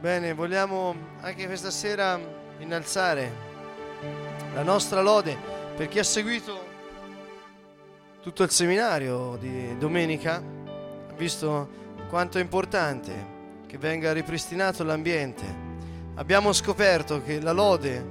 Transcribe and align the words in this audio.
Bene, 0.00 0.32
vogliamo 0.32 0.94
anche 1.20 1.44
questa 1.44 1.70
sera 1.70 2.18
innalzare 2.58 3.30
la 4.54 4.62
nostra 4.62 5.02
lode 5.02 5.36
per 5.76 5.88
chi 5.88 5.98
ha 5.98 6.04
seguito 6.04 6.58
tutto 8.22 8.42
il 8.42 8.48
seminario 8.48 9.36
di 9.38 9.76
domenica, 9.76 10.36
ha 10.36 11.12
visto 11.18 11.68
quanto 12.08 12.38
è 12.38 12.40
importante 12.40 13.12
che 13.66 13.76
venga 13.76 14.14
ripristinato 14.14 14.84
l'ambiente. 14.84 15.44
Abbiamo 16.14 16.54
scoperto 16.54 17.22
che 17.22 17.38
la 17.38 17.52
lode 17.52 18.02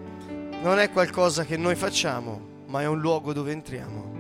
non 0.62 0.78
è 0.78 0.92
qualcosa 0.92 1.44
che 1.44 1.58
noi 1.58 1.74
facciamo, 1.74 2.66
ma 2.68 2.82
è 2.84 2.86
un 2.86 3.00
luogo 3.00 3.34
dove 3.34 3.52
entriamo. 3.52 4.14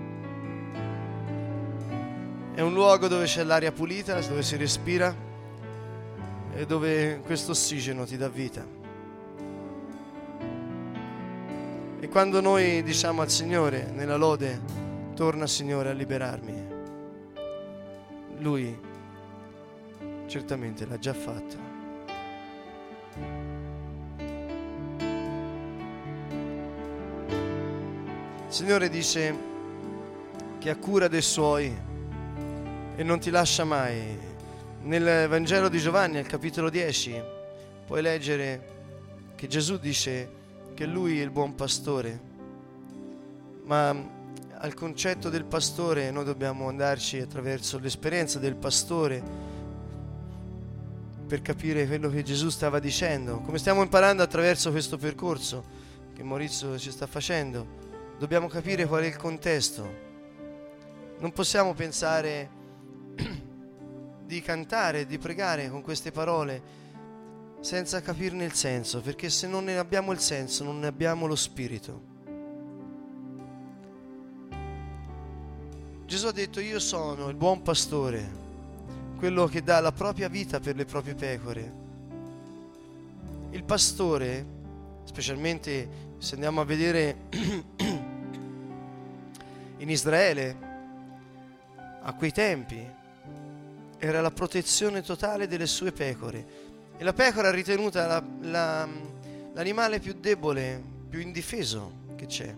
È 2.55 2.61
un 2.61 2.73
luogo 2.73 3.07
dove 3.07 3.25
c'è 3.25 3.43
l'aria 3.43 3.71
pulita, 3.71 4.19
dove 4.21 4.41
si 4.41 4.55
respira 4.55 5.27
e 6.59 6.65
dove 6.65 7.21
questo 7.23 7.51
ossigeno 7.51 8.03
ti 8.03 8.17
dà 8.17 8.27
vita. 8.27 8.67
E 12.01 12.09
quando 12.09 12.41
noi 12.41 12.83
diciamo 12.83 13.21
al 13.21 13.29
Signore 13.29 13.89
nella 13.93 14.17
lode, 14.17 14.59
torna 15.15 15.47
Signore 15.47 15.91
a 15.91 15.93
liberarmi, 15.93 16.67
Lui 18.39 18.77
certamente 20.25 20.85
l'ha 20.85 20.99
già 20.99 21.13
fatto. 21.13 21.55
Il 28.47 28.53
Signore 28.53 28.89
dice 28.89 29.33
che 30.57 30.69
ha 30.69 30.75
cura 30.75 31.07
dei 31.07 31.21
suoi 31.21 31.73
e 32.97 33.03
non 33.03 33.17
ti 33.21 33.29
lascia 33.29 33.63
mai 33.63 34.27
nel 34.81 35.27
Vangelo 35.27 35.67
di 35.67 35.79
Giovanni, 35.79 36.17
al 36.17 36.25
capitolo 36.25 36.69
10, 36.69 37.21
puoi 37.85 38.01
leggere 38.01 38.77
che 39.35 39.47
Gesù 39.47 39.77
dice 39.77 40.37
che 40.73 40.85
lui 40.85 41.19
è 41.19 41.23
il 41.23 41.31
buon 41.31 41.55
pastore, 41.55 42.19
ma 43.63 43.89
al 44.61 44.73
concetto 44.73 45.29
del 45.29 45.45
pastore 45.45 46.11
noi 46.11 46.23
dobbiamo 46.23 46.67
andarci 46.67 47.19
attraverso 47.19 47.79
l'esperienza 47.79 48.39
del 48.39 48.55
pastore 48.55 49.21
per 51.27 51.41
capire 51.41 51.85
quello 51.85 52.09
che 52.09 52.23
Gesù 52.23 52.49
stava 52.49 52.79
dicendo. 52.79 53.39
Come 53.39 53.57
stiamo 53.57 53.81
imparando 53.81 54.23
attraverso 54.23 54.71
questo 54.71 54.97
percorso 54.97 55.63
che 56.13 56.23
Maurizio 56.23 56.77
ci 56.77 56.91
sta 56.91 57.05
facendo, 57.05 57.65
dobbiamo 58.17 58.47
capire 58.47 58.85
qual 58.85 59.03
è 59.03 59.07
il 59.07 59.17
contesto. 59.17 60.07
Non 61.19 61.31
possiamo 61.31 61.73
pensare 61.73 62.49
di 64.29 64.41
cantare, 64.41 65.07
di 65.07 65.17
pregare 65.17 65.71
con 65.71 65.81
queste 65.81 66.11
parole 66.11 66.61
senza 67.61 67.99
capirne 67.99 68.45
il 68.45 68.53
senso, 68.53 69.01
perché 69.01 69.27
se 69.27 69.47
non 69.47 69.63
ne 69.63 69.79
abbiamo 69.79 70.11
il 70.11 70.19
senso 70.19 70.63
non 70.63 70.77
ne 70.77 70.85
abbiamo 70.85 71.25
lo 71.25 71.35
spirito. 71.35 72.01
Gesù 76.05 76.27
ha 76.27 76.31
detto 76.31 76.59
io 76.59 76.77
sono 76.77 77.27
il 77.29 77.35
buon 77.35 77.63
pastore, 77.63 78.29
quello 79.17 79.47
che 79.47 79.63
dà 79.63 79.79
la 79.79 79.91
propria 79.91 80.27
vita 80.27 80.59
per 80.59 80.75
le 80.75 80.85
proprie 80.85 81.15
pecore. 81.15 81.73
Il 83.49 83.63
pastore, 83.63 84.45
specialmente 85.05 85.89
se 86.19 86.35
andiamo 86.35 86.61
a 86.61 86.65
vedere 86.65 87.15
in 89.77 89.89
Israele, 89.89 90.55
a 92.03 92.13
quei 92.13 92.31
tempi, 92.31 92.97
era 93.99 94.21
la 94.21 94.31
protezione 94.31 95.01
totale 95.01 95.47
delle 95.47 95.67
sue 95.67 95.91
pecore. 95.91 96.67
E 96.97 97.03
la 97.03 97.13
pecora 97.13 97.49
è 97.49 97.51
ritenuta 97.51 98.07
la, 98.07 98.23
la, 98.41 98.87
l'animale 99.53 99.99
più 99.99 100.15
debole, 100.19 100.81
più 101.09 101.19
indifeso 101.19 101.91
che 102.15 102.25
c'è. 102.25 102.55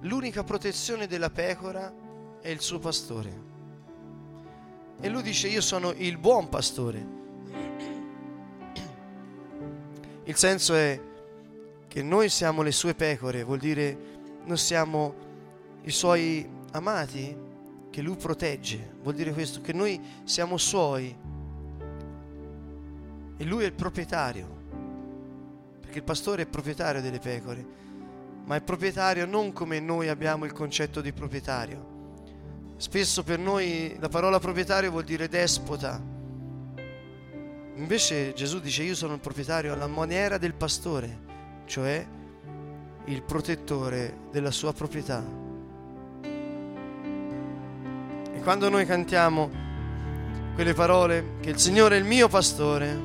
L'unica 0.00 0.42
protezione 0.44 1.06
della 1.06 1.30
pecora 1.30 1.92
è 2.40 2.48
il 2.48 2.60
suo 2.60 2.78
pastore. 2.78 3.46
E 5.00 5.08
lui 5.08 5.22
dice 5.22 5.48
io 5.48 5.60
sono 5.60 5.92
il 5.96 6.16
buon 6.16 6.48
pastore. 6.48 7.16
Il 10.24 10.36
senso 10.36 10.74
è 10.74 11.00
che 11.86 12.02
noi 12.02 12.28
siamo 12.28 12.62
le 12.62 12.72
sue 12.72 12.94
pecore, 12.94 13.44
vuol 13.44 13.58
dire 13.58 13.96
noi 14.44 14.56
siamo 14.56 15.14
i 15.82 15.90
suoi 15.90 16.46
amati, 16.72 17.34
che 17.90 18.02
lui 18.02 18.16
protegge. 18.16 18.94
Vuol 19.02 19.14
dire 19.14 19.32
questo, 19.32 19.60
che 19.60 19.72
noi 19.72 20.00
siamo 20.24 20.56
suoi 20.56 21.16
e 23.36 23.44
lui 23.44 23.62
è 23.62 23.66
il 23.66 23.72
proprietario. 23.72 24.56
Perché 25.80 25.98
il 25.98 26.04
pastore 26.04 26.42
è 26.42 26.46
proprietario 26.46 27.00
delle 27.00 27.18
pecore, 27.18 27.66
ma 28.44 28.56
è 28.56 28.60
proprietario 28.60 29.26
non 29.26 29.52
come 29.52 29.80
noi 29.80 30.08
abbiamo 30.08 30.44
il 30.44 30.52
concetto 30.52 31.00
di 31.00 31.12
proprietario. 31.12 31.96
Spesso 32.76 33.22
per 33.22 33.38
noi 33.38 33.96
la 33.98 34.08
parola 34.08 34.38
proprietario 34.38 34.90
vuol 34.90 35.04
dire 35.04 35.28
despota. 35.28 36.00
Invece 37.76 38.32
Gesù 38.34 38.60
dice 38.60 38.82
io 38.82 38.94
sono 38.94 39.14
il 39.14 39.20
proprietario 39.20 39.72
alla 39.72 39.86
maniera 39.86 40.36
del 40.36 40.54
pastore, 40.54 41.26
cioè 41.64 42.06
il 43.04 43.22
protettore 43.22 44.18
della 44.30 44.50
sua 44.50 44.72
proprietà. 44.72 45.47
E 48.38 48.40
quando 48.40 48.68
noi 48.68 48.86
cantiamo 48.86 49.50
quelle 50.54 50.72
parole, 50.72 51.38
che 51.40 51.50
il 51.50 51.58
Signore 51.58 51.96
è 51.96 51.98
il 51.98 52.04
mio 52.04 52.28
pastore, 52.28 52.96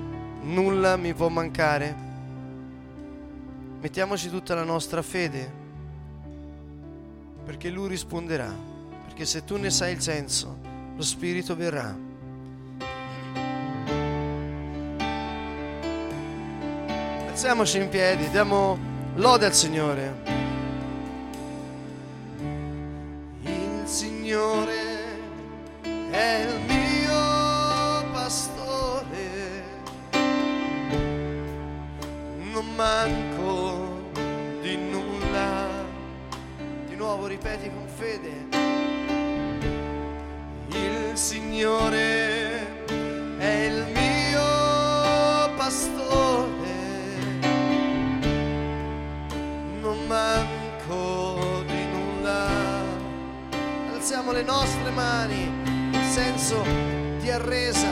nulla 0.42 0.96
mi 0.96 1.12
può 1.16 1.28
mancare, 1.28 1.96
mettiamoci 3.82 4.30
tutta 4.30 4.54
la 4.54 4.64
nostra 4.64 5.02
fede, 5.02 5.52
perché 7.44 7.72
Lui 7.72 7.88
risponderà, 7.88 8.56
perché 9.06 9.26
se 9.26 9.44
tu 9.44 9.58
ne 9.58 9.72
sai 9.72 9.94
il 9.94 10.02
senso, 10.02 10.56
lo 10.96 11.02
Spirito 11.02 11.56
verrà. 11.56 11.98
Alziamoci 17.28 17.80
in 17.80 17.90
piedi, 17.90 18.30
diamo 18.30 18.78
lode 19.16 19.48
al 19.48 19.54
Signore. 19.56 20.14
Il 23.42 23.82
Signore 23.86 24.83
è 26.14 26.46
il 26.48 26.60
mio 26.68 28.12
pastore, 28.12 29.64
non 32.52 32.66
manco 32.76 34.12
di 34.62 34.78
nulla. 34.78 35.82
Di 36.88 36.96
nuovo 36.96 37.26
ripeti 37.26 37.68
con 37.72 37.88
fede, 37.88 38.46
il 40.68 41.18
Signore 41.18 42.68
è 43.40 43.54
il 43.72 43.86
mio 43.92 45.56
pastore, 45.56 46.76
non 49.82 49.98
manco 50.06 51.64
di 51.66 51.86
nulla. 51.88 52.50
Alziamo 53.96 54.32
le 54.32 54.44
nostre 54.44 54.92
mani 54.92 55.63
senso 56.14 56.62
di 57.22 57.32
arresa. 57.32 57.88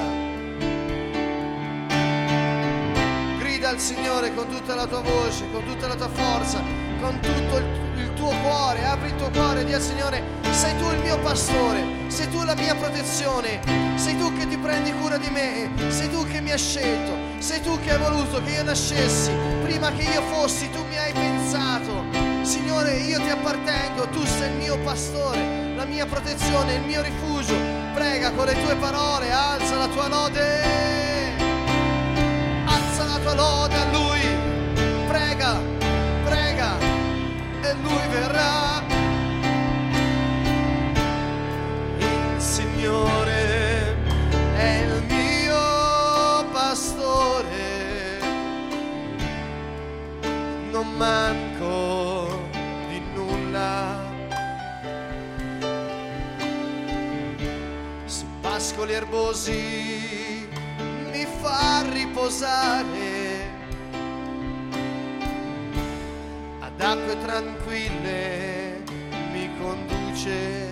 Grida 3.40 3.70
al 3.70 3.80
Signore 3.80 4.32
con 4.36 4.48
tutta 4.48 4.76
la 4.76 4.86
tua 4.86 5.02
voce, 5.02 5.50
con 5.52 5.64
tutta 5.66 5.88
la 5.88 5.96
tua 5.96 6.10
forza, 6.10 6.62
con 7.02 7.20
tutto 7.20 7.58
il, 7.58 7.66
il 7.96 8.14
tuo 8.14 8.30
cuore. 8.44 8.86
Apri 8.86 9.08
il 9.08 9.16
tuo 9.16 9.32
cuore 9.32 9.62
e 9.62 9.66
di 9.66 9.74
al 9.74 9.82
Signore, 9.82 10.22
sei 10.52 10.78
tu 10.78 10.92
il 10.92 11.00
mio 11.00 11.18
pastore, 11.18 11.84
sei 12.10 12.30
tu 12.30 12.44
la 12.44 12.54
mia 12.54 12.76
protezione, 12.76 13.60
sei 13.96 14.16
tu 14.16 14.32
che 14.38 14.48
ti 14.48 14.58
prendi 14.58 14.94
cura 15.00 15.18
di 15.18 15.30
me, 15.32 15.72
sei 15.88 16.08
tu 16.12 16.24
che 16.28 16.42
mi 16.42 16.52
hai 16.52 16.60
scelto, 16.60 17.14
sei 17.40 17.60
tu 17.62 17.80
che 17.80 17.90
hai 17.90 17.98
voluto 17.98 18.40
che 18.44 18.52
io 18.52 18.64
nascessi. 18.64 19.32
Prima 19.64 19.92
che 19.94 20.04
io 20.04 20.22
fossi, 20.30 20.70
tu 20.70 20.86
mi 20.86 20.96
hai 20.96 21.12
pensato. 21.12 22.06
Signore, 22.44 22.98
io 22.98 23.20
ti 23.20 23.30
appartengo, 23.30 24.08
tu 24.10 24.24
sei 24.24 24.52
il 24.52 24.58
mio 24.58 24.78
pastore 24.84 25.71
mia 25.92 26.06
protezione, 26.06 26.76
il 26.76 26.82
mio 26.84 27.02
rifugio. 27.02 27.54
Prega 27.94 28.32
con 28.32 28.46
le 28.46 28.54
tue 28.54 28.76
parole, 28.76 29.30
alza 29.30 29.78
la 29.78 29.88
tua 29.88 30.08
lode. 30.08 30.64
Alza 32.66 33.04
la 33.06 33.20
tua 33.20 33.34
lode 33.34 33.76
a 33.76 33.86
Lui. 33.92 34.22
Prega, 35.08 35.60
prega 36.24 36.78
e 37.62 37.74
Lui 37.82 38.08
verrà. 38.10 38.82
Il 41.98 42.42
Signore 42.42 43.96
è 44.56 44.86
il 44.86 45.04
mio 45.10 46.50
pastore. 46.52 48.20
Non 50.72 50.88
manco 50.96 51.51
vicoli 58.82 58.94
erbosi 58.94 60.48
mi 61.12 61.28
fa 61.40 61.84
riposare. 61.92 63.50
Ad 66.60 66.82
acque 66.82 67.18
tranquille 67.24 68.82
mi 69.32 69.50
conduce. 69.60 70.70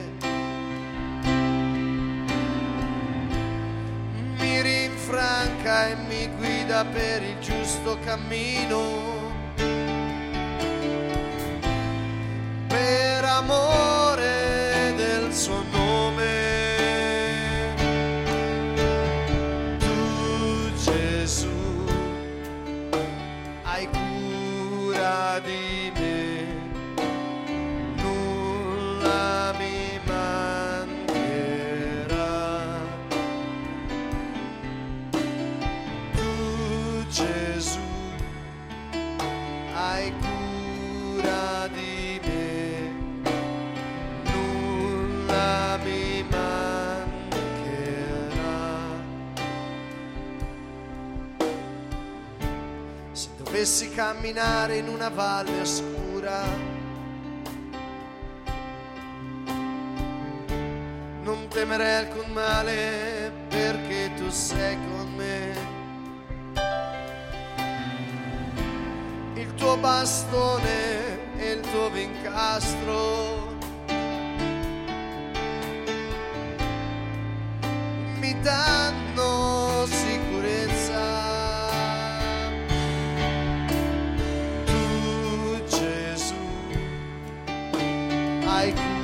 Mi 4.40 4.62
rinfranca 4.62 5.90
e 5.90 5.96
mi 6.08 6.30
guida 6.38 6.86
per 6.86 7.22
il 7.22 7.40
giusto 7.40 8.00
cammino. 8.04 9.08
Per 12.68 13.24
amore 13.24 14.94
del 14.96 15.32
suo 15.32 15.64
nome 15.72 15.79
camminare 54.00 54.78
in 54.78 54.88
una 54.88 55.10
valle 55.10 55.60
oscura, 55.60 56.42
non 61.22 61.50
temerei 61.50 62.06
alcun 62.06 62.32
male 62.32 63.30
perché 63.50 64.10
tu 64.16 64.30
sei 64.30 64.78
con 64.88 65.14
me. 65.18 65.54
Il 69.34 69.54
tuo 69.56 69.76
bastone 69.76 71.36
e 71.36 71.52
il 71.52 71.60
tuo 71.60 71.90
vincastro 71.90 73.58
mi 78.22 78.40
danno 78.40 78.89
hai 88.50 88.99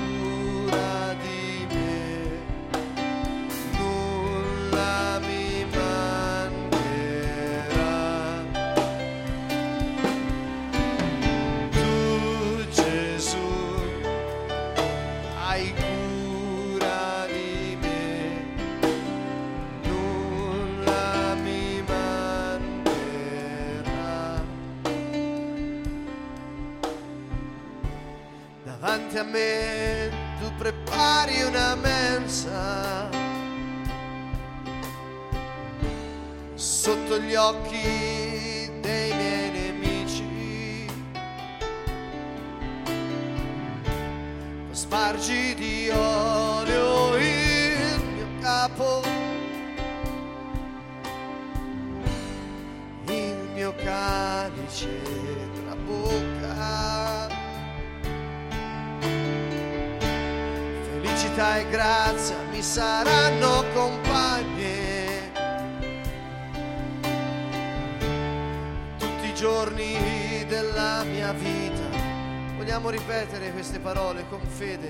parole 73.86 74.26
con 74.30 74.42
fede. 74.42 74.90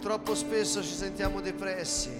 Troppo 0.00 0.36
spesso 0.36 0.84
ci 0.84 0.94
sentiamo 0.94 1.40
depressi, 1.40 2.16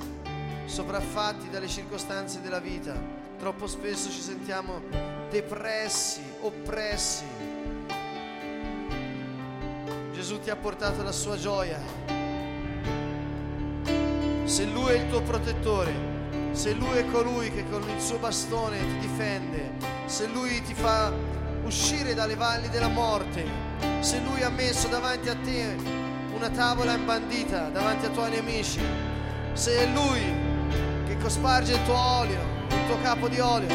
sovraffatti 0.64 1.48
dalle 1.48 1.68
circostanze 1.68 2.40
della 2.40 2.58
vita. 2.58 3.00
Troppo 3.38 3.68
spesso 3.68 4.10
ci 4.10 4.20
sentiamo 4.20 4.82
depressi, 5.30 6.20
oppressi. 6.40 7.24
Gesù 10.12 10.40
ti 10.40 10.50
ha 10.50 10.56
portato 10.56 11.04
la 11.04 11.12
sua 11.12 11.36
gioia. 11.36 11.78
Se 14.46 14.64
Lui 14.64 14.90
è 14.90 14.94
il 14.94 15.08
tuo 15.10 15.22
protettore, 15.22 15.92
se 16.50 16.72
Lui 16.72 16.96
è 16.96 17.06
colui 17.12 17.52
che 17.52 17.64
con 17.70 17.88
il 17.88 18.00
suo 18.00 18.18
bastone 18.18 18.78
ti 18.78 18.98
difende, 18.98 19.74
se 20.06 20.26
Lui 20.26 20.60
ti 20.62 20.74
fa 20.74 21.12
uscire 21.62 22.14
dalle 22.14 22.34
valli 22.34 22.68
della 22.68 22.88
morte, 22.88 23.67
se 24.00 24.20
Lui 24.20 24.42
ha 24.42 24.50
messo 24.50 24.88
davanti 24.88 25.28
a 25.28 25.36
te 25.36 25.76
una 26.34 26.48
tavola 26.50 26.94
imbandita 26.94 27.68
davanti 27.68 28.06
ai 28.06 28.12
tuoi 28.12 28.30
nemici, 28.30 28.80
se 29.52 29.76
è 29.76 29.86
Lui 29.92 30.22
che 31.06 31.16
cosparge 31.18 31.72
il 31.72 31.82
tuo 31.84 31.98
olio, 31.98 32.40
il 32.68 32.86
tuo 32.86 33.00
capo 33.02 33.28
di 33.28 33.40
olio, 33.40 33.68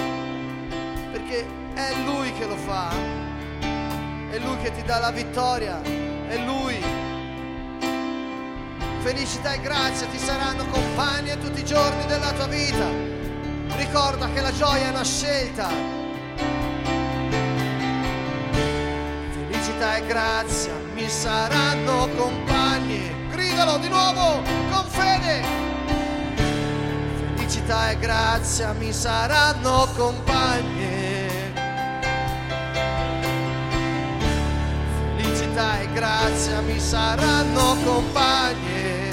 perché 1.11 1.45
è 1.73 1.93
Lui 2.05 2.31
che 2.33 2.45
lo 2.45 2.55
fa, 2.55 2.89
è 4.29 4.39
Lui 4.39 4.57
che 4.61 4.71
ti 4.71 4.83
dà 4.83 4.99
la 4.99 5.11
vittoria, 5.11 5.81
è 5.81 6.37
Lui. 6.45 6.81
Felicità 8.99 9.53
e 9.53 9.59
grazia 9.59 10.07
ti 10.07 10.17
saranno 10.17 10.65
compagni 10.67 11.37
tutti 11.39 11.59
i 11.59 11.65
giorni 11.65 12.05
della 12.05 12.31
tua 12.31 12.47
vita. 12.47 12.85
Ricorda 13.75 14.29
che 14.31 14.39
la 14.39 14.53
gioia 14.53 14.85
è 14.85 14.89
una 14.89 15.03
scelta. 15.03 16.02
E 19.95 20.01
grazia 20.07 20.73
mi 20.95 21.07
saranno 21.07 22.09
compagni. 22.17 23.29
Gridalo 23.29 23.77
di 23.77 23.87
nuovo 23.89 24.41
con 24.71 24.85
fede. 24.87 25.43
Felicità 27.35 27.91
e 27.91 27.99
grazia 27.99 28.73
mi 28.73 28.91
saranno 28.91 29.87
compagni. 29.95 31.27
Felicità 35.15 35.79
e 35.81 35.91
grazia 35.93 36.61
mi 36.61 36.79
saranno 36.79 37.77
compagne. 37.83 39.11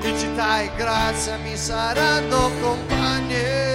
Felicità 0.00 0.60
e 0.60 0.70
grazia 0.76 1.36
mi 1.36 1.56
saranno 1.56 2.50
compagne. 2.60 3.69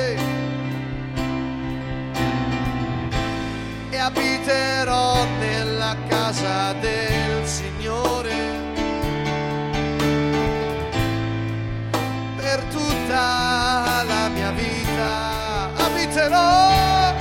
Abiterò 4.46 5.26
nella 5.40 5.96
casa 6.08 6.74
del 6.74 7.48
Signore 7.48 8.36
per 12.36 12.62
tutta 12.66 14.04
la 14.06 14.30
mia 14.30 14.52
vita. 14.52 15.74
Abiterò 15.78 17.16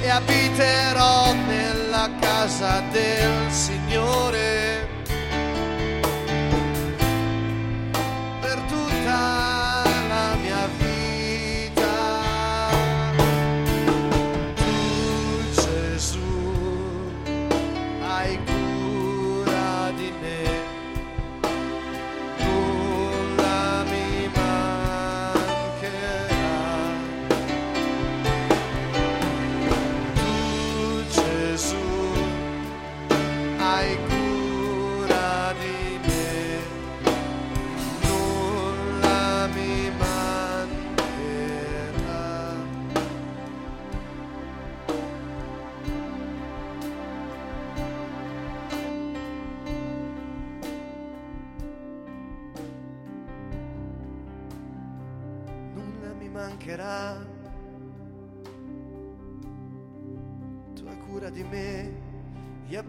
e 0.00 0.08
abiterò 0.08 1.34
nella 1.46 2.08
casa 2.18 2.82
del 2.90 3.50
Signore 3.50 4.61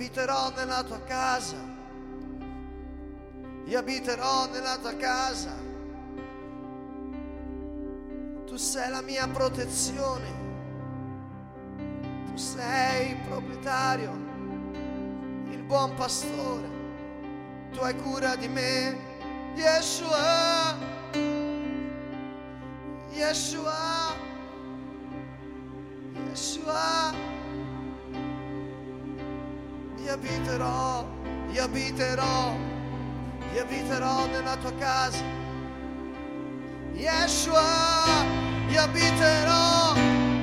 abiterò 0.03 0.51
nella 0.53 0.83
tua 0.83 1.01
casa, 1.03 1.55
io 3.63 3.79
abiterò 3.79 4.50
nella 4.50 4.77
tua 4.77 4.98
casa. 4.98 5.55
Tu 8.45 8.57
sei 8.57 8.89
la 8.89 9.01
mia 9.01 9.25
protezione, 9.29 10.27
tu 12.25 12.36
sei 12.36 13.12
il 13.12 13.17
proprietario, 13.29 14.12
il 15.51 15.63
buon 15.63 15.93
pastore, 15.95 16.67
tu 17.72 17.79
hai 17.79 17.95
cura 17.95 18.36
di 18.36 18.50
me, 18.50 18.98
Yeshua, 19.55 20.77
Yeshua. 23.12 24.02
Abiterò, 30.23 31.05
io 31.51 31.63
abiterò, 31.63 32.55
io 33.53 33.61
abiterò 33.61 34.25
nella 34.27 34.55
tua 34.55 34.73
casa. 34.75 35.21
Yeshua, 36.93 37.61
io 38.69 38.81
abiterò 38.81 39.93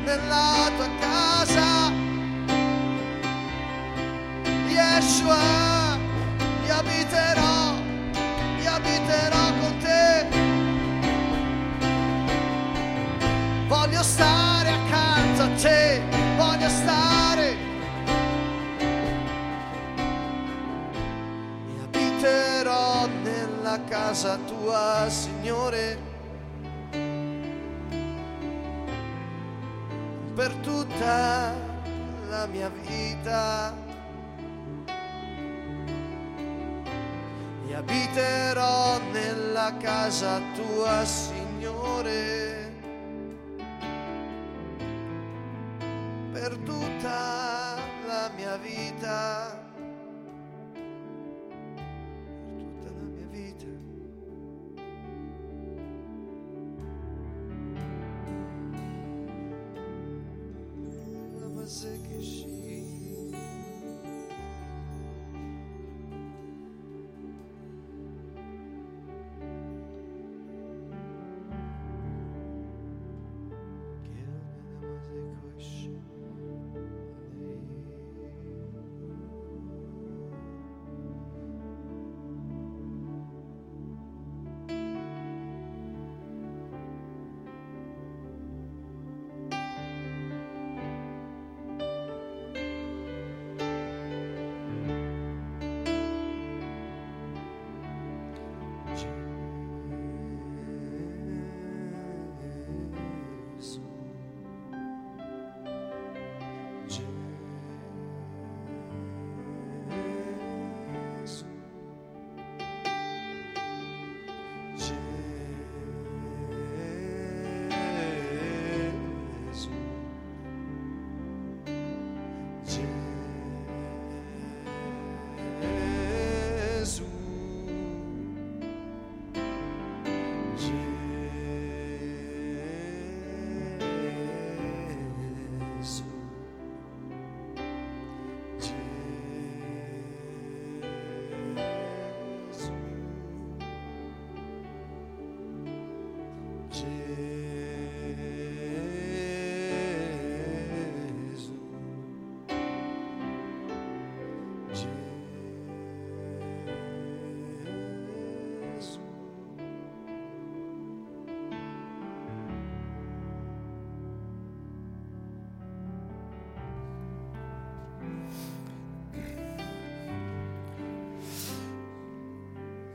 nella 0.05 0.71
tua 0.77 0.89
casa. 1.01 1.93
Yeshua, 4.69 5.97
io 6.67 6.75
abiterò, 6.75 7.75
io 8.61 8.71
abiterò 8.71 9.45
con 9.61 9.79
te. 9.79 10.27
Voglio 13.67 14.03
stare 14.03 14.69
accanto 14.69 15.43
a 15.43 15.49
te, 15.57 16.03
voglio 16.37 16.69
stare. 16.69 17.20
Casa 23.91 24.39
tua, 24.47 25.07
Signore. 25.11 26.11
per 30.41 30.55
tutta 30.63 31.53
la 32.31 32.47
mia 32.47 32.71
vita. 32.71 33.77
E 37.67 37.75
abiterò 37.75 38.99
nella 39.13 39.77
casa 39.77 40.41
tua, 40.55 41.05
Signore, 41.05 42.73
per 46.33 46.57
tutta 46.65 47.77
la 48.07 48.31
mia 48.35 48.57
vita. 48.57 48.90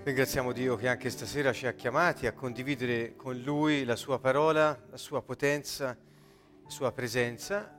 Ringraziamo 0.06 0.52
Dio 0.52 0.76
che 0.76 0.88
anche 0.88 1.10
stasera 1.10 1.52
ci 1.52 1.66
ha 1.66 1.74
chiamati 1.74 2.28
a 2.28 2.34
condividere 2.34 3.16
con 3.16 3.42
Lui 3.42 3.84
la 3.86 3.96
Sua 3.96 4.20
parola, 4.20 4.80
la 4.92 4.98
Sua 4.98 5.24
potenza, 5.24 5.98
la 6.64 6.70
Sua 6.70 6.92
presenza. 6.92 7.76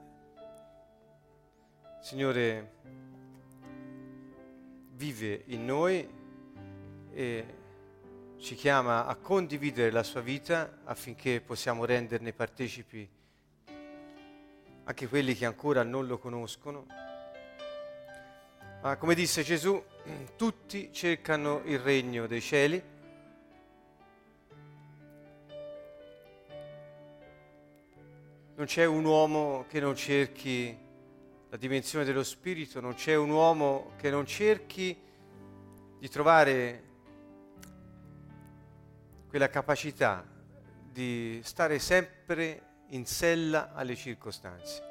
Signore 2.03 2.73
vive 4.95 5.45
in 5.47 5.65
noi 5.65 6.09
e 7.13 7.55
ci 8.39 8.57
chiama 8.57 9.07
a 9.07 9.15
condividere 9.15 9.93
la 9.93 10.03
Sua 10.03 10.21
vita 10.21 10.79
affinché 10.83 11.41
possiamo 11.41 11.85
renderne 11.85 12.33
partecipi 12.33 13.09
anche 14.83 15.07
quelli 15.07 15.37
che 15.37 15.47
ancora 15.47 15.85
non 15.85 16.09
lo 16.09 16.19
conoscono. 16.19 16.87
Ma 18.83 18.97
come 18.97 19.15
disse 19.15 19.45
Gesù, 19.45 19.81
tutti 20.37 20.93
cercano 20.93 21.63
il 21.65 21.79
regno 21.79 22.27
dei 22.27 22.41
cieli. 22.41 22.83
Non 28.55 28.67
c'è 28.67 28.85
un 28.85 29.05
uomo 29.05 29.65
che 29.69 29.81
non 29.81 29.95
cerchi 29.95 30.77
la 31.49 31.57
dimensione 31.57 32.05
dello 32.05 32.23
spirito, 32.23 32.81
non 32.81 32.95
c'è 32.95 33.15
un 33.15 33.31
uomo 33.31 33.93
che 33.97 34.11
non 34.11 34.27
cerchi 34.27 34.97
di 35.99 36.09
trovare 36.09 36.85
quella 39.29 39.49
capacità 39.49 40.25
di 40.91 41.41
stare 41.43 41.79
sempre 41.79 42.85
in 42.89 43.05
sella 43.05 43.73
alle 43.75 43.97
circostanze. 43.97 44.83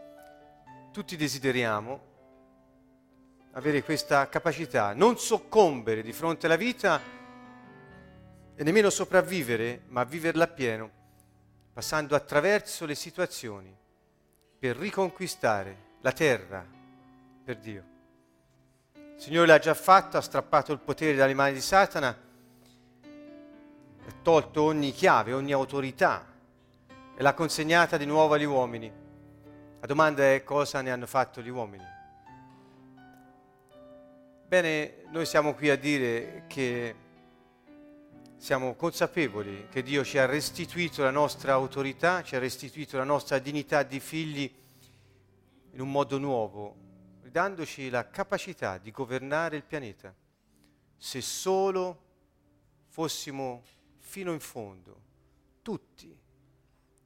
Tutti 0.91 1.15
desideriamo 1.15 2.13
avere 3.55 3.83
questa 3.83 4.27
capacità, 4.27 4.93
non 4.93 5.17
soccombere 5.17 6.01
di 6.01 6.11
fronte 6.11 6.45
alla 6.45 6.57
vita 6.57 6.99
e 8.53 8.63
nemmeno 8.63 8.89
sopravvivere, 8.89 9.83
ma 9.87 10.03
viverla 10.03 10.43
appieno, 10.43 10.89
passando 11.73 12.15
attraverso 12.15 12.85
le 12.85 12.95
situazioni 12.95 13.73
per 14.59 14.75
riconquistare 14.75 15.93
la 16.01 16.11
terra 16.11 16.65
per 17.43 17.57
Dio. 17.57 17.83
Il 18.93 19.21
Signore 19.21 19.47
l'ha 19.47 19.59
già 19.59 19.73
fatto, 19.73 20.17
ha 20.17 20.21
strappato 20.21 20.73
il 20.73 20.79
potere 20.79 21.15
dalle 21.15 21.33
mani 21.33 21.53
di 21.53 21.61
Satana, 21.61 22.09
ha 22.09 24.13
tolto 24.21 24.63
ogni 24.63 24.91
chiave, 24.91 25.31
ogni 25.31 25.53
autorità 25.53 26.25
e 27.15 27.23
l'ha 27.23 27.33
consegnata 27.33 27.95
di 27.95 28.05
nuovo 28.05 28.33
agli 28.33 28.43
uomini. 28.43 28.91
La 29.79 29.87
domanda 29.87 30.33
è 30.33 30.43
cosa 30.43 30.81
ne 30.81 30.91
hanno 30.91 31.07
fatto 31.07 31.41
gli 31.41 31.49
uomini. 31.49 31.94
Bene, 34.55 35.03
noi 35.09 35.25
siamo 35.25 35.53
qui 35.53 35.69
a 35.69 35.75
dire 35.75 36.45
che 36.47 36.95
siamo 38.37 38.75
consapevoli 38.75 39.67
che 39.69 39.83
Dio 39.83 40.01
ci 40.05 40.17
ha 40.17 40.25
restituito 40.25 41.03
la 41.03 41.11
nostra 41.11 41.51
autorità, 41.51 42.23
ci 42.23 42.37
ha 42.37 42.39
restituito 42.39 42.95
la 42.95 43.03
nostra 43.03 43.37
dignità 43.39 43.83
di 43.83 43.99
figli 43.99 44.49
in 45.71 45.81
un 45.81 45.91
modo 45.91 46.17
nuovo, 46.17 46.73
dandoci 47.23 47.89
la 47.89 48.07
capacità 48.07 48.77
di 48.77 48.91
governare 48.91 49.57
il 49.57 49.65
pianeta. 49.65 50.15
Se 50.95 51.19
solo 51.19 52.03
fossimo 52.87 53.61
fino 53.97 54.31
in 54.31 54.39
fondo, 54.39 55.01
tutti, 55.63 56.17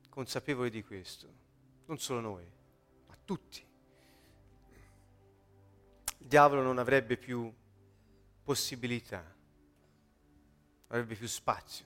consapevoli 0.07 0.69
di 0.69 0.83
questo, 0.83 1.27
non 1.87 1.97
solo 1.97 2.19
noi, 2.19 2.45
ma 3.07 3.17
tutti. 3.25 3.68
Diavolo 6.29 6.61
non 6.61 6.77
avrebbe 6.77 7.17
più 7.17 7.51
possibilità, 8.43 9.25
avrebbe 10.87 11.15
più 11.15 11.27
spazio. 11.27 11.85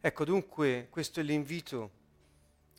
Ecco 0.00 0.24
dunque 0.24 0.86
questo 0.88 1.18
è 1.18 1.22
l'invito. 1.24 1.90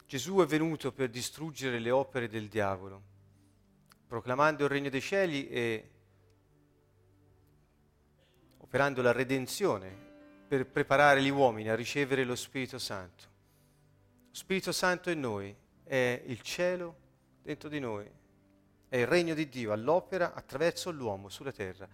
Gesù 0.08 0.38
è 0.38 0.46
venuto 0.46 0.94
per 0.94 1.10
distruggere 1.10 1.80
le 1.80 1.92
opere 1.92 2.30
del 2.30 2.48
diavolo 2.48 3.12
proclamando 4.14 4.66
il 4.66 4.70
regno 4.70 4.90
dei 4.90 5.02
cieli 5.02 5.50
e 5.50 5.90
operando 8.60 9.02
la 9.02 9.12
redenzione 9.12 9.90
per 10.48 10.68
preparare 10.68 11.24
gli 11.24 11.30
uomini 11.30 11.70
a 11.70 11.76
ricevere 11.76 12.24
lo 12.24 12.36
Spirito 12.36 12.78
Santo. 12.78 13.24
Lo 14.30 14.36
Spirito 14.36 14.72
Santo 14.72 15.10
in 15.10 15.20
noi 15.20 15.56
è 15.84 16.22
il 16.28 16.42
cielo 16.42 16.96
dentro 17.42 17.70
di 17.70 17.80
noi, 17.80 18.08
è 18.94 18.98
il 18.98 19.08
regno 19.08 19.34
di 19.34 19.50
Dio 19.50 19.72
all'opera 19.72 20.36
attraverso 20.36 20.92
l'uomo 20.92 21.28
sulla 21.28 21.52
terra. 21.52 21.90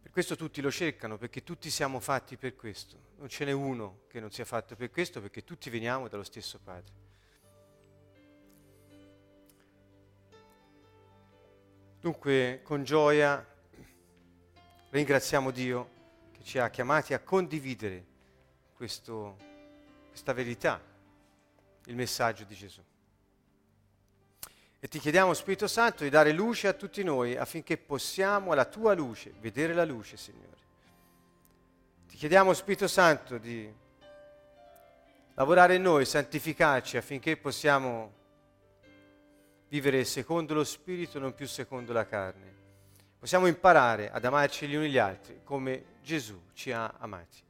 Per 0.00 0.10
questo 0.10 0.34
tutti 0.34 0.62
lo 0.62 0.70
cercano, 0.70 1.18
perché 1.18 1.42
tutti 1.42 1.68
siamo 1.68 2.00
fatti 2.00 2.38
per 2.38 2.56
questo. 2.56 2.96
Non 3.18 3.28
ce 3.28 3.44
n'è 3.44 3.52
uno 3.52 4.04
che 4.08 4.18
non 4.18 4.30
sia 4.30 4.46
fatto 4.46 4.74
per 4.74 4.90
questo, 4.90 5.20
perché 5.20 5.44
tutti 5.44 5.68
veniamo 5.68 6.08
dallo 6.08 6.22
stesso 6.22 6.58
Padre. 6.58 6.94
Dunque, 12.00 12.62
con 12.62 12.82
gioia 12.82 13.46
ringraziamo 14.88 15.50
Dio 15.50 15.90
che 16.32 16.42
ci 16.44 16.58
ha 16.58 16.70
chiamati 16.70 17.12
a 17.12 17.20
condividere 17.20 18.06
questo, 18.72 19.36
questa 20.08 20.32
verità, 20.32 20.80
il 21.84 21.94
messaggio 21.94 22.44
di 22.44 22.54
Gesù. 22.54 22.82
E 24.78 24.88
ti 24.88 24.98
chiediamo, 24.98 25.32
Spirito 25.32 25.66
Santo, 25.66 26.04
di 26.04 26.10
dare 26.10 26.32
luce 26.32 26.68
a 26.68 26.74
tutti 26.74 27.02
noi 27.02 27.36
affinché 27.36 27.78
possiamo, 27.78 28.52
alla 28.52 28.66
tua 28.66 28.92
luce, 28.94 29.32
vedere 29.40 29.72
la 29.72 29.84
luce, 29.84 30.16
Signore. 30.16 30.56
Ti 32.08 32.16
chiediamo, 32.16 32.52
Spirito 32.52 32.86
Santo, 32.86 33.38
di 33.38 33.72
lavorare 35.34 35.76
in 35.76 35.82
noi, 35.82 36.04
santificarci 36.04 36.96
affinché 36.96 37.36
possiamo 37.36 38.12
vivere 39.68 40.04
secondo 40.04 40.54
lo 40.54 40.64
Spirito, 40.64 41.18
non 41.18 41.34
più 41.34 41.46
secondo 41.46 41.92
la 41.92 42.06
carne. 42.06 42.54
Possiamo 43.18 43.46
imparare 43.46 44.10
ad 44.10 44.24
amarci 44.24 44.68
gli 44.68 44.74
uni 44.74 44.90
gli 44.90 44.98
altri 44.98 45.40
come 45.42 45.96
Gesù 46.02 46.40
ci 46.52 46.70
ha 46.70 46.94
amati. 46.98 47.42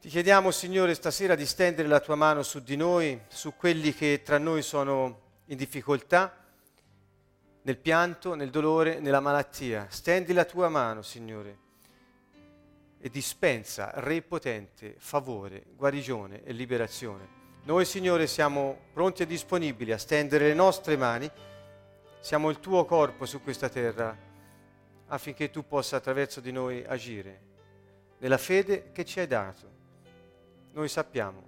Ti 0.00 0.08
chiediamo, 0.08 0.50
Signore, 0.50 0.94
stasera 0.94 1.34
di 1.34 1.46
stendere 1.46 1.88
la 1.88 2.00
tua 2.00 2.14
mano 2.14 2.42
su 2.42 2.60
di 2.62 2.76
noi, 2.76 3.20
su 3.28 3.54
quelli 3.56 3.94
che 3.94 4.22
tra 4.24 4.38
noi 4.38 4.62
sono 4.62 5.26
in 5.48 5.56
difficoltà, 5.56 6.34
nel 7.62 7.76
pianto, 7.76 8.34
nel 8.34 8.50
dolore, 8.50 8.98
nella 9.00 9.20
malattia. 9.20 9.86
Stendi 9.90 10.32
la 10.32 10.44
tua 10.44 10.68
mano, 10.68 11.02
Signore, 11.02 11.58
e 12.98 13.10
dispensa, 13.10 13.90
Re 13.94 14.22
potente, 14.22 14.94
favore, 14.98 15.64
guarigione 15.76 16.42
e 16.44 16.52
liberazione. 16.52 17.36
Noi, 17.64 17.84
Signore, 17.84 18.26
siamo 18.26 18.78
pronti 18.92 19.22
e 19.22 19.26
disponibili 19.26 19.92
a 19.92 19.98
stendere 19.98 20.48
le 20.48 20.54
nostre 20.54 20.96
mani, 20.96 21.30
siamo 22.20 22.50
il 22.50 22.60
tuo 22.60 22.84
corpo 22.84 23.26
su 23.26 23.42
questa 23.42 23.68
terra 23.68 24.16
affinché 25.06 25.50
tu 25.50 25.66
possa 25.66 25.96
attraverso 25.96 26.40
di 26.40 26.52
noi 26.52 26.84
agire 26.86 27.46
nella 28.18 28.38
fede 28.38 28.90
che 28.92 29.04
ci 29.04 29.20
hai 29.20 29.26
dato. 29.26 29.76
Noi 30.72 30.88
sappiamo 30.88 31.46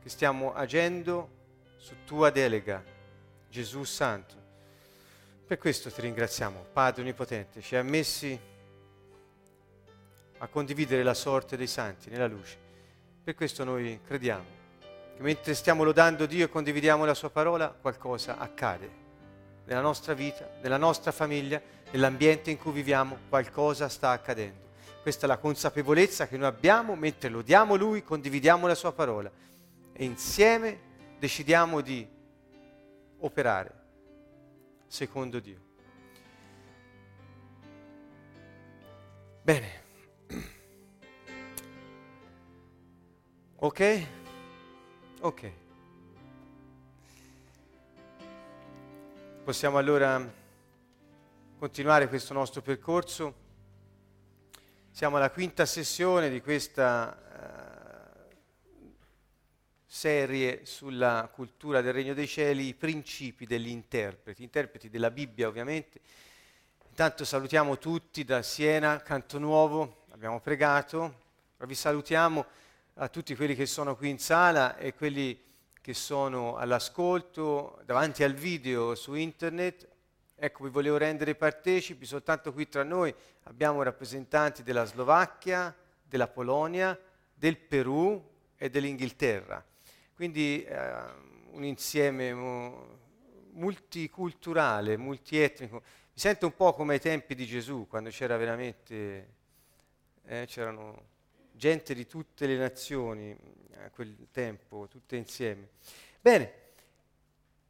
che 0.00 0.08
stiamo 0.08 0.54
agendo 0.54 1.36
su 1.88 1.94
tua 2.04 2.28
delega, 2.28 2.84
Gesù 3.48 3.82
Santo. 3.84 4.34
Per 5.46 5.56
questo 5.56 5.90
ti 5.90 6.02
ringraziamo, 6.02 6.66
Padre 6.70 7.00
Onnipotente, 7.00 7.62
ci 7.62 7.76
hai 7.76 7.82
messi 7.82 8.38
a 10.36 10.46
condividere 10.48 11.02
la 11.02 11.14
sorte 11.14 11.56
dei 11.56 11.66
santi 11.66 12.10
nella 12.10 12.26
luce. 12.26 12.58
Per 13.24 13.34
questo 13.34 13.64
noi 13.64 14.00
crediamo 14.06 14.44
che 15.16 15.22
mentre 15.22 15.54
stiamo 15.54 15.82
lodando 15.82 16.26
Dio 16.26 16.44
e 16.44 16.50
condividiamo 16.50 17.06
la 17.06 17.14
sua 17.14 17.30
parola, 17.30 17.70
qualcosa 17.70 18.36
accade 18.36 18.90
nella 19.64 19.80
nostra 19.80 20.12
vita, 20.12 20.46
nella 20.60 20.76
nostra 20.76 21.10
famiglia, 21.10 21.58
nell'ambiente 21.90 22.50
in 22.50 22.58
cui 22.58 22.72
viviamo, 22.72 23.16
qualcosa 23.30 23.88
sta 23.88 24.10
accadendo. 24.10 24.66
Questa 25.00 25.24
è 25.24 25.28
la 25.28 25.38
consapevolezza 25.38 26.28
che 26.28 26.36
noi 26.36 26.48
abbiamo 26.48 26.94
mentre 26.96 27.30
lodiamo 27.30 27.76
Lui, 27.76 28.04
condividiamo 28.04 28.66
la 28.66 28.74
sua 28.74 28.92
parola 28.92 29.30
e 29.90 30.04
insieme 30.04 30.87
decidiamo 31.18 31.80
di 31.80 32.06
operare 33.18 33.72
secondo 34.86 35.40
Dio. 35.40 35.66
Bene. 39.42 39.86
Ok? 43.56 44.06
Ok. 45.20 45.52
Possiamo 49.42 49.78
allora 49.78 50.32
continuare 51.58 52.08
questo 52.08 52.34
nostro 52.34 52.62
percorso. 52.62 53.46
Siamo 54.90 55.16
alla 55.16 55.30
quinta 55.30 55.66
sessione 55.66 56.28
di 56.30 56.40
questa 56.40 57.27
serie 59.90 60.66
sulla 60.66 61.30
cultura 61.32 61.80
del 61.80 61.94
Regno 61.94 62.12
dei 62.12 62.28
Cieli, 62.28 62.66
i 62.66 62.74
principi 62.74 63.46
degli 63.46 63.70
interpreti, 63.70 64.42
interpreti 64.42 64.90
della 64.90 65.10
Bibbia 65.10 65.48
ovviamente. 65.48 65.98
Intanto 66.90 67.24
salutiamo 67.24 67.78
tutti 67.78 68.22
da 68.22 68.42
Siena, 68.42 69.00
Canto 69.00 69.38
Nuovo, 69.38 70.04
abbiamo 70.10 70.40
pregato, 70.40 71.20
vi 71.60 71.74
salutiamo 71.74 72.44
a 72.94 73.08
tutti 73.08 73.34
quelli 73.34 73.54
che 73.54 73.64
sono 73.64 73.96
qui 73.96 74.10
in 74.10 74.18
sala 74.18 74.76
e 74.76 74.92
quelli 74.92 75.42
che 75.80 75.94
sono 75.94 76.56
all'ascolto, 76.56 77.80
davanti 77.86 78.22
al 78.22 78.34
video 78.34 78.94
su 78.94 79.14
internet. 79.14 79.88
Ecco, 80.34 80.64
vi 80.64 80.70
volevo 80.70 80.98
rendere 80.98 81.34
partecipi, 81.34 82.04
soltanto 82.04 82.52
qui 82.52 82.68
tra 82.68 82.82
noi 82.82 83.12
abbiamo 83.44 83.82
rappresentanti 83.82 84.62
della 84.62 84.84
Slovacchia, 84.84 85.74
della 86.02 86.28
Polonia, 86.28 86.98
del 87.32 87.56
Perù 87.56 88.22
e 88.54 88.68
dell'Inghilterra. 88.68 89.64
Quindi 90.18 90.64
eh, 90.64 91.00
un 91.52 91.62
insieme 91.62 92.34
multiculturale, 93.52 94.96
multietnico. 94.96 95.76
Mi 95.76 95.80
sento 96.12 96.46
un 96.46 96.56
po' 96.56 96.72
come 96.72 96.94
ai 96.94 97.00
tempi 97.00 97.36
di 97.36 97.46
Gesù, 97.46 97.86
quando 97.88 98.10
c'era 98.10 98.36
veramente, 98.36 99.34
eh, 100.24 100.44
c'erano 100.48 101.04
gente 101.52 101.94
di 101.94 102.04
tutte 102.08 102.48
le 102.48 102.56
nazioni 102.56 103.30
a 103.76 103.90
quel 103.90 104.26
tempo, 104.32 104.88
tutte 104.88 105.14
insieme. 105.14 105.68
Bene, 106.20 106.52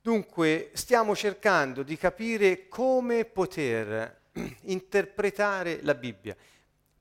dunque 0.01 0.71
stiamo 0.73 1.15
cercando 1.15 1.83
di 1.83 1.99
capire 1.99 2.67
come 2.69 3.27
poter 3.27 4.21
interpretare 4.63 5.81
la 5.83 5.95
Bibbia. 5.95 6.35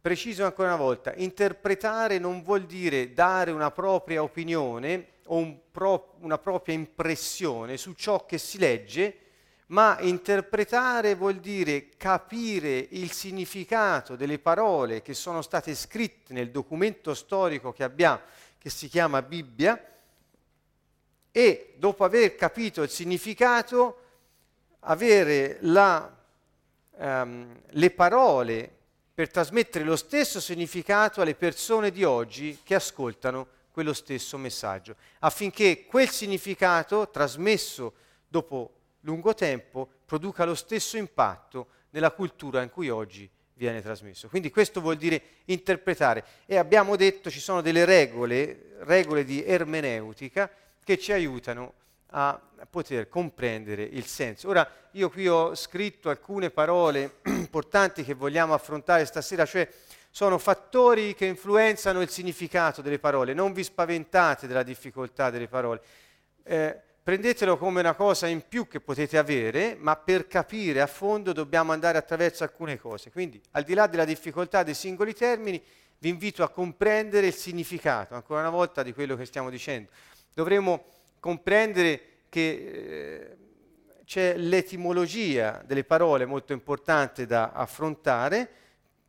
Preciso 0.02 0.44
ancora 0.44 0.74
una 0.74 0.84
volta, 0.84 1.14
interpretare 1.16 2.20
non 2.20 2.44
vuol 2.44 2.66
dire 2.66 3.14
dare 3.14 3.52
una 3.52 3.72
propria 3.72 4.22
opinione 4.22 5.16
o 5.28 5.38
un 5.38 5.58
pro- 5.72 6.16
una 6.20 6.38
propria 6.38 6.76
impressione 6.76 7.78
su 7.78 7.94
ciò 7.94 8.26
che 8.26 8.38
si 8.38 8.58
legge, 8.58 9.20
ma 9.68 9.98
interpretare 10.00 11.16
vuol 11.16 11.36
dire 11.36 11.90
capire 11.98 12.88
il 12.92 13.12
significato 13.12 14.16
delle 14.16 14.40
parole 14.40 15.02
che 15.02 15.14
sono 15.14 15.42
state 15.42 15.76
scritte 15.76 16.34
nel 16.34 16.52
documento 16.52 17.14
storico 17.14 17.74
che 17.74 17.84
abbiamo, 17.84 18.22
che 18.58 18.70
si 18.70 18.88
chiama 18.88 19.22
Bibbia, 19.22 19.82
e 21.32 21.74
dopo 21.78 22.04
aver 22.04 22.36
capito 22.36 22.82
il 22.82 22.90
significato, 22.90 24.04
avere 24.80 25.58
la, 25.62 26.16
um, 26.96 27.60
le 27.70 27.92
parole 27.92 28.76
per 29.14 29.30
trasmettere 29.30 29.84
lo 29.84 29.96
stesso 29.96 30.40
significato 30.40 31.22
alle 31.22 31.36
persone 31.36 31.92
di 31.92 32.04
oggi 32.04 32.60
che 32.64 32.76
ascoltano 32.76 33.48
quello 33.78 33.94
stesso 33.94 34.40
messaggio, 34.40 34.96
affinché 35.20 35.86
quel 35.86 36.10
significato 36.10 37.12
trasmesso 37.12 37.94
dopo 38.28 38.72
lungo 39.02 39.36
tempo 39.36 39.88
produca 40.04 40.46
lo 40.46 40.56
stesso 40.56 40.98
impatto 40.98 41.68
nella 41.92 42.10
cultura 42.10 42.64
in 42.64 42.72
cui 42.72 42.90
oggi 42.90 43.30
viene 43.54 43.84
trasmesso. 43.84 44.30
Quindi 44.30 44.50
questo 44.50 44.82
vuol 44.82 44.96
dire 44.96 45.22
interpretare 45.46 46.26
e 46.48 46.58
abbiamo 46.58 46.96
detto 46.96 47.30
ci 47.30 47.40
sono 47.40 47.62
delle 47.62 47.86
regole, 47.86 48.78
regole 48.80 49.24
di 49.24 49.46
ermeneutica 49.46 50.50
che 50.84 50.98
ci 50.98 51.12
aiutano 51.12 51.74
a 52.08 52.42
poter 52.68 53.08
comprendere 53.10 53.84
il 53.84 54.08
senso. 54.08 54.50
Ora 54.50 54.68
io 54.94 55.12
qui 55.12 55.28
ho 55.28 55.54
scritto 55.54 56.10
alcune 56.10 56.50
parole 56.50 57.18
importanti 57.30 58.04
che 58.04 58.16
vogliamo 58.16 58.56
affrontare 58.56 59.06
stasera, 59.06 59.46
cioè 59.46 59.70
sono 60.18 60.40
fattori 60.40 61.14
che 61.14 61.28
influenzano 61.28 62.02
il 62.02 62.10
significato 62.10 62.82
delle 62.82 62.98
parole, 62.98 63.36
non 63.36 63.54
vi 63.54 63.64
spaventate 63.64 64.48
della 64.48 64.64
difficoltà 64.64 65.30
delle 65.30 65.48
parole. 65.48 65.80
Eh, 66.42 66.76
prendetelo 67.04 67.56
come 67.56 67.82
una 67.82 67.94
cosa 67.94 68.26
in 68.26 68.42
più 68.50 68.68
che 68.68 68.80
potete 68.80 69.20
avere, 69.20 69.78
ma 69.80 69.96
per 69.96 70.26
capire 70.26 70.82
a 70.82 70.88
fondo 70.88 71.34
dobbiamo 71.34 71.72
andare 71.72 72.00
attraverso 72.00 72.44
alcune 72.44 72.80
cose. 72.80 73.12
Quindi, 73.12 73.40
al 73.52 73.62
di 73.62 73.76
là 73.76 73.86
della 73.86 74.06
difficoltà 74.06 74.64
dei 74.64 74.74
singoli 74.74 75.14
termini, 75.14 75.62
vi 76.00 76.10
invito 76.10 76.42
a 76.42 76.50
comprendere 76.50 77.28
il 77.28 77.36
significato, 77.36 78.16
ancora 78.16 78.40
una 78.40 78.50
volta, 78.50 78.82
di 78.82 78.94
quello 78.94 79.16
che 79.16 79.26
stiamo 79.26 79.52
dicendo. 79.52 79.92
Dovremo 80.34 80.86
comprendere 81.20 82.02
che 82.28 82.42
eh, 82.42 83.38
c'è 84.04 84.36
l'etimologia 84.36 85.62
delle 85.64 85.84
parole 85.84 86.26
molto 86.26 86.54
importante 86.54 87.28
da 87.28 87.52
affrontare, 87.52 88.66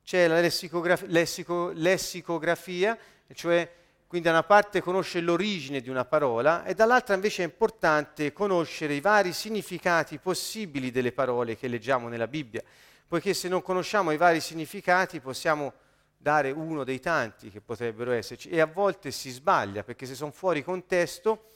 c'è 0.09 0.27
la 0.27 0.41
lessicografia, 0.41 1.07
lessico, 1.11 1.71
lessicografia 1.75 2.97
cioè 3.35 3.71
quindi 4.07 4.27
da 4.27 4.33
una 4.33 4.43
parte 4.43 4.81
conosce 4.81 5.21
l'origine 5.21 5.83
di 5.83 5.91
una 5.91 6.07
parola 6.07 6.65
e 6.65 6.73
dall'altra 6.73 7.15
invece 7.15 7.43
è 7.43 7.45
importante 7.45 8.33
conoscere 8.33 8.95
i 8.95 9.03
vari 9.03 9.35
significati 9.35 10.17
possibili 10.17 10.91
delle 10.91 11.13
parole 11.13 11.59
che 11.59 11.69
leggiamo 11.69 12.09
nella 12.09 12.27
Bibbia, 12.27 12.63
poiché 13.07 13.35
se 13.35 13.49
non 13.49 13.61
conosciamo 13.61 14.11
i 14.11 14.17
vari 14.17 14.41
significati 14.41 15.21
possiamo 15.21 15.75
dare 16.17 16.53
uno 16.53 16.85
dei 16.85 17.01
tanti 17.01 17.51
che 17.51 17.61
potrebbero 17.61 18.13
esserci 18.13 18.49
e 18.49 18.61
a 18.63 18.67
volte 18.67 19.11
si 19.11 19.29
sbaglia 19.29 19.83
perché 19.83 20.07
se 20.07 20.15
sono 20.15 20.31
fuori 20.31 20.65
contesto 20.65 21.49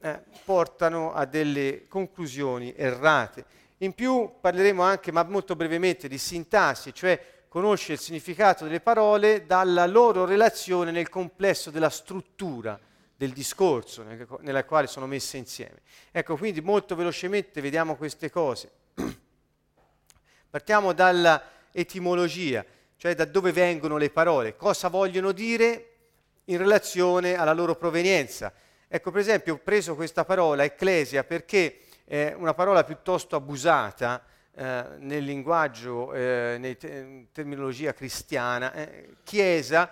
eh, 0.00 0.20
portano 0.44 1.14
a 1.14 1.24
delle 1.24 1.86
conclusioni 1.88 2.74
errate. 2.76 3.46
In 3.78 3.94
più 3.94 4.34
parleremo 4.42 4.82
anche, 4.82 5.10
ma 5.10 5.22
molto 5.22 5.56
brevemente, 5.56 6.06
di 6.06 6.18
sintassi, 6.18 6.92
cioè 6.92 7.36
conosce 7.48 7.94
il 7.94 7.98
significato 7.98 8.64
delle 8.64 8.80
parole 8.80 9.46
dalla 9.46 9.86
loro 9.86 10.24
relazione 10.24 10.90
nel 10.90 11.08
complesso 11.08 11.70
della 11.70 11.90
struttura 11.90 12.78
del 13.16 13.32
discorso 13.32 14.04
nella 14.40 14.64
quale 14.64 14.86
sono 14.86 15.06
messe 15.06 15.38
insieme. 15.38 15.80
Ecco, 16.12 16.36
quindi 16.36 16.60
molto 16.60 16.94
velocemente 16.94 17.60
vediamo 17.60 17.96
queste 17.96 18.30
cose. 18.30 18.70
Partiamo 20.50 20.92
dalla 20.92 21.42
etimologia, 21.72 22.64
cioè 22.96 23.14
da 23.14 23.24
dove 23.24 23.50
vengono 23.50 23.96
le 23.96 24.10
parole, 24.10 24.56
cosa 24.56 24.88
vogliono 24.88 25.32
dire 25.32 25.94
in 26.44 26.58
relazione 26.58 27.34
alla 27.34 27.52
loro 27.52 27.74
provenienza. 27.74 28.52
Ecco, 28.86 29.10
per 29.10 29.20
esempio, 29.20 29.54
ho 29.54 29.58
preso 29.58 29.94
questa 29.94 30.24
parola 30.24 30.64
ecclesia 30.64 31.24
perché 31.24 31.80
è 32.04 32.34
una 32.36 32.54
parola 32.54 32.84
piuttosto 32.84 33.36
abusata, 33.36 34.24
eh, 34.58 34.84
nel 34.98 35.22
linguaggio, 35.22 36.12
eh, 36.12 36.56
nella 36.58 36.74
te- 36.74 37.28
terminologia 37.30 37.94
cristiana, 37.94 38.72
eh, 38.72 39.14
chiesa 39.22 39.88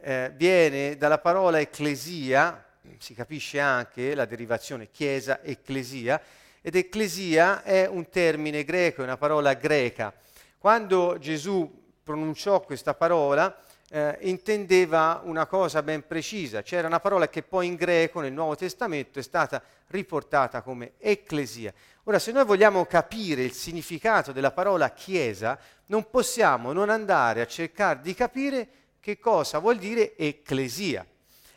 eh, 0.00 0.32
viene 0.34 0.96
dalla 0.96 1.18
parola 1.18 1.60
ecclesia, 1.60 2.64
si 2.96 3.12
capisce 3.12 3.60
anche 3.60 4.14
la 4.14 4.24
derivazione 4.24 4.90
chiesa, 4.90 5.42
ecclesia, 5.42 6.18
ed 6.62 6.76
ecclesia 6.76 7.62
è 7.62 7.86
un 7.86 8.08
termine 8.08 8.64
greco, 8.64 9.02
è 9.02 9.04
una 9.04 9.18
parola 9.18 9.52
greca. 9.52 10.14
Quando 10.56 11.18
Gesù 11.18 11.70
pronunciò 12.02 12.62
questa 12.62 12.94
parola, 12.94 13.54
eh, 13.92 14.18
intendeva 14.20 15.20
una 15.24 15.46
cosa 15.46 15.82
ben 15.82 16.06
precisa. 16.06 16.62
C'era 16.62 16.86
una 16.86 17.00
parola 17.00 17.28
che 17.28 17.42
poi 17.42 17.66
in 17.66 17.74
greco 17.74 18.20
nel 18.20 18.32
Nuovo 18.32 18.54
Testamento 18.54 19.18
è 19.18 19.22
stata 19.22 19.62
riportata 19.88 20.62
come 20.62 20.92
ecclesia. 20.98 21.72
Ora, 22.04 22.18
se 22.18 22.32
noi 22.32 22.44
vogliamo 22.44 22.84
capire 22.86 23.42
il 23.42 23.52
significato 23.52 24.32
della 24.32 24.52
parola 24.52 24.90
chiesa, 24.90 25.58
non 25.86 26.08
possiamo 26.08 26.72
non 26.72 26.88
andare 26.88 27.40
a 27.40 27.46
cercare 27.46 28.00
di 28.00 28.14
capire 28.14 28.68
che 29.00 29.18
cosa 29.18 29.58
vuol 29.58 29.76
dire 29.76 30.16
ecclesia. 30.16 31.04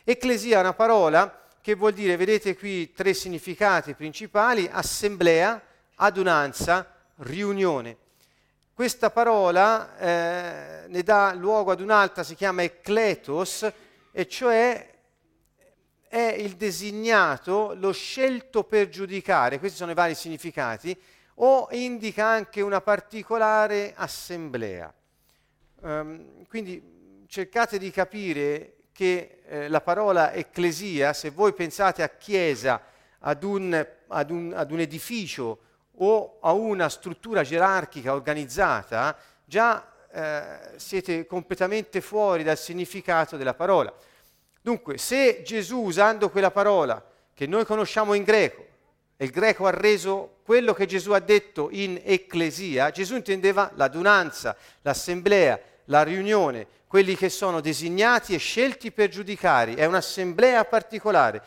Ecclesia 0.02 0.58
è 0.58 0.60
una 0.60 0.74
parola 0.74 1.42
che 1.60 1.74
vuol 1.74 1.92
dire, 1.92 2.16
vedete 2.16 2.56
qui 2.56 2.92
tre 2.92 3.14
significati 3.14 3.94
principali, 3.94 4.68
assemblea, 4.70 5.62
adunanza, 5.94 6.94
riunione. 7.18 7.96
Questa 8.74 9.10
parola 9.10 9.96
eh, 9.98 10.88
ne 10.88 11.02
dà 11.04 11.32
luogo 11.32 11.70
ad 11.70 11.80
un'altra, 11.80 12.24
si 12.24 12.34
chiama 12.34 12.64
eccletos, 12.64 13.70
e 14.10 14.26
cioè 14.26 14.92
è 16.08 16.34
il 16.38 16.56
designato, 16.56 17.74
lo 17.76 17.92
scelto 17.92 18.64
per 18.64 18.88
giudicare, 18.88 19.60
questi 19.60 19.76
sono 19.76 19.92
i 19.92 19.94
vari 19.94 20.16
significati, 20.16 21.00
o 21.34 21.68
indica 21.70 22.26
anche 22.26 22.62
una 22.62 22.80
particolare 22.80 23.92
assemblea. 23.94 24.92
Um, 25.82 26.44
quindi 26.48 27.26
cercate 27.28 27.78
di 27.78 27.92
capire 27.92 28.78
che 28.90 29.42
eh, 29.46 29.68
la 29.68 29.82
parola 29.82 30.32
ecclesia, 30.32 31.12
se 31.12 31.30
voi 31.30 31.52
pensate 31.52 32.02
a 32.02 32.08
chiesa, 32.08 32.82
ad 33.20 33.44
un, 33.44 33.86
ad 34.08 34.30
un, 34.32 34.52
ad 34.52 34.72
un 34.72 34.80
edificio 34.80 35.60
o 35.96 36.38
a 36.40 36.52
una 36.52 36.88
struttura 36.88 37.42
gerarchica 37.42 38.12
organizzata, 38.12 39.16
già 39.44 39.86
eh, 40.10 40.58
siete 40.76 41.26
completamente 41.26 42.00
fuori 42.00 42.42
dal 42.42 42.58
significato 42.58 43.36
della 43.36 43.54
parola. 43.54 43.92
Dunque, 44.60 44.96
se 44.98 45.42
Gesù 45.42 45.80
usando 45.80 46.30
quella 46.30 46.50
parola 46.50 47.04
che 47.34 47.46
noi 47.46 47.64
conosciamo 47.64 48.14
in 48.14 48.22
greco, 48.22 48.64
e 49.16 49.24
il 49.26 49.30
greco 49.30 49.66
ha 49.66 49.70
reso 49.70 50.36
quello 50.44 50.72
che 50.72 50.86
Gesù 50.86 51.12
ha 51.12 51.20
detto 51.20 51.68
in 51.70 52.00
ecclesia, 52.02 52.90
Gesù 52.90 53.14
intendeva 53.14 53.70
l'adunanza, 53.74 54.56
l'assemblea, 54.82 55.60
la 55.86 56.02
riunione, 56.02 56.66
quelli 56.86 57.16
che 57.16 57.28
sono 57.28 57.60
designati 57.60 58.34
e 58.34 58.38
scelti 58.38 58.92
per 58.92 59.08
giudicare, 59.08 59.74
è 59.74 59.84
un'assemblea 59.84 60.64
particolare, 60.64 61.42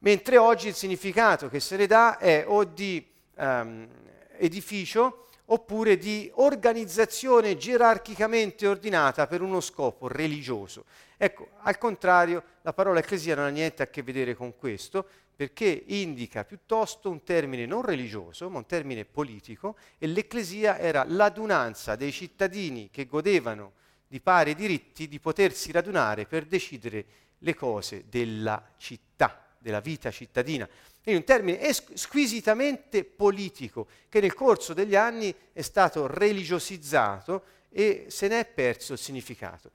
mentre 0.00 0.36
oggi 0.36 0.68
il 0.68 0.74
significato 0.74 1.48
che 1.48 1.60
se 1.60 1.76
ne 1.76 1.86
dà 1.86 2.18
è 2.18 2.44
o 2.46 2.64
di 2.64 3.04
um, 3.38 3.88
edificio 4.36 5.28
oppure 5.46 5.96
di 5.96 6.30
organizzazione 6.34 7.56
gerarchicamente 7.56 8.66
ordinata 8.66 9.26
per 9.26 9.40
uno 9.40 9.60
scopo 9.60 10.06
religioso. 10.06 10.84
Ecco, 11.16 11.48
al 11.62 11.78
contrario, 11.78 12.42
la 12.62 12.72
parola 12.72 12.98
ecclesia 13.00 13.34
non 13.34 13.46
ha 13.46 13.50
niente 13.50 13.82
a 13.82 13.86
che 13.88 14.02
vedere 14.02 14.34
con 14.34 14.56
questo, 14.56 15.06
perché 15.34 15.84
indica 15.86 16.44
piuttosto 16.44 17.08
un 17.10 17.22
termine 17.22 17.64
non 17.64 17.82
religioso, 17.82 18.50
ma 18.50 18.58
un 18.58 18.66
termine 18.66 19.04
politico, 19.04 19.76
e 19.96 20.06
l'ecclesia 20.06 20.78
era 20.78 21.04
l'adunanza 21.06 21.96
dei 21.96 22.12
cittadini 22.12 22.90
che 22.90 23.06
godevano 23.06 23.72
di 24.06 24.20
pari 24.20 24.54
diritti 24.54 25.06
di 25.06 25.20
potersi 25.20 25.70
radunare 25.70 26.26
per 26.26 26.44
decidere 26.44 27.04
le 27.38 27.54
cose 27.54 28.04
della 28.08 28.62
città, 28.78 29.46
della 29.58 29.80
vita 29.80 30.10
cittadina. 30.10 30.68
Quindi 31.08 31.24
un 31.26 31.36
termine 31.36 31.72
squisitamente 31.94 33.02
politico 33.02 33.86
che 34.10 34.20
nel 34.20 34.34
corso 34.34 34.74
degli 34.74 34.94
anni 34.94 35.34
è 35.54 35.62
stato 35.62 36.06
religiosizzato 36.06 37.44
e 37.70 38.08
se 38.08 38.28
ne 38.28 38.40
è 38.40 38.44
perso 38.44 38.92
il 38.92 38.98
significato. 38.98 39.70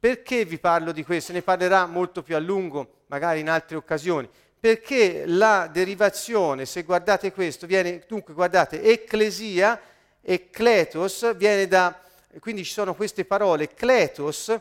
Perché 0.00 0.46
vi 0.46 0.58
parlo 0.58 0.92
di 0.92 1.04
questo? 1.04 1.34
Ne 1.34 1.42
parlerà 1.42 1.84
molto 1.84 2.22
più 2.22 2.36
a 2.36 2.38
lungo, 2.38 3.02
magari 3.08 3.40
in 3.40 3.50
altre 3.50 3.76
occasioni. 3.76 4.30
Perché 4.58 5.24
la 5.26 5.68
derivazione, 5.70 6.64
se 6.64 6.84
guardate 6.84 7.32
questo, 7.32 7.66
viene, 7.66 8.02
dunque 8.08 8.32
guardate, 8.32 8.82
ecclesia, 8.82 9.78
eccletos, 10.22 11.36
viene 11.36 11.68
da, 11.68 12.00
quindi 12.38 12.64
ci 12.64 12.72
sono 12.72 12.94
queste 12.94 13.26
parole, 13.26 13.74
cletos, 13.74 14.58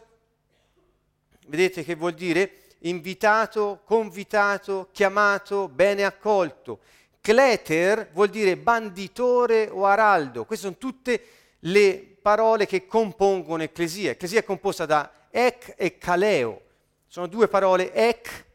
vedete 1.48 1.86
che 1.86 1.96
vuol 1.96 2.16
dire 2.16 2.67
invitato, 2.80 3.82
convitato, 3.84 4.90
chiamato, 4.92 5.68
bene 5.68 6.04
accolto. 6.04 6.80
Cleter 7.22 8.10
vuol 8.14 8.30
dire 8.30 8.58
banditore 8.58 9.70
o 9.70 9.86
araldo. 9.86 10.46
Queste 10.46 10.66
sono 10.66 10.78
tutte 10.78 11.22
le 11.60 12.18
parole 12.22 12.66
che 12.66 12.86
compongono 12.86 13.64
ecclesia. 13.64 14.12
Ecclesia 14.12 14.40
è 14.40 14.44
composta 14.44 14.86
da 14.86 15.12
ec 15.30 15.74
e 15.78 15.98
caleo. 15.98 16.62
Sono 17.08 17.28
due 17.28 17.48
parole 17.48 17.94
ec 17.94 18.46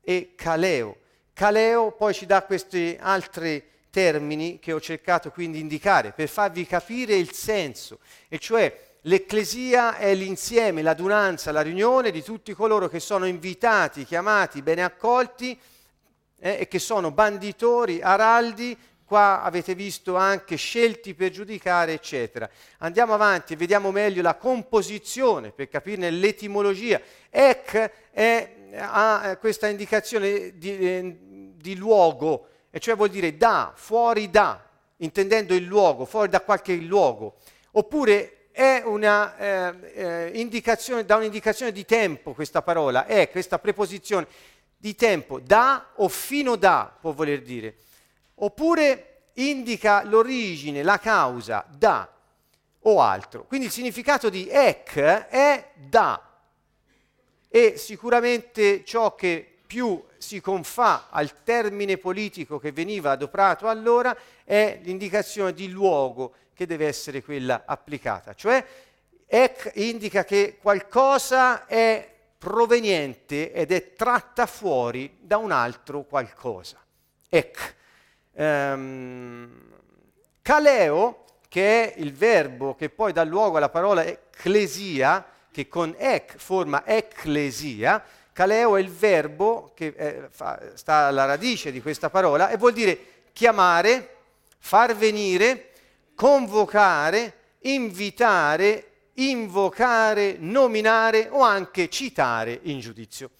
e 0.00 0.32
caleo. 0.34 0.96
Caleo 1.32 1.92
poi 1.92 2.12
ci 2.14 2.26
dà 2.26 2.42
questi 2.42 2.96
altri 3.00 3.62
termini 3.90 4.58
che 4.58 4.72
ho 4.72 4.80
cercato 4.80 5.30
quindi 5.30 5.56
di 5.58 5.62
indicare 5.62 6.12
per 6.12 6.28
farvi 6.28 6.64
capire 6.64 7.16
il 7.16 7.32
senso, 7.32 7.98
e 8.28 8.38
cioè 8.38 8.88
l'ecclesia 9.02 9.96
è 9.96 10.14
l'insieme, 10.14 10.82
l'adunanza, 10.82 11.52
la 11.52 11.62
riunione 11.62 12.10
di 12.10 12.22
tutti 12.22 12.52
coloro 12.52 12.88
che 12.88 13.00
sono 13.00 13.26
invitati, 13.26 14.04
chiamati, 14.04 14.62
bene 14.62 14.82
accolti 14.82 15.58
eh, 16.38 16.58
e 16.60 16.68
che 16.68 16.78
sono 16.78 17.10
banditori, 17.10 18.00
araldi, 18.02 18.76
qua 19.04 19.42
avete 19.42 19.74
visto 19.74 20.16
anche 20.16 20.56
scelti 20.56 21.14
per 21.14 21.30
giudicare, 21.30 21.94
eccetera. 21.94 22.48
Andiamo 22.78 23.14
avanti 23.14 23.54
e 23.54 23.56
vediamo 23.56 23.90
meglio 23.90 24.22
la 24.22 24.36
composizione 24.36 25.50
per 25.50 25.68
capirne 25.68 26.10
l'etimologia. 26.10 27.00
Ec 27.28 27.90
è, 28.12 28.54
ha 28.76 29.36
questa 29.40 29.66
indicazione 29.66 30.56
di, 30.56 30.78
eh, 30.78 31.18
di 31.56 31.74
luogo, 31.76 32.46
e 32.70 32.78
cioè 32.78 32.94
vuol 32.94 33.08
dire 33.08 33.36
da, 33.36 33.72
fuori 33.74 34.30
da, 34.30 34.64
intendendo 34.98 35.54
il 35.54 35.64
luogo, 35.64 36.04
fuori 36.04 36.28
da 36.28 36.40
qualche 36.40 36.74
luogo. 36.76 37.38
Oppure 37.72 38.39
una 38.84 39.36
eh, 39.36 39.92
eh, 39.94 40.30
indicazione, 40.34 41.04
da 41.04 41.16
un'indicazione 41.16 41.72
di 41.72 41.84
tempo 41.84 42.32
questa 42.32 42.62
parola, 42.62 43.06
è 43.06 43.30
questa 43.30 43.58
preposizione 43.58 44.26
di 44.76 44.94
tempo, 44.94 45.40
da 45.40 45.92
o 45.96 46.08
fino 46.08 46.56
da, 46.56 46.96
può 47.00 47.12
voler 47.12 47.42
dire. 47.42 47.76
Oppure 48.36 49.24
indica 49.34 50.02
l'origine, 50.04 50.82
la 50.82 50.98
causa, 50.98 51.66
da 51.68 52.10
o 52.80 53.00
altro. 53.00 53.44
Quindi 53.44 53.66
il 53.66 53.72
significato 53.72 54.28
di 54.28 54.48
ec 54.48 54.96
è 54.98 55.72
da. 55.74 56.28
E 57.48 57.76
sicuramente 57.76 58.84
ciò 58.84 59.14
che 59.14 59.58
più 59.66 60.02
si 60.18 60.40
confà 60.40 61.08
al 61.10 61.42
termine 61.42 61.96
politico 61.96 62.58
che 62.58 62.72
veniva 62.72 63.12
adoperato 63.12 63.68
allora 63.68 64.16
è 64.44 64.80
l'indicazione 64.82 65.52
di 65.52 65.68
luogo 65.68 66.34
che 66.60 66.66
deve 66.66 66.86
essere 66.86 67.22
quella 67.22 67.62
applicata. 67.64 68.34
Cioè 68.34 68.62
ec 69.26 69.70
indica 69.76 70.26
che 70.26 70.58
qualcosa 70.60 71.64
è 71.64 72.06
proveniente 72.36 73.50
ed 73.50 73.72
è 73.72 73.94
tratta 73.94 74.44
fuori 74.44 75.16
da 75.22 75.38
un 75.38 75.52
altro 75.52 76.02
qualcosa. 76.02 76.76
Ec. 77.30 77.74
Um, 78.32 79.72
kaleo, 80.42 81.24
che 81.48 81.94
è 81.94 81.98
il 81.98 82.12
verbo 82.12 82.74
che 82.74 82.90
poi 82.90 83.14
dà 83.14 83.24
luogo 83.24 83.56
alla 83.56 83.70
parola 83.70 84.04
ecclesia, 84.04 85.24
che 85.50 85.66
con 85.66 85.94
ec 85.96 86.36
forma 86.36 86.84
ecclesia, 86.84 88.04
kaleo 88.34 88.76
è 88.76 88.80
il 88.80 88.90
verbo 88.90 89.72
che 89.74 89.94
eh, 89.96 90.28
fa, 90.28 90.60
sta 90.74 91.06
alla 91.06 91.24
radice 91.24 91.72
di 91.72 91.80
questa 91.80 92.10
parola 92.10 92.50
e 92.50 92.58
vuol 92.58 92.74
dire 92.74 92.98
chiamare, 93.32 94.16
far 94.58 94.94
venire, 94.94 95.69
convocare, 96.20 97.32
invitare, 97.60 99.06
invocare, 99.14 100.36
nominare 100.38 101.28
o 101.30 101.40
anche 101.40 101.88
citare 101.88 102.60
in 102.64 102.78
giudizio. 102.78 103.30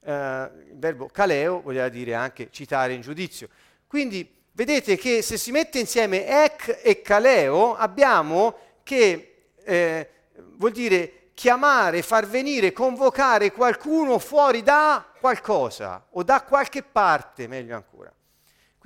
Uh, 0.00 0.10
il 0.10 0.74
verbo 0.74 1.06
caleo 1.06 1.62
voleva 1.62 1.88
dire 1.88 2.12
anche 2.12 2.48
citare 2.50 2.92
in 2.92 3.00
giudizio. 3.00 3.48
Quindi 3.86 4.30
vedete 4.52 4.98
che 4.98 5.22
se 5.22 5.38
si 5.38 5.50
mette 5.50 5.78
insieme 5.78 6.44
ec 6.44 6.80
e 6.82 7.00
caleo 7.00 7.74
abbiamo 7.74 8.54
che 8.82 9.46
eh, 9.64 10.10
vuol 10.56 10.72
dire 10.72 11.30
chiamare, 11.32 12.02
far 12.02 12.26
venire, 12.26 12.72
convocare 12.72 13.50
qualcuno 13.50 14.18
fuori 14.18 14.62
da 14.62 15.02
qualcosa 15.18 16.08
o 16.10 16.22
da 16.22 16.42
qualche 16.42 16.82
parte, 16.82 17.48
meglio 17.48 17.74
ancora. 17.74 18.12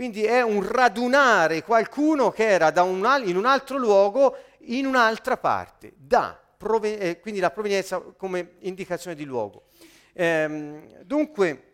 Quindi 0.00 0.24
è 0.24 0.40
un 0.40 0.66
radunare 0.66 1.62
qualcuno 1.62 2.30
che 2.30 2.48
era 2.48 2.72
un 2.82 3.22
in 3.26 3.36
un 3.36 3.44
altro 3.44 3.76
luogo 3.76 4.34
in 4.60 4.86
un'altra 4.86 5.36
parte, 5.36 5.92
da, 5.94 6.40
proven- 6.56 6.96
eh, 6.98 7.20
quindi 7.20 7.38
la 7.38 7.50
provenienza 7.50 8.00
come 8.16 8.52
indicazione 8.60 9.14
di 9.14 9.24
luogo. 9.24 9.64
Ehm, 10.14 11.02
dunque, 11.02 11.64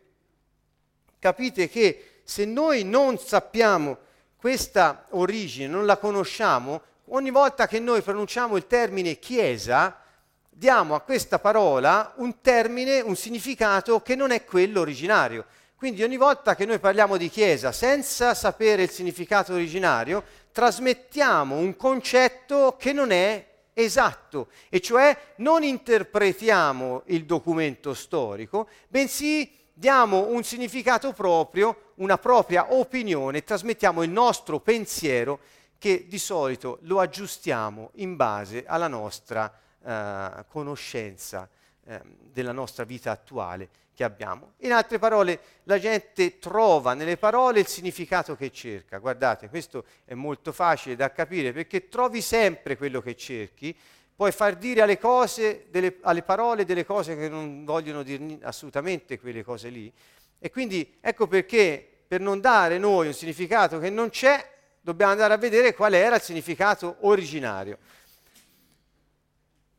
capite 1.21 1.69
che 1.69 2.23
se 2.25 2.45
noi 2.45 2.83
non 2.83 3.17
sappiamo 3.17 3.97
questa 4.35 5.07
origine, 5.11 5.69
non 5.69 5.87
la 5.87 5.97
conosciamo, 5.97 6.83
ogni 7.11 7.31
volta 7.31 7.69
che 7.69 7.79
noi 7.79 8.03
pronunciamo 8.03 8.57
il 8.57 8.67
termine 8.67 9.21
chiesa, 9.21 10.01
diamo 10.49 10.97
a 10.97 11.01
questa 11.01 11.39
parola 11.39 12.13
un 12.17 12.41
termine, 12.41 12.99
un 13.03 13.15
significato 13.15 14.01
che 14.01 14.17
non 14.17 14.33
è 14.33 14.45
quello 14.45 14.81
originario. 14.81 15.47
Quindi 15.77 16.03
ogni 16.03 16.17
volta 16.17 16.55
che 16.55 16.65
noi 16.65 16.79
parliamo 16.79 17.19
di 17.19 17.29
Chiesa 17.29 17.71
senza 17.71 18.33
sapere 18.33 18.85
il 18.85 18.91
significato 18.91 19.53
originario, 19.53 20.25
trasmettiamo 20.51 21.55
un 21.57 21.77
concetto 21.77 22.77
che 22.79 22.95
non 22.95 23.11
è 23.11 23.47
esatto, 23.75 24.49
e 24.71 24.81
cioè 24.81 25.15
non 25.37 25.63
interpretiamo 25.63 27.03
il 27.09 27.27
documento 27.27 27.93
storico, 27.93 28.69
bensì 28.89 29.55
diamo 29.71 30.29
un 30.29 30.43
significato 30.45 31.13
proprio, 31.13 31.93
una 31.97 32.17
propria 32.17 32.73
opinione, 32.73 33.45
trasmettiamo 33.45 34.03
il 34.03 34.09
nostro 34.09 34.61
pensiero 34.61 35.41
che 35.77 36.07
di 36.09 36.19
solito 36.19 36.79
lo 36.83 37.01
aggiustiamo 37.01 37.91
in 37.97 38.17
base 38.17 38.65
alla 38.67 38.89
nostra 38.89 39.53
eh, 39.85 40.45
conoscenza 40.49 41.47
eh, 41.85 42.01
della 42.33 42.53
nostra 42.53 42.85
vita 42.85 43.11
attuale 43.11 43.69
che 43.97 44.05
abbiamo. 44.05 44.53
In 44.59 44.73
altre 44.73 44.99
parole, 44.99 45.41
la 45.63 45.79
gente 45.79 46.39
trova 46.39 46.93
nelle 46.93 47.17
parole 47.17 47.61
il 47.61 47.67
significato 47.67 48.37
che 48.37 48.53
cerca. 48.53 48.99
Guardate, 48.99 49.49
questo 49.49 49.87
è 50.05 50.13
molto 50.13 50.53
facile 50.53 50.97
da 50.97 51.11
capire 51.11 51.55
perché 51.55 51.89
trovi 51.89 52.21
sempre 52.21 52.77
quello 52.77 53.01
che 53.01 53.17
cerchi, 53.17 53.75
puoi 54.15 54.33
far 54.33 54.57
dire 54.57 54.83
alle, 54.83 54.99
cose, 54.99 55.69
delle, 55.71 55.97
alle 56.03 56.23
parole 56.23 56.67
delle 56.67 56.85
cose 56.85 57.17
che 57.17 57.31
non 57.31 57.65
vogliono 57.65 58.03
dire 58.03 58.37
assolutamente 58.43 59.19
quelle 59.19 59.43
cose 59.43 59.71
lì. 59.71 59.91
E 60.39 60.51
quindi 60.51 60.99
ecco 61.01 61.27
perché 61.27 61.89
per 62.07 62.21
non 62.21 62.39
dare 62.39 62.77
noi 62.77 63.07
un 63.07 63.15
significato 63.15 63.79
che 63.79 63.89
non 63.89 64.11
c'è, 64.11 64.47
dobbiamo 64.79 65.13
andare 65.13 65.33
a 65.33 65.39
vedere 65.39 65.75
qual 65.75 65.95
era 65.95 66.17
il 66.17 66.23
significato 66.23 66.97
originario. 67.01 67.79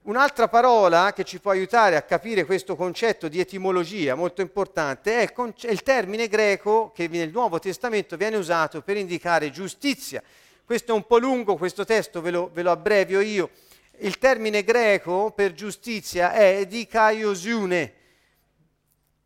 Un'altra 0.07 0.47
parola 0.47 1.11
che 1.11 1.25
ci 1.25 1.41
può 1.41 1.51
aiutare 1.51 1.97
a 1.97 2.01
capire 2.01 2.45
questo 2.45 2.77
concetto 2.77 3.27
di 3.27 3.41
etimologia 3.41 4.15
molto 4.15 4.39
importante 4.39 5.19
è 5.19 5.33
il, 5.67 5.83
termine 5.83 6.29
greco 6.29 6.93
che 6.95 7.09
nel 7.09 7.29
Nuovo 7.29 7.59
Testamento 7.59 8.15
viene 8.15 8.37
usato 8.37 8.81
per 8.81 8.95
indicare 8.95 9.51
giustizia. 9.51 10.23
Questo 10.63 10.93
è 10.93 10.95
un 10.95 11.05
po' 11.05 11.17
lungo, 11.17 11.57
questo 11.57 11.83
testo 11.83 12.21
ve 12.21 12.31
lo, 12.31 12.49
ve 12.53 12.61
lo 12.61 12.71
abbrevio 12.71 13.19
io. 13.19 13.49
Il 13.97 14.17
termine 14.17 14.63
greco 14.63 15.33
per 15.35 15.51
giustizia 15.51 16.31
è 16.31 16.65
dikaiosiune, 16.65 17.93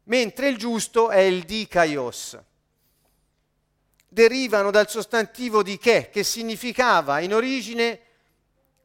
mentre 0.05 0.47
il 0.47 0.57
giusto 0.57 1.11
è 1.11 1.19
il 1.19 1.43
dikaios. 1.43 2.39
Derivano 4.07 4.71
dal 4.71 4.89
sostantivo 4.89 5.61
di 5.61 5.77
che, 5.77 6.09
che 6.11 6.23
significava 6.23 7.19
in 7.19 7.35
origine 7.35 7.99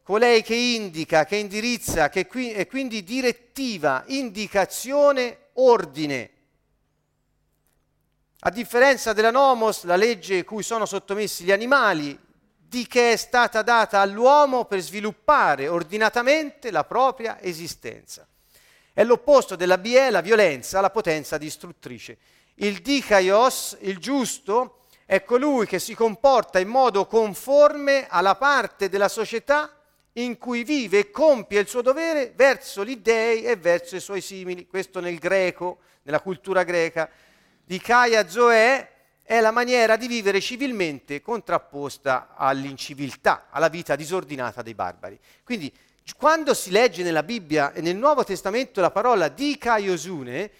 colei 0.06 0.40
che 0.44 0.54
indica, 0.54 1.24
che 1.24 1.34
indirizza, 1.34 2.08
che 2.08 2.28
qui, 2.28 2.52
è 2.52 2.68
quindi 2.68 3.02
direttiva, 3.02 4.04
indicazione, 4.06 5.48
ordine. 5.54 6.30
A 8.38 8.50
differenza 8.50 9.12
della 9.12 9.32
nomos, 9.32 9.82
la 9.82 9.96
legge 9.96 10.44
cui 10.44 10.62
sono 10.62 10.86
sottomessi 10.86 11.42
gli 11.42 11.50
animali, 11.50 12.16
di 12.56 12.86
che 12.86 13.14
è 13.14 13.16
stata 13.16 13.62
data 13.62 13.98
all'uomo 13.98 14.66
per 14.66 14.78
sviluppare 14.78 15.66
ordinatamente 15.66 16.70
la 16.70 16.84
propria 16.84 17.42
esistenza. 17.42 18.28
È 18.92 19.02
l'opposto 19.02 19.56
della 19.56 19.76
bie, 19.76 20.10
la 20.10 20.20
violenza, 20.20 20.80
la 20.80 20.90
potenza 20.90 21.36
distruttrice. 21.36 22.16
Il 22.54 22.80
dikaios, 22.80 23.76
il 23.80 23.98
giusto, 23.98 24.82
è 25.04 25.24
colui 25.24 25.66
che 25.66 25.80
si 25.80 25.96
comporta 25.96 26.60
in 26.60 26.68
modo 26.68 27.06
conforme 27.06 28.06
alla 28.08 28.36
parte 28.36 28.88
della 28.88 29.08
società 29.08 29.75
in 30.18 30.38
cui 30.38 30.64
vive 30.64 30.98
e 30.98 31.10
compie 31.10 31.60
il 31.60 31.68
suo 31.68 31.82
dovere 31.82 32.32
verso 32.34 32.84
gli 32.84 32.96
dèi 32.96 33.44
e 33.44 33.56
verso 33.56 33.96
i 33.96 34.00
suoi 34.00 34.20
simili. 34.20 34.66
Questo 34.66 35.00
nel 35.00 35.18
greco, 35.18 35.78
nella 36.02 36.20
cultura 36.20 36.62
greca. 36.62 37.08
Di 37.64 37.78
Kaya 37.80 38.28
Zoe 38.28 38.90
è 39.22 39.40
la 39.40 39.50
maniera 39.50 39.96
di 39.96 40.06
vivere 40.06 40.40
civilmente 40.40 41.20
contrapposta 41.20 42.34
all'inciviltà, 42.34 43.48
alla 43.50 43.68
vita 43.68 43.96
disordinata 43.96 44.62
dei 44.62 44.74
barbari. 44.74 45.18
Quindi 45.44 45.72
quando 46.16 46.54
si 46.54 46.70
legge 46.70 47.02
nella 47.02 47.24
Bibbia 47.24 47.72
e 47.72 47.80
nel 47.80 47.96
Nuovo 47.96 48.24
Testamento 48.24 48.80
la 48.80 48.92
parola 48.92 49.28
di 49.28 49.58
Kaiosune 49.58 50.50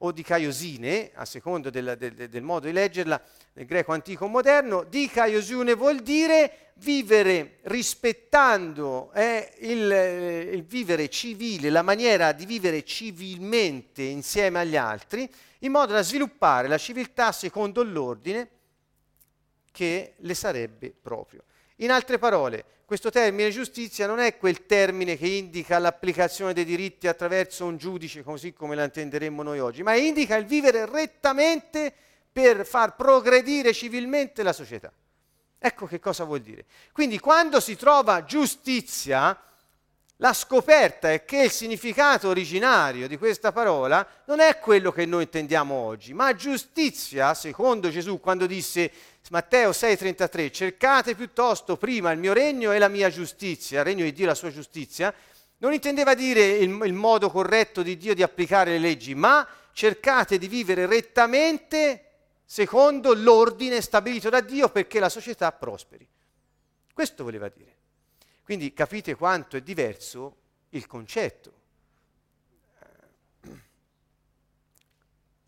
o 0.00 0.12
di 0.12 0.22
Kaiosine, 0.22 1.10
a 1.14 1.24
seconda 1.24 1.70
del, 1.70 1.96
del, 1.98 2.28
del 2.28 2.42
modo 2.42 2.66
di 2.66 2.72
leggerla, 2.72 3.20
nel 3.54 3.66
greco 3.66 3.92
antico 3.92 4.26
moderno, 4.26 4.84
dikaiosune 4.84 5.74
vuol 5.74 6.00
dire 6.00 6.72
vivere 6.74 7.58
rispettando 7.62 9.10
eh, 9.12 9.52
il, 9.60 9.90
eh, 9.90 10.40
il, 10.52 10.62
vivere 10.62 11.08
civile, 11.08 11.70
la 11.70 11.82
maniera 11.82 12.32
di 12.32 12.46
vivere 12.46 12.84
civilmente 12.84 14.02
insieme 14.02 14.60
agli 14.60 14.76
altri, 14.76 15.28
in 15.60 15.72
modo 15.72 15.92
da 15.92 16.02
sviluppare 16.02 16.68
la 16.68 16.78
civiltà 16.78 17.32
secondo 17.32 17.82
l'ordine 17.82 18.48
che 19.72 20.14
le 20.16 20.34
sarebbe 20.34 20.94
proprio. 21.00 21.42
In 21.76 21.90
altre 21.90 22.18
parole, 22.18 22.64
questo 22.88 23.10
termine 23.10 23.50
giustizia 23.50 24.06
non 24.06 24.18
è 24.18 24.38
quel 24.38 24.64
termine 24.64 25.18
che 25.18 25.26
indica 25.26 25.78
l'applicazione 25.78 26.54
dei 26.54 26.64
diritti 26.64 27.06
attraverso 27.06 27.66
un 27.66 27.76
giudice, 27.76 28.22
così 28.22 28.54
come 28.54 28.74
la 28.74 28.84
intenderemmo 28.84 29.42
noi 29.42 29.58
oggi, 29.58 29.82
ma 29.82 29.94
indica 29.94 30.36
il 30.36 30.46
vivere 30.46 30.86
rettamente 30.86 31.92
per 32.32 32.64
far 32.64 32.96
progredire 32.96 33.74
civilmente 33.74 34.42
la 34.42 34.54
società. 34.54 34.90
Ecco 35.58 35.84
che 35.84 36.00
cosa 36.00 36.24
vuol 36.24 36.40
dire. 36.40 36.64
Quindi 36.90 37.18
quando 37.18 37.60
si 37.60 37.76
trova 37.76 38.24
giustizia, 38.24 39.38
la 40.20 40.32
scoperta 40.32 41.12
è 41.12 41.24
che 41.24 41.44
il 41.44 41.50
significato 41.50 42.28
originario 42.28 43.06
di 43.06 43.16
questa 43.16 43.52
parola 43.52 44.06
non 44.24 44.40
è 44.40 44.58
quello 44.58 44.90
che 44.90 45.06
noi 45.06 45.22
intendiamo 45.24 45.72
oggi, 45.74 46.12
ma 46.12 46.34
giustizia, 46.34 47.34
secondo 47.34 47.88
Gesù, 47.88 48.18
quando 48.18 48.46
disse 48.46 48.90
Matteo 49.30 49.70
6:33, 49.70 50.50
cercate 50.50 51.14
piuttosto 51.14 51.76
prima 51.76 52.10
il 52.10 52.18
mio 52.18 52.32
regno 52.32 52.72
e 52.72 52.78
la 52.78 52.88
mia 52.88 53.10
giustizia, 53.10 53.80
il 53.80 53.84
regno 53.84 54.02
di 54.04 54.12
Dio 54.12 54.24
e 54.24 54.28
la 54.28 54.34
sua 54.34 54.50
giustizia, 54.50 55.14
non 55.58 55.72
intendeva 55.72 56.14
dire 56.14 56.46
il, 56.48 56.68
il 56.84 56.92
modo 56.94 57.30
corretto 57.30 57.82
di 57.82 57.96
Dio 57.96 58.14
di 58.14 58.22
applicare 58.24 58.72
le 58.72 58.78
leggi, 58.78 59.14
ma 59.14 59.46
cercate 59.72 60.36
di 60.38 60.48
vivere 60.48 60.86
rettamente 60.86 62.04
secondo 62.44 63.14
l'ordine 63.14 63.80
stabilito 63.80 64.30
da 64.30 64.40
Dio 64.40 64.68
perché 64.68 64.98
la 64.98 65.10
società 65.10 65.52
prosperi. 65.52 66.08
Questo 66.92 67.22
voleva 67.22 67.48
dire. 67.48 67.77
Quindi 68.48 68.72
capite 68.72 69.14
quanto 69.14 69.58
è 69.58 69.60
diverso 69.60 70.36
il 70.70 70.86
concetto. 70.86 71.52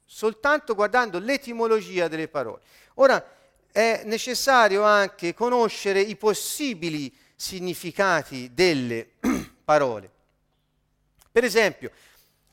Soltanto 0.04 0.74
guardando 0.74 1.18
l'etimologia 1.18 2.08
delle 2.08 2.28
parole. 2.28 2.60
Ora 2.96 3.26
è 3.72 4.02
necessario 4.04 4.82
anche 4.82 5.32
conoscere 5.32 6.02
i 6.02 6.14
possibili 6.14 7.10
significati 7.34 8.52
delle 8.52 9.12
parole. 9.64 10.10
Per 11.32 11.42
esempio, 11.42 11.90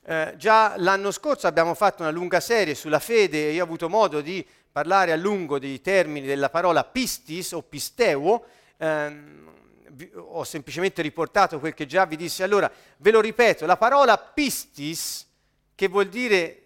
eh, 0.04 0.34
già 0.38 0.76
l'anno 0.78 1.12
scorso 1.12 1.48
abbiamo 1.48 1.74
fatto 1.74 2.04
una 2.04 2.12
lunga 2.12 2.40
serie 2.40 2.74
sulla 2.74 3.00
fede 3.00 3.50
e 3.50 3.52
io 3.52 3.64
ho 3.64 3.66
avuto 3.66 3.90
modo 3.90 4.22
di 4.22 4.48
parlare 4.72 5.12
a 5.12 5.18
lungo 5.18 5.60
dei 5.60 5.82
termini 5.82 6.26
della 6.26 6.50
parola 6.50 6.86
pistis 6.86 7.52
o 7.52 7.62
pisteuo. 7.64 8.46
Ehm, 8.78 9.48
ho 10.16 10.44
semplicemente 10.44 11.02
riportato 11.02 11.60
quel 11.60 11.74
che 11.74 11.86
già 11.86 12.06
vi 12.06 12.16
dissi. 12.16 12.44
Allora, 12.44 12.72
ve 12.98 13.12
lo 13.12 13.22
ripeto, 13.22 13.66
la 13.66 13.78
parola 13.78 14.18
pistis, 14.18 15.26
che 15.76 15.88
vuol 15.88 16.08
dire 16.08 16.64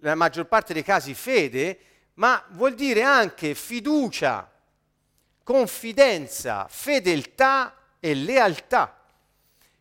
nella 0.00 0.14
maggior 0.14 0.46
parte 0.46 0.72
dei 0.72 0.82
casi 0.82 1.14
fede, 1.14 1.78
ma 2.14 2.42
vuol 2.50 2.74
dire 2.74 3.02
anche 3.02 3.54
fiducia, 3.54 4.50
confidenza, 5.42 6.66
fedeltà 6.68 7.76
e 8.00 8.14
lealtà. 8.14 9.00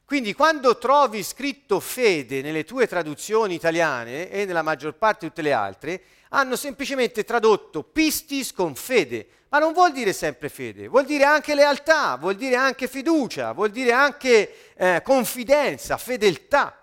Quindi 0.06 0.34
quando 0.34 0.78
trovi 0.78 1.24
scritto 1.24 1.80
fede 1.80 2.42
nelle 2.42 2.64
tue 2.64 2.88
traduzioni 2.88 3.56
italiane 3.56 4.30
e 4.30 4.46
nella 4.46 4.62
maggior 4.62 4.94
parte 4.94 5.22
di 5.22 5.28
tutte 5.28 5.42
le 5.42 5.54
altre, 5.54 6.02
hanno 6.36 6.58
semplicemente 6.58 7.24
tradotto 7.24 7.82
pistis 7.84 8.52
con 8.52 8.76
fede, 8.76 9.28
ma 9.50 9.60
non 9.60 9.72
vuol 9.72 9.94
dire 9.94 10.12
sempre 10.12 10.50
fede, 10.50 10.90
vuol 10.90 11.06
dire 11.06 11.24
anche 11.24 11.56
lealtà, 11.56 12.18
vuol 12.18 12.36
dire 12.36 12.56
anche 12.56 12.90
fiducia, 12.90 13.54
vuol 13.54 13.70
dire 13.72 13.94
anche 13.94 14.74
eh, 14.76 15.02
confidenza, 15.02 15.96
fedeltà. 15.96 16.78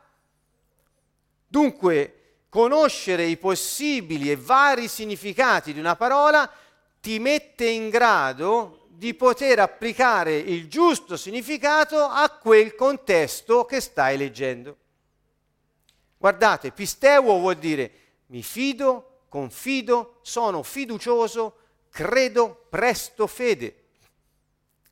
Dunque, 1.47 2.17
conoscere 2.49 3.25
i 3.25 3.37
possibili 3.37 4.31
e 4.31 4.37
vari 4.37 4.89
significati 4.89 5.75
di 5.75 5.81
una 5.81 5.97
parola 5.97 6.51
ti 6.99 7.19
mette 7.19 7.67
in 7.67 7.91
grado 7.91 8.87
di 8.89 9.13
poter 9.13 9.59
applicare 9.59 10.35
il 10.35 10.69
giusto 10.69 11.19
significato 11.19 12.03
a 12.03 12.31
quel 12.31 12.75
contesto 12.75 13.67
che 13.67 13.81
stai 13.81 14.17
leggendo. 14.17 14.77
Guardate, 16.17 16.71
pisteuo 16.71 17.39
vuol 17.39 17.57
dire 17.57 17.91
mi 18.27 18.43
fido, 18.43 19.12
confido, 19.33 20.19
sono 20.21 20.63
fiducioso, 20.63 21.57
credo, 21.89 22.67
presto 22.69 23.27
fede. 23.27 23.85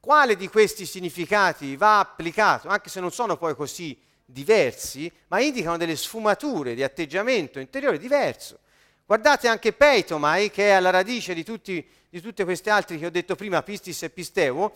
Quale 0.00 0.34
di 0.34 0.48
questi 0.48 0.86
significati 0.86 1.76
va 1.76 1.98
applicato, 1.98 2.68
anche 2.68 2.88
se 2.88 3.00
non 3.00 3.10
sono 3.10 3.36
poi 3.36 3.54
così 3.54 4.00
diversi, 4.24 5.12
ma 5.26 5.42
indicano 5.42 5.76
delle 5.76 5.94
sfumature 5.94 6.74
di 6.74 6.82
atteggiamento 6.82 7.58
interiore 7.58 7.98
diverso. 7.98 8.60
Guardate 9.04 9.46
anche 9.46 9.74
peitomai, 9.74 10.50
che 10.50 10.68
è 10.68 10.70
alla 10.70 10.88
radice 10.88 11.34
di, 11.34 11.44
tutti, 11.44 11.86
di 12.08 12.22
tutte 12.22 12.44
queste 12.44 12.70
altre 12.70 12.96
che 12.96 13.04
ho 13.04 13.10
detto 13.10 13.34
prima, 13.34 13.62
pistis 13.62 14.04
e 14.04 14.08
pisteo, 14.08 14.72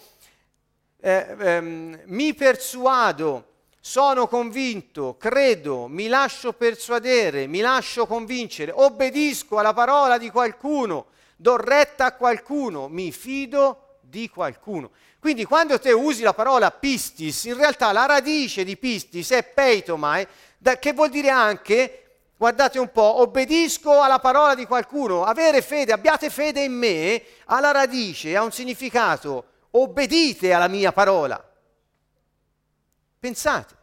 eh, 1.01 1.37
ehm, 1.41 2.03
mi 2.05 2.35
persuado, 2.35 3.54
sono 3.87 4.29
convinto, 4.29 5.19
credo, 5.19 5.89
mi 5.89 6.07
lascio 6.07 6.55
persuadere, 6.55 7.47
mi 7.47 7.61
lascio 7.61 8.07
convincere, 8.07 8.73
obbedisco 8.75 9.59
alla 9.59 9.75
parola 9.75 10.17
di 10.17 10.31
qualcuno, 10.31 11.09
do 11.37 11.57
retta 11.57 12.07
a 12.07 12.15
qualcuno, 12.15 12.89
mi 12.89 13.13
fido 13.13 13.99
di 14.01 14.31
qualcuno. 14.31 14.93
Quindi 15.21 15.45
quando 15.45 15.79
te 15.79 15.93
usi 15.93 16.23
la 16.23 16.33
parola 16.33 16.71
pistis, 16.71 17.45
in 17.45 17.59
realtà 17.59 17.93
la 17.93 18.07
radice 18.07 18.65
di 18.65 18.79
pistis 18.79 19.31
è 19.33 19.43
peitomai, 19.43 20.27
che 20.81 20.93
vuol 20.95 21.11
dire 21.11 21.29
anche, 21.29 22.05
guardate 22.39 22.79
un 22.79 22.91
po', 22.91 23.21
obbedisco 23.21 24.01
alla 24.01 24.19
parola 24.19 24.55
di 24.55 24.65
qualcuno, 24.65 25.27
avere 25.27 25.61
fede, 25.61 25.93
abbiate 25.93 26.31
fede 26.31 26.63
in 26.63 26.73
me, 26.73 27.23
ha 27.45 27.61
la 27.61 27.71
radice, 27.71 28.35
ha 28.35 28.43
un 28.43 28.51
significato, 28.51 29.45
obbedite 29.73 30.55
alla 30.55 30.69
mia 30.69 30.91
parola. 30.91 31.49
Pensate. 33.25 33.75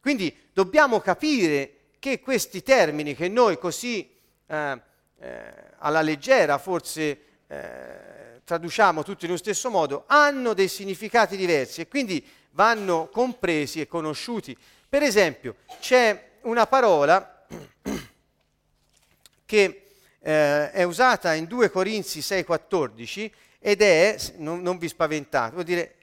Quindi 0.00 0.36
dobbiamo 0.52 0.98
capire 0.98 1.92
che 2.00 2.18
questi 2.18 2.64
termini 2.64 3.14
che 3.14 3.28
noi 3.28 3.60
così 3.60 4.10
eh, 4.44 4.80
eh, 5.20 5.52
alla 5.78 6.00
leggera 6.00 6.58
forse 6.58 7.20
eh, 7.46 8.40
traduciamo 8.42 9.04
tutti 9.04 9.26
nello 9.26 9.38
stesso 9.38 9.70
modo, 9.70 10.02
hanno 10.08 10.52
dei 10.52 10.66
significati 10.66 11.36
diversi 11.36 11.80
e 11.80 11.86
quindi 11.86 12.26
vanno 12.50 13.08
compresi 13.12 13.80
e 13.80 13.86
conosciuti. 13.86 14.58
Per 14.88 15.00
esempio, 15.00 15.58
c'è 15.78 16.30
una 16.40 16.66
parola 16.66 17.46
che 19.46 19.86
eh, 20.18 20.70
è 20.72 20.82
usata 20.82 21.34
in 21.34 21.44
2 21.44 21.70
Corinzi 21.70 22.18
6,14 22.18 23.30
ed 23.60 23.80
è, 23.80 24.16
non, 24.38 24.60
non, 24.60 24.76
vi 24.76 24.88
spaventate, 24.88 25.52
vuol 25.52 25.64
dire 25.64 25.94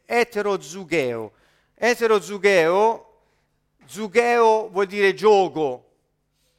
eterozugeo. 1.84 1.86
Eterozugeo, 1.86 3.12
zugeo 3.86 4.70
vuol 4.70 4.86
dire 4.86 5.14
gioco, 5.14 5.90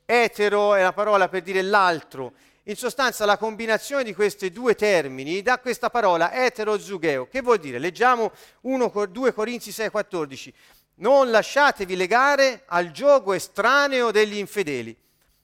etero 0.05 0.75
è 0.75 0.83
la 0.83 0.93
parola 0.93 1.29
per 1.29 1.41
dire 1.43 1.63
l'altro. 1.63 2.33
In 2.65 2.77
sostanza 2.77 3.25
la 3.25 3.39
combinazione 3.39 4.05
di 4.05 4.15
questi 4.15 4.51
due 4.51 4.75
termini 4.75 5.43
dà 5.43 5.59
questa 5.59 5.89
parola 5.89 6.33
eterozugeo, 6.33 7.29
che 7.29 7.41
vuol 7.41 7.59
dire, 7.59 7.79
leggiamo 7.79 8.33
1, 8.63 9.07
2 9.11 9.33
Corinzi 9.33 9.71
6,14, 9.71 10.53
non 10.97 11.31
lasciatevi 11.31 11.97
legare 11.97 12.63
al 12.67 12.91
gioco 12.91 13.33
estraneo 13.33 14.11
degli 14.11 14.37
infedeli. 14.37 14.95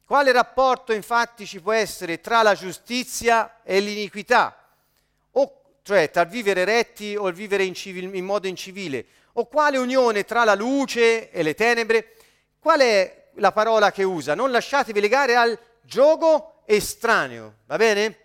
Quale 0.05 0.32
rapporto 0.32 0.92
infatti 0.92 1.46
ci 1.46 1.61
può 1.61 1.72
essere 1.72 2.20
tra 2.20 2.42
la 2.42 2.55
giustizia 2.55 3.61
e 3.62 3.80
l'iniquità? 3.80 4.57
O, 5.32 5.62
cioè 5.82 6.11
tra 6.11 6.22
il 6.22 6.28
vivere 6.28 6.64
retti 6.64 7.16
o 7.16 7.28
il 7.28 7.34
vivere 7.34 7.64
in, 7.64 7.74
civil, 7.74 8.14
in 8.14 8.24
modo 8.24 8.46
incivile? 8.46 9.07
O 9.35 9.47
quale 9.47 9.78
unione 9.78 10.24
tra 10.24 10.45
la 10.45 10.55
luce 10.55 11.31
e 11.31 11.43
le 11.43 11.55
tenebre? 11.55 12.16
Qual 12.59 12.81
è 12.81 13.28
la 13.35 13.53
parola 13.53 13.91
che 13.91 14.03
usa, 14.03 14.35
non 14.35 14.51
lasciatevi 14.51 15.01
legare 15.01 15.37
al 15.37 15.59
gioco 15.83 16.62
estraneo, 16.66 17.55
va 17.66 17.76
bene? 17.76 18.18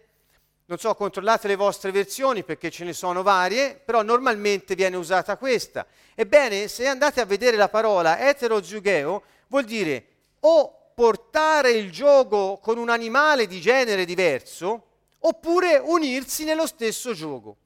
Non 0.67 0.79
so, 0.79 0.95
controllate 0.95 1.47
le 1.47 1.55
vostre 1.55 1.91
versioni 1.91 2.43
perché 2.43 2.71
ce 2.71 2.85
ne 2.85 2.93
sono 2.93 3.21
varie, 3.21 3.75
però 3.75 4.01
normalmente 4.01 4.73
viene 4.73 4.95
usata 4.95 5.37
questa. 5.37 5.85
Ebbene, 6.15 6.67
se 6.67 6.87
andate 6.87 7.21
a 7.21 7.25
vedere 7.25 7.55
la 7.55 7.69
parola 7.69 8.27
eterozugeo, 8.27 9.21
vuol 9.47 9.63
dire 9.63 10.05
o 10.39 10.89
portare 10.95 11.71
il 11.71 11.91
gioco 11.91 12.57
con 12.57 12.77
un 12.77 12.89
animale 12.89 13.45
di 13.45 13.61
genere 13.61 14.05
diverso, 14.05 14.87
oppure 15.19 15.77
unirsi 15.77 16.45
nello 16.45 16.65
stesso 16.65 17.13
gioco. 17.13 17.57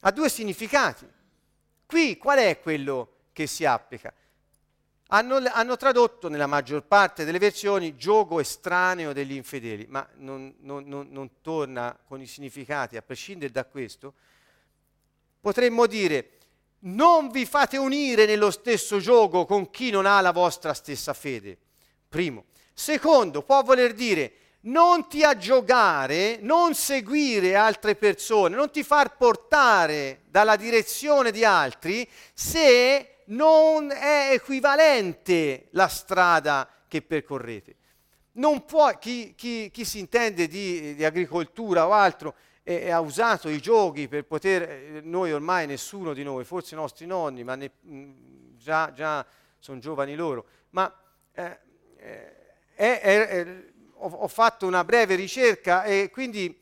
Ha 0.00 0.10
due 0.10 0.28
significati. 0.28 1.06
Qui 1.92 2.16
qual 2.16 2.38
è 2.38 2.58
quello 2.58 3.16
che 3.34 3.46
si 3.46 3.66
applica? 3.66 4.14
hanno, 5.08 5.42
hanno, 5.52 5.76
tradotto 5.76 6.30
nella 6.30 6.46
maggior 6.46 6.84
parte 6.84 7.26
delle 7.26 7.38
versioni 7.38 7.96
gioco 7.96 8.40
estraneo 8.40 9.12
degli 9.12 9.34
infedeli, 9.34 9.84
ma 9.90 10.08
non, 10.14 10.54
non, 10.60 10.84
non, 10.86 11.08
non 11.10 11.32
torna 11.42 11.94
con 12.08 12.22
i 12.22 12.26
significati, 12.26 12.96
a 12.96 13.02
prescindere 13.02 13.52
da 13.52 13.66
questo. 13.66 14.14
Potremmo 15.38 15.86
dire, 15.86 16.38
non 16.84 17.30
vi 17.30 17.44
fate 17.44 17.76
unire 17.76 18.24
nello 18.24 18.50
stesso 18.50 18.98
gioco 18.98 19.44
con 19.44 19.70
chi 19.70 19.90
non 19.90 20.06
ha 20.06 20.22
la 20.22 20.32
vostra 20.32 20.72
stessa 20.72 21.12
fede. 21.12 21.58
Primo. 22.08 22.46
Secondo, 22.72 23.42
può 23.42 23.62
voler 23.62 23.92
dire, 23.92 24.32
non 24.62 25.08
ti 25.08 25.24
aggiogare, 25.24 26.38
non 26.40 26.74
seguire 26.74 27.56
altre 27.56 27.96
persone, 27.96 28.54
non 28.54 28.70
ti 28.70 28.82
far 28.82 29.16
portare 29.16 30.22
dalla 30.28 30.56
direzione 30.56 31.30
di 31.30 31.44
altri 31.44 32.08
se 32.34 33.24
non 33.26 33.90
è 33.90 34.30
equivalente 34.32 35.68
la 35.70 35.88
strada 35.88 36.68
che 36.86 37.02
percorrete. 37.02 37.76
Non 38.32 38.64
può, 38.64 38.96
chi, 38.98 39.34
chi, 39.34 39.70
chi 39.70 39.84
si 39.84 39.98
intende 39.98 40.46
di, 40.46 40.94
di, 40.94 41.04
agricoltura 41.04 41.86
o 41.86 41.92
altro 41.92 42.34
e, 42.62 42.90
ha 42.90 43.00
usato 43.00 43.48
i 43.48 43.60
giochi 43.60 44.08
per 44.08 44.24
poter, 44.24 44.62
eh, 44.62 45.00
noi 45.02 45.32
ormai 45.32 45.66
nessuno 45.66 46.14
di 46.14 46.22
noi, 46.22 46.44
forse 46.44 46.74
i 46.74 46.78
nostri 46.78 47.04
nonni, 47.04 47.44
ma 47.44 47.56
ne, 47.56 47.72
già, 48.56 48.92
già 48.94 49.24
sono 49.58 49.78
giovani 49.80 50.14
loro, 50.14 50.46
ma 50.70 50.94
eh, 51.32 51.58
eh, 51.96 52.36
è, 52.74 53.00
è, 53.00 53.71
ho, 54.02 54.08
ho 54.08 54.28
fatto 54.28 54.66
una 54.66 54.84
breve 54.84 55.14
ricerca 55.14 55.84
e 55.84 56.10
quindi 56.12 56.60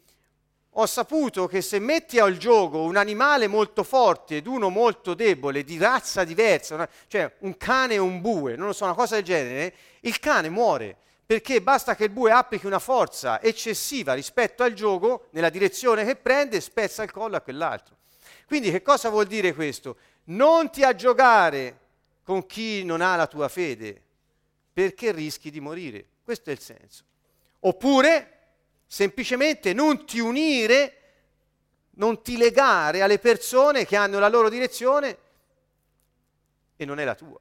ho 0.75 0.87
saputo 0.87 1.47
che 1.47 1.63
se 1.63 1.79
metti 1.79 2.19
al 2.19 2.37
gioco 2.37 2.83
un 2.83 2.97
animale 2.97 3.49
molto 3.49 3.83
forte 3.83 4.37
ed 4.37 4.47
uno 4.47 4.69
molto 4.69 5.15
debole, 5.15 5.65
di 5.65 5.79
razza 5.79 6.23
diversa, 6.23 6.75
una, 6.75 6.89
cioè 7.09 7.33
un 7.41 7.57
cane 7.57 7.95
e 7.95 7.99
un 7.99 8.21
bue, 8.21 8.57
non 8.57 8.67
lo 8.67 8.73
so, 8.73 8.85
una 8.85 8.95
cosa 8.95 9.17
del 9.17 9.25
genere, 9.25 9.75
il 10.01 10.19
cane 10.21 10.49
muore 10.49 10.97
perché 11.31 11.63
basta 11.63 11.95
che 11.95 12.05
il 12.05 12.11
bue 12.11 12.33
applichi 12.33 12.67
una 12.67 12.81
forza 12.81 13.41
eccessiva 13.41 14.15
rispetto 14.15 14.65
al 14.65 14.73
gioco 14.73 15.29
nella 15.31 15.49
direzione 15.49 16.05
che 16.05 16.17
prende 16.17 16.57
e 16.57 16.61
spezza 16.61 17.05
il 17.05 17.13
collo 17.13 17.37
a 17.37 17.41
quell'altro. 17.41 17.99
Quindi 18.49 18.73
che 18.73 18.83
cosa 18.83 19.11
vuol 19.11 19.27
dire 19.27 19.55
questo? 19.55 19.97
Non 20.25 20.73
ti 20.73 20.83
aggiogare 20.83 21.79
con 22.25 22.47
chi 22.47 22.83
non 22.83 23.01
ha 23.01 23.15
la 23.15 23.29
tua 23.29 23.47
fede, 23.47 24.03
perché 24.73 25.13
rischi 25.13 25.53
di 25.53 25.61
morire. 25.61 26.05
Questo 26.25 26.51
è 26.51 26.53
il 26.53 26.59
senso. 26.59 27.05
Oppure 27.61 28.39
semplicemente 28.87 29.73
non 29.73 30.07
ti 30.07 30.19
unire, 30.19 30.97
non 31.93 32.23
ti 32.23 32.37
legare 32.37 33.03
alle 33.03 33.19
persone 33.19 33.85
che 33.85 33.97
hanno 33.97 34.19
la 34.19 34.29
loro 34.29 34.49
direzione 34.49 35.19
e 36.77 36.85
non 36.85 36.99
è 36.99 37.05
la 37.05 37.15
tua. 37.15 37.39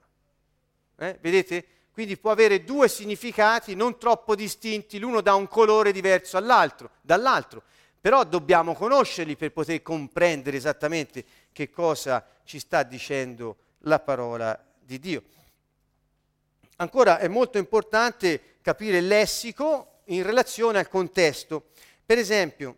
Eh? 0.97 1.17
Vedete? 1.21 1.65
Quindi 1.91 2.17
può 2.17 2.31
avere 2.31 2.63
due 2.63 2.87
significati 2.87 3.75
non 3.75 3.97
troppo 3.97 4.35
distinti, 4.35 4.99
l'uno 4.99 5.21
dà 5.21 5.33
un 5.33 5.47
colore 5.47 5.91
diverso 5.91 6.37
all'altro, 6.37 6.91
dall'altro, 7.01 7.63
però 7.99 8.23
dobbiamo 8.23 8.73
conoscerli 8.73 9.35
per 9.35 9.51
poter 9.51 9.81
comprendere 9.81 10.55
esattamente 10.55 11.25
che 11.51 11.69
cosa 11.69 12.25
ci 12.43 12.59
sta 12.59 12.83
dicendo 12.83 13.57
la 13.79 13.99
parola 13.99 14.57
di 14.79 14.99
Dio. 14.99 15.23
Ancora 16.77 17.19
è 17.19 17.27
molto 17.27 17.57
importante 17.57 18.57
capire 18.61 18.99
il 18.99 19.07
lessico 19.07 19.98
in 20.09 20.23
relazione 20.23 20.79
al 20.79 20.87
contesto. 20.87 21.69
Per 22.05 22.17
esempio, 22.17 22.77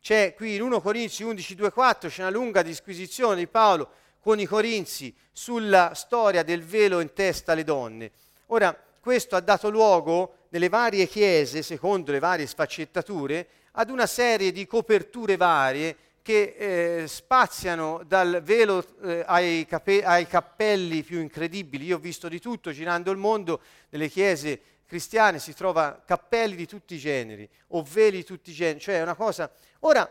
c'è 0.00 0.34
qui 0.34 0.54
in 0.54 0.62
1 0.62 0.80
Corinzi 0.80 1.22
11, 1.22 1.54
2, 1.54 1.70
4, 1.70 2.08
c'è 2.08 2.22
una 2.22 2.30
lunga 2.30 2.62
disquisizione 2.62 3.36
di 3.36 3.46
Paolo 3.46 3.90
con 4.20 4.38
i 4.38 4.46
Corinzi 4.46 5.14
sulla 5.32 5.92
storia 5.94 6.42
del 6.42 6.62
velo 6.62 7.00
in 7.00 7.12
testa 7.12 7.52
alle 7.52 7.64
donne. 7.64 8.10
Ora, 8.46 8.76
questo 9.00 9.36
ha 9.36 9.40
dato 9.40 9.70
luogo 9.70 10.46
nelle 10.50 10.68
varie 10.68 11.06
chiese, 11.06 11.62
secondo 11.62 12.12
le 12.12 12.18
varie 12.18 12.46
sfaccettature, 12.46 13.48
ad 13.72 13.90
una 13.90 14.06
serie 14.06 14.52
di 14.52 14.66
coperture 14.66 15.36
varie 15.36 15.96
che 16.22 16.56
eh, 17.02 17.06
spaziano 17.06 18.02
dal 18.04 18.40
velo 18.42 18.84
eh, 19.04 19.22
ai, 19.26 19.64
cape- 19.68 20.04
ai, 20.04 20.26
cappelli 20.26 21.04
più 21.04 21.20
incredibili. 21.20 21.84
Io 21.84 21.96
ho 21.96 22.00
visto 22.00 22.28
di 22.28 22.40
tutto 22.40 22.72
girando 22.72 23.12
il 23.12 23.16
mondo, 23.16 23.60
nelle 23.90 24.08
chiese 24.08 24.60
cristiane 24.86 25.38
si 25.38 25.54
trova 25.54 26.02
cappelli 26.04 26.54
di 26.54 26.66
tutti 26.66 26.94
i 26.94 26.98
generi 26.98 27.48
o 27.68 27.82
veli 27.82 28.18
di 28.18 28.24
tutti 28.24 28.50
i 28.50 28.54
generi, 28.54 28.80
cioè 28.80 28.98
è 28.98 29.02
una 29.02 29.14
cosa... 29.14 29.50
Ora, 29.80 30.08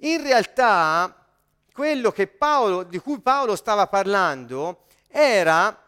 in 0.00 0.22
realtà, 0.22 1.26
quello 1.72 2.12
Paolo, 2.26 2.82
di 2.82 2.98
cui 2.98 3.20
Paolo 3.20 3.56
stava 3.56 3.86
parlando 3.86 4.84
era 5.08 5.82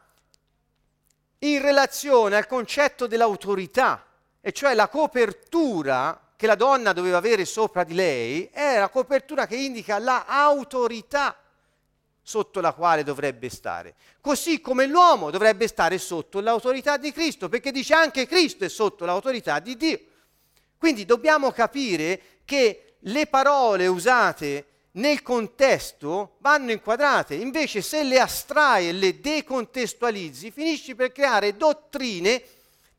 in 1.40 1.60
relazione 1.60 2.36
al 2.36 2.46
concetto 2.46 3.06
dell'autorità, 3.06 4.04
e 4.40 4.52
cioè 4.52 4.74
la 4.74 4.88
copertura 4.88 6.20
che 6.36 6.46
la 6.46 6.54
donna 6.54 6.92
doveva 6.92 7.18
avere 7.18 7.44
sopra 7.44 7.84
di 7.84 7.94
lei 7.94 8.48
è 8.52 8.78
la 8.78 8.88
copertura 8.88 9.46
che 9.46 9.56
indica 9.56 9.98
l'autorità 9.98 11.36
sotto 12.26 12.60
la 12.60 12.72
quale 12.72 13.04
dovrebbe 13.04 13.48
stare. 13.48 13.94
Così 14.20 14.60
come 14.60 14.86
l'uomo 14.86 15.30
dovrebbe 15.30 15.68
stare 15.68 15.96
sotto 15.96 16.40
l'autorità 16.40 16.96
di 16.96 17.12
Cristo, 17.12 17.48
perché 17.48 17.70
dice 17.70 17.94
anche 17.94 18.26
Cristo 18.26 18.64
è 18.64 18.68
sotto 18.68 19.04
l'autorità 19.04 19.60
di 19.60 19.76
Dio. 19.76 20.00
Quindi 20.76 21.04
dobbiamo 21.04 21.52
capire 21.52 22.40
che 22.44 22.96
le 22.98 23.26
parole 23.28 23.86
usate 23.86 24.66
nel 24.92 25.22
contesto 25.22 26.38
vanno 26.40 26.72
inquadrate, 26.72 27.36
invece 27.36 27.80
se 27.80 28.02
le 28.02 28.18
astrai 28.18 28.88
e 28.88 28.92
le 28.92 29.20
decontestualizzi 29.20 30.50
finisci 30.50 30.96
per 30.96 31.12
creare 31.12 31.56
dottrine 31.56 32.42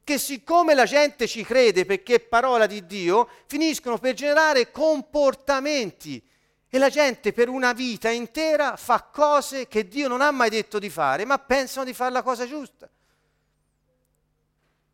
che 0.05 0.17
siccome 0.17 0.73
la 0.73 0.85
gente 0.85 1.27
ci 1.27 1.43
crede 1.43 1.83
perché 1.83 2.15
è 2.15 2.19
parola 2.21 2.65
di 2.65 2.85
Dio, 2.85 3.27
finiscono 3.45 3.97
per 3.97 4.13
generare 4.13 4.71
comportamenti 4.71 6.23
e 6.69 6.77
la 6.77 6.89
gente 6.89 7.31
per 7.31 7.47
una 7.49 7.73
vita 7.73 8.09
intera 8.09 8.75
fa 8.75 9.01
cose 9.03 9.67
che 9.67 9.87
Dio 9.87 10.07
non 10.07 10.21
ha 10.21 10.31
mai 10.31 10.49
detto 10.49 10.79
di 10.79 10.89
fare, 10.89 11.25
ma 11.25 11.39
pensano 11.39 11.85
di 11.85 11.93
fare 11.93 12.11
la 12.11 12.23
cosa 12.23 12.45
giusta. 12.45 12.89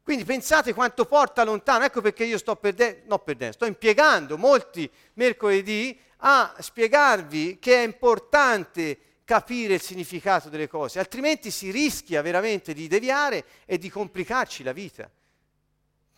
Quindi 0.04 0.26
pensate 0.26 0.74
quanto 0.74 1.06
porta 1.06 1.44
lontano, 1.44 1.86
ecco 1.86 2.02
perché 2.02 2.26
io 2.26 2.38
sto 2.38 2.58
perdendo, 2.58 3.04
no 3.08 3.20
perdendo, 3.20 3.54
sto 3.54 3.66
impiegando 3.66 4.38
molti 4.38 4.90
mercoledì 5.14 5.98
a 6.18 6.54
spiegarvi 6.60 7.58
che 7.58 7.76
è 7.76 7.86
importante 7.86 9.00
capire 9.24 9.76
il 9.76 9.82
significato 9.82 10.50
delle 10.50 10.68
cose, 10.68 11.00
altrimenti 11.00 11.50
si 11.50 11.72
rischia 11.72 12.22
veramente 12.22 12.74
di 12.74 12.88
deviare 12.88 13.46
e 13.66 13.78
di 13.78 13.90
complicarci 13.90 14.64
la 14.64 14.74
vita. 14.74 15.10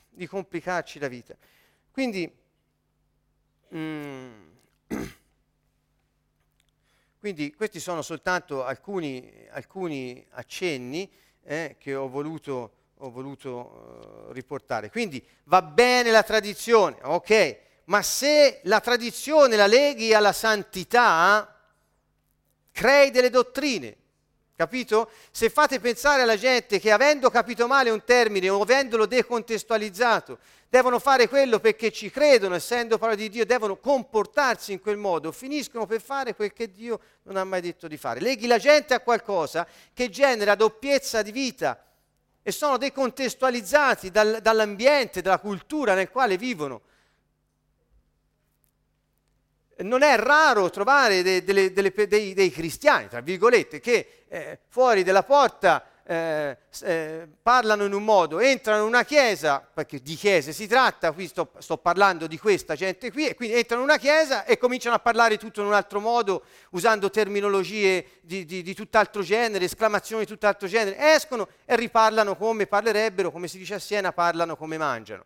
Di 0.10 0.28
complicarci 0.28 0.97
la 0.97 1.08
vita. 1.08 1.36
Quindi, 1.91 2.32
mm, 3.76 4.49
quindi 7.26 7.55
questi 7.55 7.80
sono 7.80 8.03
soltanto 8.03 8.63
alcuni, 8.63 9.47
alcuni 9.49 10.23
accenni 10.34 11.09
eh, 11.43 11.76
che 11.80 11.95
ho 11.95 12.07
voluto, 12.07 12.73
ho 12.97 13.09
voluto 13.09 14.28
uh, 14.28 14.32
riportare. 14.32 14.91
Quindi 14.91 15.26
va 15.45 15.63
bene 15.63 16.11
la 16.11 16.21
tradizione, 16.21 16.97
ok, 17.01 17.57
ma 17.86 18.03
se 18.03 18.59
la 18.65 18.80
tradizione 18.80 19.55
la 19.55 19.65
leghi 19.65 20.13
alla 20.13 20.34
santità, 20.34 21.59
crei 22.71 23.09
delle 23.09 23.32
dottrine. 23.32 23.97
Capito? 24.56 25.10
Se 25.32 25.49
fate 25.49 25.82
pensare 25.82 26.22
alla 26.22 26.38
gente 26.38 26.80
che 26.80 26.91
avendo 26.91 27.30
capito 27.30 27.68
male 27.68 27.89
un 27.89 28.06
termine 28.06 28.47
o 28.49 28.62
avendolo 28.62 29.06
decontestualizzato, 29.06 30.39
devono 30.70 30.97
fare 30.97 31.28
quello 31.28 31.60
perché 31.60 31.91
ci 31.91 32.10
credono, 32.10 32.56
essendo 32.56 32.97
parola 32.97 33.18
di 33.18 33.28
Dio, 33.28 33.45
devono 33.45 33.76
comportarsi 33.76 34.72
in 34.72 34.80
quel 34.80 34.95
modo, 34.95 35.34
finiscono 35.34 35.86
per 35.86 36.01
fare 36.01 36.36
quel 36.36 36.53
che 36.53 36.72
Dio 36.72 37.01
non 37.24 37.36
ha 37.36 37.43
mai 37.43 37.60
detto 37.60 37.89
di 37.89 37.97
fare. 37.97 38.22
Leghi 38.22 38.47
la 38.47 38.58
gente 38.58 38.93
a 38.93 39.01
qualcosa 39.01 39.68
che 39.93 40.10
genera 40.10 40.56
doppiezza 40.56 41.22
di 41.22 41.32
vita 41.34 41.84
e 42.41 42.51
sono 42.53 42.78
decontestualizzati 42.78 44.10
dal, 44.10 44.39
dall'ambiente, 44.41 45.22
dalla 45.22 45.39
cultura 45.39 45.95
nel 45.95 46.10
quale 46.10 46.38
vivono 46.38 46.82
non 49.78 50.01
è 50.03 50.17
raro 50.17 50.69
trovare 50.69 51.21
de, 51.21 51.43
de, 51.43 51.73
de, 51.73 52.07
dei, 52.07 52.34
dei, 52.34 52.51
cristiani, 52.51 53.07
tra 53.07 53.21
virgolette, 53.21 53.80
che 53.80 54.23
eh, 54.28 54.59
fuori 54.69 55.03
della 55.03 55.23
porta 55.23 55.84
eh, 56.07 56.57
eh, 56.82 57.28
parlano 57.41 57.84
in 57.84 57.91
un 57.91 58.03
modo, 58.03 58.39
entrano 58.39 58.84
in 58.84 58.88
una 58.88 59.03
chiesa, 59.03 59.67
perché 59.73 60.01
di 60.01 60.15
chiese 60.15 60.53
si 60.53 60.67
tratta, 60.67 61.11
qui 61.11 61.28
sto, 61.28 61.51
sto, 61.57 61.78
parlando 61.78 62.28
di 62.28 62.38
questa 62.38 62.76
gente 62.76 63.11
qui, 63.11 63.28
e 63.28 63.36
quindi 63.36 63.57
entrano 63.57 63.82
in 63.82 63.89
una 63.89 63.97
chiesa 63.97 64.45
e 64.45 64.57
cominciano 64.57 64.95
a 64.95 64.99
parlare 64.99 65.38
tutto 65.38 65.61
in 65.61 65.67
un 65.67 65.73
altro 65.73 65.99
modo, 65.99 66.43
usando 66.69 67.09
terminologie 67.09 68.19
di, 68.21 68.45
di, 68.45 68.61
di 68.61 68.73
tutt'altro 68.76 69.23
genere, 69.23 69.65
esclamazioni 69.65 70.23
di 70.23 70.30
tutt'altro 70.30 70.67
genere, 70.67 70.95
escono 71.13 71.49
e 71.65 71.76
riparlano 71.76 72.36
come 72.36 72.67
parlerebbero, 72.67 73.32
come 73.32 73.47
si 73.47 73.57
dice 73.57 73.73
a 73.73 73.80
Siena, 73.80 74.13
parlano 74.13 74.55
come 74.55 74.78
mangiano. 74.78 75.26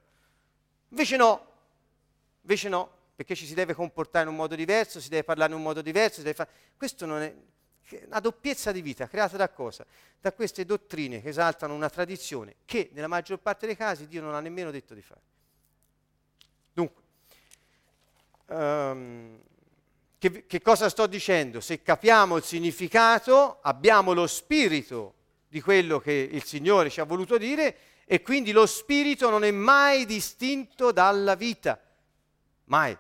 Invece 0.90 1.18
no, 1.18 1.46
invece 2.42 2.70
no, 2.70 2.90
perché 3.20 3.36
ci 3.36 3.46
si 3.46 3.54
deve 3.54 3.74
comportare 3.74 4.24
in 4.24 4.30
un 4.30 4.38
modo 4.38 4.56
diverso, 4.56 5.02
si 5.02 5.10
deve 5.10 5.26
parlare 5.26 5.52
in 5.52 5.58
un 5.58 5.64
modo 5.64 5.82
diverso. 5.82 6.22
Fare... 6.22 6.50
Questo 6.78 7.06
non 7.06 7.22
è 7.22 7.36
una 8.06 8.22
doppiezza 8.22 8.72
di 8.72 8.82
vita 8.82 9.10
creata 9.10 9.36
da 9.36 9.50
cosa? 9.50 9.86
Da 10.22 10.32
queste 10.32 10.64
dottrine 10.64 11.22
che 11.22 11.28
esaltano 11.28 11.74
una 11.74 11.90
tradizione 11.90 12.56
che 12.64 12.92
nella 12.94 13.10
maggior 13.10 13.40
parte 13.40 13.66
dei 13.66 13.76
casi 13.76 14.08
Dio 14.08 14.22
non 14.22 14.36
ha 14.36 14.40
nemmeno 14.40 14.72
detto 14.72 14.94
di 14.94 15.02
fare. 15.02 15.20
Dunque, 16.72 17.04
um, 18.46 19.38
che, 20.18 20.46
che 20.46 20.62
cosa 20.62 20.88
sto 20.88 21.06
dicendo? 21.06 21.60
Se 21.60 21.82
capiamo 21.82 22.38
il 22.38 22.44
significato, 22.44 23.60
abbiamo 23.64 24.14
lo 24.14 24.28
spirito 24.28 25.16
di 25.50 25.60
quello 25.60 26.00
che 26.00 26.14
il 26.14 26.46
Signore 26.46 26.90
ci 26.90 27.02
ha 27.02 27.04
voluto 27.04 27.38
dire 27.38 27.76
e 28.06 28.22
quindi 28.22 28.54
lo 28.54 28.66
spirito 28.66 29.30
non 29.30 29.44
è 29.44 29.52
mai 29.52 30.06
distinto 30.06 30.94
dalla 30.94 31.36
vita. 31.36 31.78
Mai. 32.64 32.98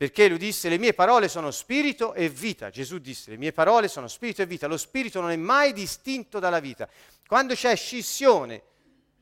Perché 0.00 0.28
lui 0.28 0.38
disse 0.38 0.70
le 0.70 0.78
mie 0.78 0.94
parole 0.94 1.28
sono 1.28 1.50
spirito 1.50 2.14
e 2.14 2.30
vita. 2.30 2.70
Gesù 2.70 2.96
disse 2.96 3.32
le 3.32 3.36
mie 3.36 3.52
parole 3.52 3.86
sono 3.86 4.08
spirito 4.08 4.40
e 4.40 4.46
vita. 4.46 4.66
Lo 4.66 4.78
spirito 4.78 5.20
non 5.20 5.30
è 5.30 5.36
mai 5.36 5.74
distinto 5.74 6.38
dalla 6.38 6.58
vita. 6.58 6.88
Quando 7.26 7.52
c'è 7.52 7.76
scissione 7.76 8.62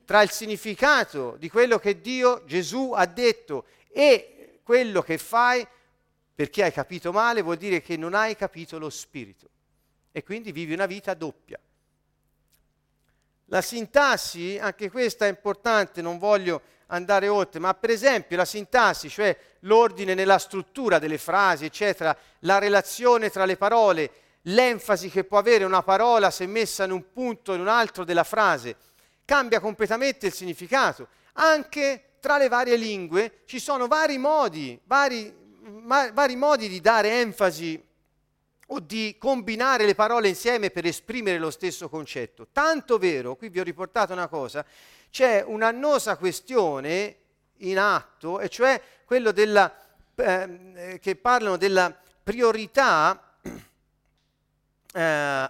tra 0.05 0.23
il 0.23 0.31
significato 0.31 1.35
di 1.37 1.51
quello 1.51 1.81
che 1.81 2.01
Dio, 2.01 2.45
Gesù 2.45 2.93
ha 2.95 3.07
detto 3.07 3.65
e 3.91 4.61
quello 4.63 5.03
che 5.03 5.19
fai, 5.19 5.67
perché 6.33 6.63
hai 6.63 6.73
capito 6.73 7.11
male, 7.11 7.43
vuol 7.43 7.57
dire 7.57 7.83
che 7.83 7.97
non 7.97 8.15
hai 8.15 8.37
capito 8.37 8.79
lo 8.79 8.89
spirito. 8.89 9.49
E 10.13 10.23
quindi 10.23 10.53
vivi 10.53 10.75
una 10.75 10.87
vita 10.87 11.13
doppia. 11.15 11.59
La 13.47 13.63
sintassi, 13.63 14.59
anche 14.61 14.93
questa 14.93 15.27
è 15.27 15.29
importante, 15.29 16.03
non 16.03 16.19
voglio 16.19 16.63
andare 16.89 17.29
oltre, 17.29 17.61
ma 17.61 17.75
per 17.75 17.91
esempio 17.91 18.37
la 18.37 18.45
sintassi, 18.45 19.09
cioè 19.09 19.37
l'ordine 19.61 20.15
nella 20.15 20.39
struttura 20.39 20.99
delle 20.99 21.19
frasi, 21.19 21.65
eccetera, 21.65 22.17
la 22.41 22.59
relazione 22.59 23.31
tra 23.31 23.45
le 23.45 23.57
parole, 23.57 24.11
l'enfasi 24.43 25.11
che 25.11 25.25
può 25.25 25.39
avere 25.39 25.65
una 25.65 25.83
parola 25.83 26.31
se 26.31 26.47
messa 26.47 26.85
in 26.85 26.93
un 26.93 27.13
punto 27.13 27.53
o 27.53 27.55
in 27.55 27.61
un 27.61 27.69
altro 27.69 28.05
della 28.05 28.25
frase, 28.25 28.77
cambia 29.25 29.61
completamente 29.61 30.27
il 30.27 30.33
significato. 30.33 31.09
Anche 31.35 32.17
tra 32.21 32.39
le 32.39 32.49
varie 32.49 32.77
lingue 32.77 33.43
ci 33.45 33.59
sono 33.59 33.87
vari 33.87 34.19
modi, 34.19 34.79
vari, 34.85 35.35
ma, 35.61 36.11
vari 36.13 36.37
modi 36.37 36.69
di 36.69 36.81
dare 36.81 37.21
enfasi 37.21 37.85
o 38.71 38.81
di 38.81 39.17
combinare 39.19 39.87
le 39.87 39.95
parole 39.95 40.29
insieme 40.29 40.71
per 40.71 40.85
esprimere 40.85 41.39
lo 41.39 41.51
stesso 41.51 41.89
concetto. 41.89 42.49
Tanto 42.53 42.99
vero, 42.99 43.37
qui 43.37 43.49
vi 43.49 43.61
ho 43.61 43.65
riportato 43.65 44.13
una 44.13 44.29
cosa, 44.29 44.65
c'è 45.11 45.43
un'annosa 45.47 46.17
questione 46.17 47.17
in 47.59 47.79
atto, 47.79 48.41
e 48.41 48.49
cioè 48.49 48.81
quello 49.05 49.33
della, 49.33 49.75
eh, 50.15 50.99
che 51.01 51.17
parlano 51.17 51.57
della 51.57 51.97
priorità 52.23 53.37
eh, 53.43 55.01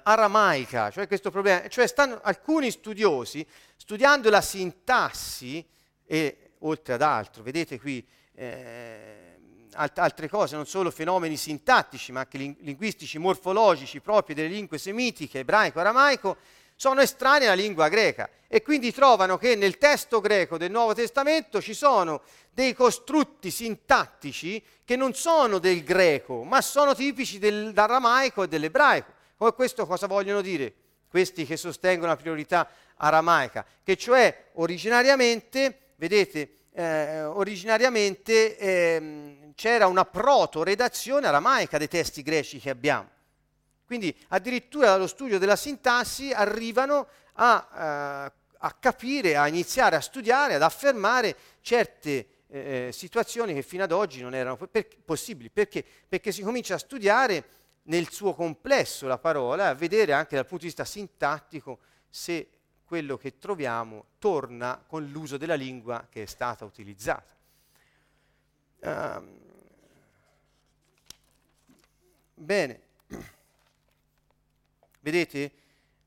aramaica, 0.03 0.91
cioè 0.91 1.07
questo 1.07 1.31
problema, 1.31 1.69
cioè 1.69 1.87
stanno 1.87 2.21
alcuni 2.23 2.71
studiosi 2.71 3.47
studiando 3.77 4.31
la 4.31 4.41
sintassi 4.41 5.67
e 6.05 6.51
oltre 6.61 6.95
ad 6.95 7.03
altro, 7.03 7.43
vedete 7.43 7.79
qui 7.79 8.07
eh, 8.35 9.29
alt- 9.73 9.99
altre 9.99 10.29
cose, 10.29 10.57
non 10.57 10.67
solo 10.67 10.91
fenomeni 10.91 11.37
sintattici, 11.37 12.13
ma 12.13 12.21
anche 12.21 12.39
ling- 12.39 12.57
linguistici, 12.61 13.19
morfologici 13.19 14.01
propri 14.01 14.35
delle 14.35 14.49
lingue 14.49 14.79
semitiche, 14.79 15.41
ebraico, 15.41 15.81
aramaico, 15.81 16.37
sono 16.79 17.01
estranei 17.01 17.49
alla 17.49 17.57
lingua 17.57 17.89
greca 17.89 18.31
e 18.47 18.63
quindi 18.63 18.93
trovano 18.93 19.37
che 19.37 19.57
nel 19.57 19.79
testo 19.79 20.21
greco 20.21 20.57
del 20.57 20.71
Nuovo 20.71 20.95
Testamento 20.95 21.61
ci 21.61 21.75
sono 21.75 22.23
dei 22.53 22.73
costrutti 22.73 23.51
sintattici 23.51 24.63
che 24.85 24.95
non 24.95 25.13
sono 25.13 25.59
del 25.59 25.83
greco, 25.83 26.45
ma 26.45 26.61
sono 26.61 26.95
tipici 26.95 27.41
dell'aramaico 27.41 28.45
e 28.45 28.49
dell'ebraico. 28.49 29.13
Come 29.37 29.55
questo 29.55 29.87
cosa 29.89 30.07
vogliono 30.07 30.41
dire? 30.41 30.73
Questi 31.09 31.45
che 31.45 31.57
sostengono 31.57 32.13
la 32.13 32.17
priorità 32.17 32.71
aramaica, 32.95 33.67
che 33.83 33.97
cioè 33.97 34.51
originariamente, 34.53 35.79
vedete, 35.97 36.51
eh, 36.75 37.25
originariamente 37.25 38.57
eh, 38.57 39.53
c'era 39.57 39.89
una 39.89 40.05
proto-redazione 40.05 41.27
aramaica 41.27 41.77
dei 41.77 41.89
testi 41.89 42.23
greci 42.23 42.61
che 42.61 42.71
abbiamo. 42.71 43.17
Quindi 43.89 44.15
addirittura 44.29 44.89
dallo 44.89 45.07
studio 45.07 45.39
della 45.39 45.57
sintassi 45.57 46.31
arrivano 46.31 47.09
a, 47.33 48.27
uh, 48.29 48.57
a 48.59 48.73
capire, 48.79 49.35
a 49.35 49.49
iniziare 49.49 49.97
a 49.97 50.01
studiare, 50.03 50.57
ad 50.57 50.61
affermare 50.61 51.35
certe 51.63 52.27
eh, 52.49 52.91
situazioni 52.93 53.55
che 53.55 53.63
fino 53.63 53.85
ad 53.85 53.93
oggi 53.93 54.21
non 54.21 54.35
erano 54.35 54.59
per, 54.59 54.89
possibili. 55.03 55.49
Perché? 55.49 55.83
Perché 56.07 56.33
si 56.33 56.43
comincia 56.43 56.75
a 56.75 56.79
studiare 56.79 57.45
nel 57.85 58.11
suo 58.11 58.35
complesso 58.35 59.07
la 59.07 59.17
parola, 59.17 59.69
a 59.69 59.75
vedere 59.75 60.13
anche 60.13 60.37
dal 60.37 60.45
punto 60.45 60.65
di 60.65 60.69
vista 60.69 60.85
sintattico 60.85 61.79
se 62.11 62.47
quello 62.85 63.17
che 63.17 63.39
troviamo 63.39 64.05
torna 64.19 64.85
con 64.87 65.07
l'uso 65.07 65.39
della 65.39 65.55
lingua 65.55 66.07
che 66.11 66.25
è 66.25 66.27
stata 66.27 66.67
utilizzata. 66.67 67.35
Um, 68.81 69.39
bene, 72.35 72.88
vedete, 75.01 75.53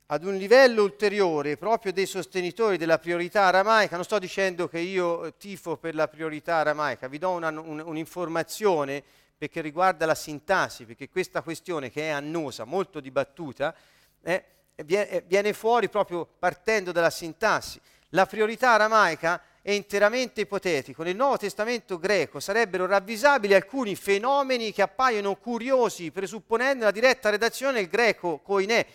ad 0.08 0.26
un 0.26 0.36
livello 0.36 0.84
ulteriore 0.84 1.56
proprio 1.56 1.94
dei 1.94 2.06
sostenitori 2.06 2.78
della 2.78 3.00
priorità 3.00 3.44
aramaica, 3.44 3.96
non 3.96 4.04
sto 4.04 4.20
dicendo 4.20 4.68
che 4.68 4.80
io 4.80 5.34
tifo 5.36 5.78
per 5.78 5.96
la 5.96 6.08
priorità 6.08 6.56
aramaica, 6.56 7.08
vi 7.08 7.18
do 7.18 7.30
una, 7.30 7.48
un, 7.48 7.80
un'informazione 7.80 9.02
perché 9.38 9.62
riguarda 9.62 10.06
la 10.06 10.14
sintassi, 10.14 10.86
perché 10.86 11.10
questa 11.10 11.42
questione 11.42 11.90
che 11.90 12.04
è 12.04 12.10
annosa, 12.10 12.64
molto 12.66 13.00
dibattuta, 13.00 13.74
eh, 14.22 14.46
viene 14.86 15.54
fuori 15.54 15.90
proprio 15.90 16.28
partendo 16.38 16.92
dalla 16.92 17.10
sintassi. 17.10 17.80
La 18.10 18.26
priorità 18.26 18.74
aramaica 18.74 19.42
è 19.62 19.72
interamente 19.72 20.42
ipotetico. 20.42 21.04
Nel 21.04 21.16
Nuovo 21.16 21.38
Testamento 21.38 22.00
greco 22.00 22.40
sarebbero 22.40 22.86
ravvisabili 22.86 23.54
alcuni 23.54 23.96
fenomeni 23.96 24.72
che 24.72 24.82
appaiono 24.82 25.36
curiosi, 25.36 26.12
presupponendo 26.12 26.86
la 26.86 26.92
diretta 26.92 27.30
redazione 27.30 27.74
del 27.74 27.88
greco 27.88 28.40
koinè. 28.40 28.86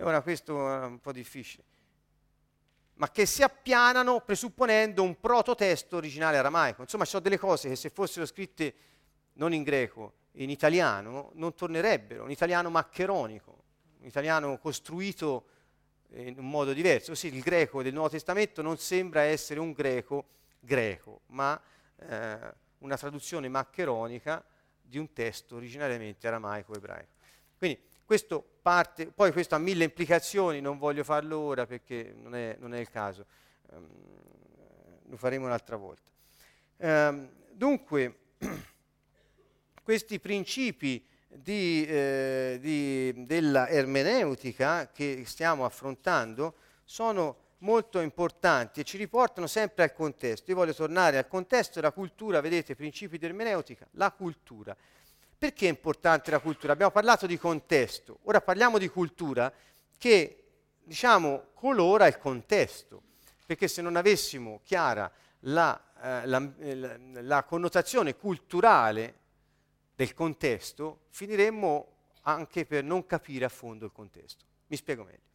Ora 0.00 0.20
questo 0.22 0.52
è 0.52 0.84
un 0.84 1.00
po' 1.00 1.12
difficile. 1.12 1.64
Ma 2.94 3.10
che 3.10 3.24
si 3.24 3.42
appianano 3.42 4.20
presupponendo 4.20 5.02
un 5.02 5.18
prototesto 5.18 5.96
originale 5.96 6.36
aramaico. 6.38 6.82
Insomma, 6.82 7.04
ci 7.04 7.10
sono 7.10 7.22
delle 7.22 7.38
cose 7.38 7.68
che 7.68 7.76
se 7.76 7.88
fossero 7.88 8.26
scritte 8.26 8.74
non 9.34 9.54
in 9.54 9.62
greco, 9.62 10.14
in 10.32 10.50
italiano, 10.50 11.30
non 11.34 11.54
tornerebbero. 11.54 12.24
Un 12.24 12.30
italiano 12.30 12.68
maccheronico 12.68 13.60
un 14.00 14.06
italiano 14.06 14.58
costruito 14.58 15.44
in 16.14 16.38
un 16.38 16.48
modo 16.48 16.72
diverso. 16.72 17.14
Sì, 17.14 17.28
il 17.28 17.40
greco 17.40 17.82
del 17.82 17.92
Nuovo 17.92 18.10
Testamento 18.10 18.62
non 18.62 18.78
sembra 18.78 19.22
essere 19.22 19.60
un 19.60 19.72
greco 19.72 20.26
greco, 20.60 21.22
ma 21.26 21.60
eh, 21.96 22.38
una 22.78 22.96
traduzione 22.96 23.48
maccheronica 23.48 24.44
di 24.80 24.98
un 24.98 25.12
testo 25.12 25.56
originariamente 25.56 26.26
aramaico-ebraico. 26.26 27.18
Quindi 27.56 27.80
questo 28.04 28.44
parte, 28.60 29.06
poi 29.06 29.32
questo 29.32 29.54
ha 29.54 29.58
mille 29.58 29.84
implicazioni, 29.84 30.60
non 30.60 30.78
voglio 30.78 31.04
farlo 31.04 31.38
ora 31.38 31.66
perché 31.66 32.12
non 32.16 32.34
è, 32.34 32.56
non 32.58 32.74
è 32.74 32.80
il 32.80 32.90
caso, 32.90 33.26
um, 33.70 33.86
lo 35.06 35.16
faremo 35.16 35.46
un'altra 35.46 35.76
volta. 35.76 36.10
Um, 36.78 37.30
dunque, 37.52 38.18
questi 39.82 40.18
principi 40.18 41.06
di, 41.32 41.86
eh, 41.86 42.58
di, 42.60 43.24
della 43.24 43.68
ermeneutica 43.68 44.90
che 44.92 45.22
stiamo 45.26 45.64
affrontando 45.64 46.54
sono 46.84 47.48
molto 47.58 48.00
importanti 48.00 48.80
e 48.80 48.84
ci 48.84 48.96
riportano 48.96 49.46
sempre 49.46 49.84
al 49.84 49.92
contesto. 49.92 50.50
Io 50.50 50.56
voglio 50.56 50.74
tornare 50.74 51.18
al 51.18 51.28
contesto 51.28 51.80
della 51.80 51.92
cultura, 51.92 52.40
vedete, 52.40 52.74
principi 52.74 53.18
di 53.18 53.26
ermeneutica, 53.26 53.86
la 53.92 54.10
cultura. 54.10 54.76
Perché 55.38 55.66
è 55.66 55.70
importante 55.70 56.30
la 56.30 56.40
cultura? 56.40 56.72
Abbiamo 56.72 56.90
parlato 56.90 57.26
di 57.26 57.38
contesto, 57.38 58.18
ora 58.24 58.40
parliamo 58.40 58.76
di 58.76 58.88
cultura 58.88 59.52
che, 59.96 60.44
diciamo, 60.82 61.48
colora 61.54 62.06
il 62.06 62.18
contesto, 62.18 63.02
perché 63.46 63.68
se 63.68 63.82
non 63.82 63.96
avessimo 63.96 64.60
chiara 64.64 65.10
la, 65.40 65.80
eh, 66.02 66.26
la, 66.26 66.50
la, 66.56 66.96
la 67.22 67.42
connotazione 67.44 68.16
culturale 68.16 69.19
del 70.00 70.14
contesto, 70.14 71.00
finiremmo 71.10 71.88
anche 72.22 72.64
per 72.64 72.82
non 72.82 73.04
capire 73.04 73.44
a 73.44 73.50
fondo 73.50 73.84
il 73.84 73.92
contesto. 73.92 74.46
Mi 74.68 74.76
spiego 74.76 75.04
meglio. 75.04 75.28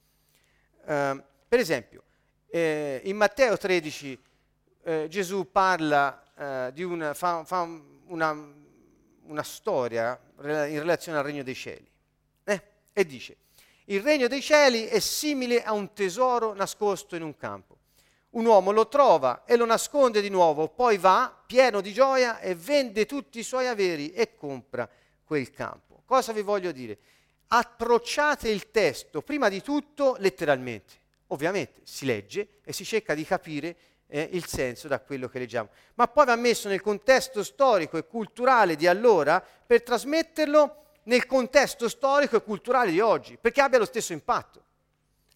Uh, 0.85 1.23
per 1.47 1.59
esempio, 1.59 2.01
eh, 2.47 2.99
in 3.03 3.15
Matteo 3.15 3.57
13 3.57 4.19
eh, 4.81 5.07
Gesù 5.07 5.51
parla 5.51 6.23
eh, 6.35 6.73
di 6.73 6.81
una, 6.81 7.13
fa, 7.13 7.43
fa 7.43 7.61
una, 8.07 8.53
una, 9.25 9.43
storia 9.43 10.19
in 10.37 10.79
relazione 10.79 11.19
al 11.19 11.23
regno 11.23 11.43
dei 11.43 11.53
cieli 11.53 11.87
eh, 12.43 12.61
e 12.91 13.05
dice, 13.05 13.37
il 13.85 14.01
regno 14.01 14.27
dei 14.27 14.41
cieli 14.41 14.85
è 14.85 14.99
simile 14.99 15.63
a 15.63 15.73
un 15.73 15.93
tesoro 15.93 16.55
nascosto 16.55 17.15
in 17.15 17.21
un 17.21 17.35
campo 17.35 17.77
un 18.35 18.45
uomo 18.45 18.71
lo 18.71 18.87
trova 18.87 19.43
e 19.45 19.55
lo 19.55 19.65
nasconde 19.65 20.21
di 20.21 20.29
nuovo, 20.29 20.67
poi 20.67 20.97
va 20.97 21.33
pieno 21.45 21.81
di 21.81 21.93
gioia 21.93 22.39
e 22.39 22.55
vende 22.55 23.05
tutti 23.05 23.39
i 23.39 23.43
suoi 23.43 23.67
averi 23.67 24.11
e 24.11 24.35
compra 24.35 24.89
quel 25.23 25.51
campo. 25.51 26.03
Cosa 26.05 26.33
vi 26.33 26.41
voglio 26.41 26.71
dire? 26.71 26.97
Approcciate 27.47 28.49
il 28.49 28.71
testo 28.71 29.21
prima 29.21 29.49
di 29.49 29.61
tutto 29.61 30.15
letteralmente. 30.19 31.03
Ovviamente 31.27 31.81
si 31.83 32.05
legge 32.05 32.59
e 32.63 32.73
si 32.73 32.83
cerca 32.83 33.13
di 33.13 33.23
capire 33.23 33.75
eh, 34.07 34.29
il 34.33 34.45
senso 34.45 34.87
da 34.87 34.99
quello 34.99 35.27
che 35.27 35.39
leggiamo, 35.39 35.69
ma 35.95 36.07
poi 36.07 36.25
va 36.25 36.35
messo 36.35 36.67
nel 36.67 36.81
contesto 36.81 37.43
storico 37.43 37.97
e 37.97 38.05
culturale 38.05 38.75
di 38.75 38.85
allora 38.85 39.41
per 39.41 39.81
trasmetterlo 39.81 40.83
nel 41.03 41.25
contesto 41.25 41.87
storico 41.87 42.35
e 42.35 42.43
culturale 42.43 42.91
di 42.91 42.99
oggi, 42.99 43.37
perché 43.39 43.61
abbia 43.61 43.79
lo 43.79 43.85
stesso 43.85 44.13
impatto. 44.13 44.63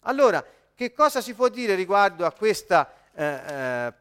Allora, 0.02 0.44
che 0.80 0.94
cosa 0.94 1.20
si 1.20 1.34
può 1.34 1.50
dire 1.50 1.74
riguardo 1.74 2.24
a 2.24 2.32
questa 2.32 2.90
eh, 3.12 3.22
eh, 3.22 3.92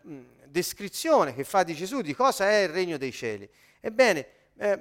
descrizione 0.45 1.35
che 1.35 1.43
fa 1.43 1.63
di 1.63 1.75
Gesù 1.75 1.99
di 1.99 2.15
cosa 2.15 2.49
è 2.49 2.59
il 2.59 2.69
regno 2.69 2.95
dei 2.95 3.11
cieli? 3.11 3.49
Ebbene, 3.81 4.27
eh, 4.55 4.79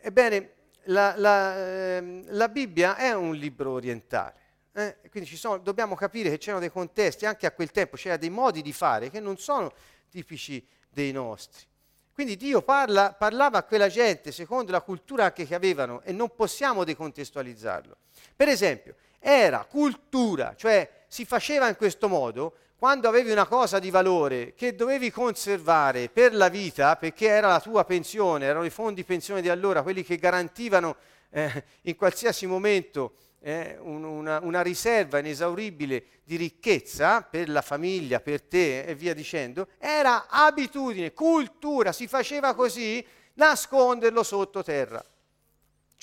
ebbene 0.00 0.52
la, 0.84 1.14
la, 1.16 1.96
ehm, 1.96 2.26
la, 2.28 2.48
Bibbia 2.48 2.94
è 2.94 3.12
un 3.12 3.34
libro 3.34 3.72
orientale. 3.72 4.34
Eh? 4.74 4.98
Quindi 5.10 5.34
sono, 5.34 5.58
dobbiamo 5.58 5.96
capire 5.96 6.30
che 6.30 6.38
c'erano 6.38 6.60
dei 6.60 6.70
contesti, 6.70 7.26
anche 7.26 7.46
a 7.46 7.50
quel 7.50 7.72
tempo 7.72 7.96
c'erano 7.96 8.20
dei 8.20 8.30
modi 8.30 8.62
di 8.62 8.72
fare 8.72 9.10
che 9.10 9.18
non 9.18 9.36
sono 9.38 9.72
tipici 10.08 10.64
dei 10.88 11.10
nostri. 11.10 11.64
Quindi 12.12 12.36
Dio 12.36 12.62
parla, 12.62 13.12
parlava 13.12 13.58
a 13.58 13.64
quella 13.64 13.88
gente 13.88 14.30
secondo 14.30 14.70
la 14.70 14.82
cultura 14.82 15.32
che 15.32 15.52
avevano 15.52 16.00
e 16.02 16.12
non 16.12 16.32
possiamo 16.32 16.84
decontestualizzarlo. 16.84 17.96
Per 18.36 18.46
esempio, 18.46 18.94
era 19.26 19.64
cultura, 19.64 20.52
cioè 20.54 20.86
si 21.08 21.24
faceva 21.24 21.66
in 21.66 21.76
questo 21.76 22.08
modo 22.08 22.56
quando 22.76 23.08
avevi 23.08 23.30
una 23.30 23.46
cosa 23.46 23.78
di 23.78 23.88
valore 23.88 24.52
che 24.52 24.74
dovevi 24.74 25.10
conservare 25.10 26.10
per 26.10 26.34
la 26.34 26.50
vita, 26.50 26.96
perché 26.96 27.28
era 27.28 27.48
la 27.48 27.60
tua 27.60 27.84
pensione, 27.86 28.44
erano 28.44 28.66
i 28.66 28.70
fondi 28.70 29.02
pensione 29.02 29.40
di 29.40 29.48
allora, 29.48 29.82
quelli 29.82 30.04
che 30.04 30.18
garantivano 30.18 30.96
eh, 31.30 31.64
in 31.82 31.96
qualsiasi 31.96 32.44
momento 32.44 33.14
eh, 33.40 33.78
un, 33.80 34.04
una, 34.04 34.40
una, 34.42 34.60
riserva 34.60 35.20
inesauribile 35.20 36.04
di 36.22 36.36
ricchezza 36.36 37.22
per 37.22 37.48
la 37.48 37.62
famiglia, 37.62 38.20
per 38.20 38.42
te 38.42 38.82
e 38.82 38.94
via 38.94 39.14
dicendo, 39.14 39.68
era 39.78 40.26
abitudine, 40.28 41.14
cultura, 41.14 41.92
si 41.92 42.06
faceva 42.06 42.54
così, 42.54 43.02
nasconderlo 43.34 44.22
sottoterra. 44.22 45.02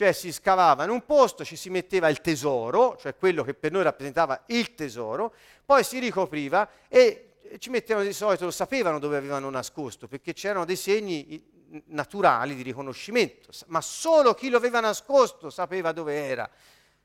Cioè 0.01 0.13
si 0.13 0.31
scavava 0.31 0.83
in 0.83 0.89
un 0.89 1.05
posto, 1.05 1.45
ci 1.45 1.55
si 1.55 1.69
metteva 1.69 2.09
il 2.09 2.21
tesoro, 2.21 2.97
cioè 2.99 3.15
quello 3.15 3.43
che 3.43 3.53
per 3.53 3.71
noi 3.71 3.83
rappresentava 3.83 4.45
il 4.47 4.73
tesoro, 4.73 5.31
poi 5.63 5.83
si 5.83 5.99
ricopriva 5.99 6.67
e 6.87 7.33
ci 7.59 7.69
mettevano 7.69 8.03
di 8.03 8.11
solito, 8.11 8.45
lo 8.45 8.49
sapevano 8.49 8.97
dove 8.97 9.17
avevano 9.17 9.47
nascosto, 9.51 10.07
perché 10.07 10.33
c'erano 10.33 10.65
dei 10.65 10.75
segni 10.75 11.47
naturali 11.89 12.55
di 12.55 12.63
riconoscimento, 12.63 13.51
ma 13.67 13.79
solo 13.79 14.33
chi 14.33 14.49
lo 14.49 14.57
aveva 14.57 14.79
nascosto 14.79 15.51
sapeva 15.51 15.91
dove 15.91 16.15
era 16.15 16.49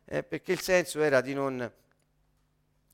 eh, 0.07 0.23
perché 0.23 0.53
il 0.53 0.61
senso 0.61 1.03
era 1.03 1.21
di 1.21 1.35
non... 1.35 1.71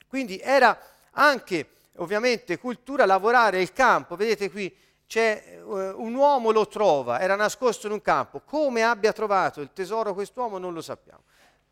Quindi 0.09 0.41
era 0.41 0.77
anche 1.13 1.69
ovviamente 1.99 2.59
cultura 2.59 3.07
lavorare 3.07 3.63
il 3.63 3.73
campo, 3.73 4.17
vedete 4.17 4.51
qui 4.51 4.77
c'è 5.13 5.61
uh, 5.63 6.03
un 6.03 6.15
uomo 6.15 6.53
lo 6.53 6.67
trova, 6.67 7.21
era 7.21 7.37
nascosto 7.37 7.87
in 7.87 7.93
un 7.93 8.01
campo, 8.01 8.41
come 8.41 8.83
abbia 8.83 9.13
trovato 9.13 9.61
il 9.61 9.69
tesoro 9.75 10.15
quest'uomo 10.15 10.57
non 10.57 10.73
lo 10.73 10.81
sappiamo. 10.81 11.25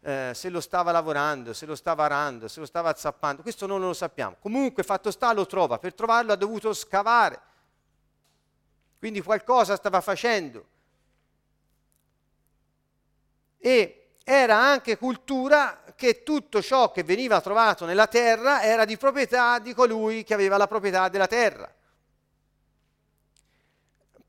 Eh, 0.02 0.32
se 0.34 0.50
lo 0.50 0.60
stava 0.60 0.92
lavorando, 0.92 1.54
se 1.54 1.64
lo 1.64 1.74
stava 1.74 2.04
arando, 2.04 2.48
se 2.48 2.60
lo 2.60 2.66
stava 2.66 2.90
azzappando, 2.90 3.40
questo 3.40 3.64
non 3.64 3.80
lo 3.80 3.94
sappiamo. 3.94 4.36
Comunque 4.40 4.82
fatto 4.82 5.10
sta 5.10 5.32
lo 5.32 5.46
trova, 5.46 5.78
per 5.78 5.94
trovarlo 5.94 6.32
ha 6.32 6.36
dovuto 6.36 6.74
scavare. 6.74 7.40
Quindi 8.98 9.22
qualcosa 9.22 9.74
stava 9.74 10.02
facendo. 10.02 10.66
E 13.56 14.16
era 14.22 14.58
anche 14.58 14.98
cultura 14.98 15.82
che 15.96 16.22
tutto 16.22 16.60
ciò 16.60 16.92
che 16.92 17.04
veniva 17.04 17.40
trovato 17.40 17.86
nella 17.86 18.06
terra 18.06 18.62
era 18.62 18.84
di 18.84 18.98
proprietà 18.98 19.58
di 19.60 19.72
colui 19.72 20.24
che 20.24 20.34
aveva 20.34 20.58
la 20.58 20.66
proprietà 20.66 21.08
della 21.08 21.26
terra. 21.26 21.72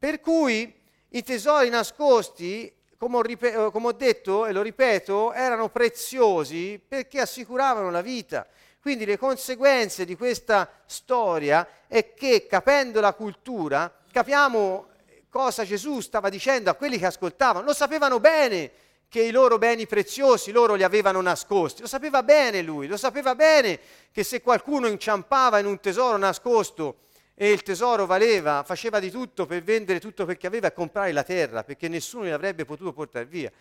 Per 0.02 0.20
cui 0.20 0.74
i 1.10 1.22
tesori 1.22 1.70
nascosti, 1.70 2.74
come 2.97 3.18
ho, 3.18 3.22
rip- 3.22 3.43
eh, 3.43 3.70
come 3.72 3.86
ho 3.86 3.91
detto 3.91 4.47
e 4.47 4.52
lo 4.52 4.64
ripeto, 4.64 5.32
erano 5.32 5.70
preziosi 5.70 6.82
perché 6.86 7.20
assicuravano 7.20 7.91
la 7.91 8.02
vita. 8.02 8.47
Quindi 8.82 9.06
le 9.06 9.20
conseguenze 9.20 10.04
di 10.04 10.16
questa 10.18 10.68
storia 10.88 11.68
è 11.88 12.16
che 12.16 12.47
capendo 12.49 12.99
la 12.99 13.14
cultura 13.14 13.95
capiamo 14.12 14.88
cosa 15.30 15.64
Gesù 15.64 15.99
stava 15.99 16.30
dicendo 16.30 16.72
a 16.72 16.74
quelli 16.74 16.97
che 16.97 17.06
ascoltavano, 17.06 17.64
lo 17.64 17.74
sapevano 17.74 18.20
bene 18.20 18.72
che 19.08 19.22
i 19.22 19.30
loro 19.30 19.60
beni 19.60 19.86
preziosi 19.86 20.52
loro 20.52 20.74
li 20.74 20.82
avevano 20.82 21.22
nascosti. 21.22 21.82
Lo 21.82 21.88
sapeva 21.88 22.24
bene 22.24 22.64
lui, 22.64 22.88
lo 22.88 22.97
sapeva 22.97 23.36
bene 23.36 23.80
che 24.12 24.24
se 24.24 24.41
qualcuno 24.41 24.88
inciampava 24.88 25.60
in 25.60 25.68
un 25.68 25.80
tesoro 25.80 26.18
nascosto 26.18 27.02
e 27.41 27.49
il 27.49 27.63
tesoro 27.63 28.05
valeva, 28.05 28.61
faceva 28.61 28.99
di 28.99 29.09
tutto 29.09 29.47
per 29.47 29.63
vendere 29.63 29.99
tutto 29.99 30.27
che 30.27 30.45
aveva 30.45 30.67
e 30.67 30.73
comprare 30.73 31.11
la 31.11 31.23
terra, 31.23 31.63
perché 31.63 31.87
nessuno 31.87 32.25
l'avrebbe 32.25 32.65
potuto 32.65 32.93
portare 32.93 33.25
via. 33.25 33.51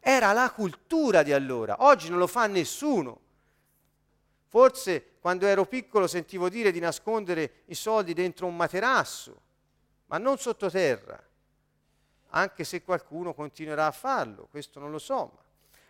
Era 0.00 0.32
la 0.32 0.50
cultura 0.50 1.22
di 1.22 1.32
allora, 1.32 1.76
oggi 1.84 2.08
non 2.08 2.18
lo 2.18 2.26
fa 2.26 2.48
nessuno. 2.48 3.20
Forse 4.48 5.12
quando 5.20 5.46
ero 5.46 5.64
piccolo 5.64 6.08
sentivo 6.08 6.48
dire 6.48 6.72
di 6.72 6.80
nascondere 6.80 7.62
i 7.66 7.76
soldi 7.76 8.14
dentro 8.14 8.48
un 8.48 8.56
materasso, 8.56 9.40
ma 10.06 10.18
non 10.18 10.36
sottoterra 10.36 11.24
anche 12.30 12.64
se 12.64 12.82
qualcuno 12.82 13.32
continuerà 13.32 13.86
a 13.86 13.92
farlo, 13.92 14.48
questo 14.50 14.80
non 14.80 14.90
lo 14.90 14.98
so. 14.98 15.38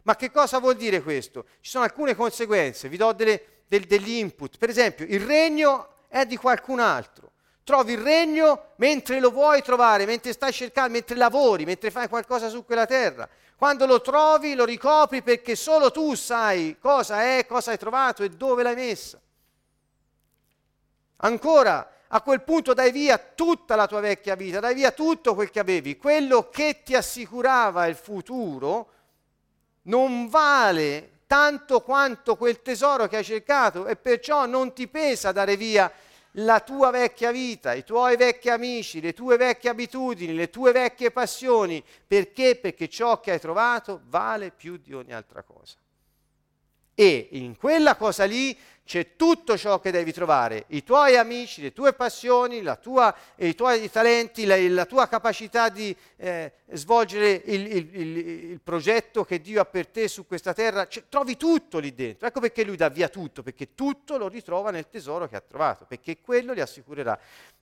Ma 0.02 0.14
che 0.14 0.30
cosa 0.30 0.58
vuol 0.58 0.76
dire 0.76 1.02
questo? 1.02 1.46
Ci 1.60 1.70
sono 1.70 1.84
alcune 1.84 2.14
conseguenze, 2.14 2.90
vi 2.90 2.98
do 2.98 3.14
delle, 3.14 3.62
del, 3.66 3.86
degli 3.86 4.10
input. 4.10 4.58
Per 4.58 4.68
esempio, 4.68 5.06
il 5.06 5.20
regno 5.20 5.88
è 6.14 6.26
di 6.26 6.36
qualcun 6.36 6.78
altro. 6.78 7.32
Trovi 7.64 7.94
il 7.94 8.00
regno 8.00 8.74
mentre 8.76 9.18
lo 9.18 9.32
vuoi 9.32 9.62
trovare, 9.62 10.06
mentre 10.06 10.32
stai 10.32 10.52
cercando, 10.52 10.92
mentre 10.92 11.16
lavori, 11.16 11.64
mentre 11.64 11.90
fai 11.90 12.08
qualcosa 12.08 12.48
su 12.48 12.64
quella 12.64 12.86
terra. 12.86 13.28
Quando 13.56 13.84
lo 13.84 14.00
trovi 14.00 14.54
lo 14.54 14.64
ricopri 14.64 15.22
perché 15.22 15.56
solo 15.56 15.90
tu 15.90 16.14
sai 16.14 16.76
cosa 16.78 17.22
è, 17.22 17.46
cosa 17.46 17.72
hai 17.72 17.78
trovato 17.78 18.22
e 18.22 18.28
dove 18.28 18.62
l'hai 18.62 18.76
messa. 18.76 19.20
Ancora, 21.16 21.90
a 22.06 22.20
quel 22.20 22.42
punto 22.42 22.74
dai 22.74 22.92
via 22.92 23.18
tutta 23.18 23.74
la 23.74 23.88
tua 23.88 23.98
vecchia 23.98 24.36
vita, 24.36 24.60
dai 24.60 24.74
via 24.74 24.92
tutto 24.92 25.34
quel 25.34 25.50
che 25.50 25.58
avevi, 25.58 25.96
quello 25.96 26.48
che 26.48 26.82
ti 26.84 26.94
assicurava 26.94 27.86
il 27.86 27.96
futuro 27.96 28.92
non 29.82 30.28
vale 30.28 31.14
tanto 31.26 31.80
quanto 31.80 32.36
quel 32.36 32.62
tesoro 32.62 33.08
che 33.08 33.16
hai 33.16 33.24
cercato 33.24 33.86
e 33.86 33.96
perciò 33.96 34.46
non 34.46 34.72
ti 34.72 34.86
pesa 34.86 35.32
dare 35.32 35.56
via 35.56 35.90
la 36.38 36.60
tua 36.60 36.90
vecchia 36.90 37.30
vita, 37.30 37.74
i 37.74 37.84
tuoi 37.84 38.16
vecchi 38.16 38.48
amici, 38.48 39.00
le 39.00 39.12
tue 39.12 39.36
vecchie 39.36 39.70
abitudini, 39.70 40.34
le 40.34 40.50
tue 40.50 40.72
vecchie 40.72 41.10
passioni. 41.10 41.82
Perché? 42.06 42.56
Perché 42.56 42.88
ciò 42.88 43.20
che 43.20 43.32
hai 43.32 43.40
trovato 43.40 44.02
vale 44.06 44.50
più 44.50 44.76
di 44.76 44.94
ogni 44.94 45.12
altra 45.12 45.42
cosa. 45.42 45.76
E 46.94 47.28
in 47.32 47.56
quella 47.56 47.96
cosa 47.96 48.24
lì 48.24 48.56
c'è 48.84 49.16
tutto 49.16 49.56
ciò 49.56 49.80
che 49.80 49.90
devi 49.90 50.12
trovare, 50.12 50.66
i 50.68 50.84
tuoi 50.84 51.16
amici, 51.16 51.62
le 51.62 51.72
tue 51.72 51.94
passioni, 51.94 52.62
tua, 52.82 53.14
i 53.36 53.54
tuoi 53.54 53.90
talenti, 53.90 54.44
la, 54.44 54.56
la 54.68 54.84
tua 54.84 55.08
capacità 55.08 55.70
di 55.70 55.96
eh, 56.16 56.52
svolgere 56.72 57.32
il, 57.46 57.66
il, 57.66 57.96
il, 57.96 58.16
il, 58.50 58.60
progetto 58.60 59.24
che 59.24 59.40
Dio 59.40 59.62
ha 59.62 59.64
per 59.64 59.88
te 59.88 60.06
su 60.06 60.26
questa 60.26 60.52
terra, 60.52 60.86
cioè, 60.86 61.04
trovi 61.08 61.38
tutto 61.38 61.78
lì 61.78 61.94
dentro. 61.94 62.28
Ecco 62.28 62.40
perché 62.40 62.62
lui 62.62 62.76
dà 62.76 62.90
via 62.90 63.08
tutto, 63.08 63.42
perché 63.42 63.74
tutto 63.74 64.18
lo 64.18 64.28
ritrova 64.28 64.70
nel 64.70 64.88
tesoro 64.90 65.26
che 65.28 65.36
ha 65.36 65.40
trovato, 65.40 65.86
perché 65.86 66.20
quello 66.20 66.54
gli 66.54 66.60
assicurerà 66.60 67.18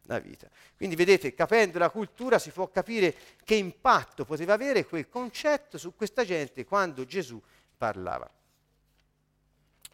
la 0.07 0.19
vita. 0.19 0.49
Quindi 0.77 0.97
vedete, 0.97 1.35
capendo 1.35 1.79
la 1.79 1.91
cultura 1.91 2.41
si 2.41 2.51
può 2.51 2.69
capire 2.69 3.15
che 3.45 3.55
impatto 3.55 4.25
poteva 4.25 4.55
avere 4.55 4.87
quel 4.87 5.09
concetto 5.09 5.79
su 5.79 5.95
questa 5.95 6.25
gente 6.25 6.65
quando 6.65 7.05
Gesù 7.05 7.41
parlava. 7.77 8.29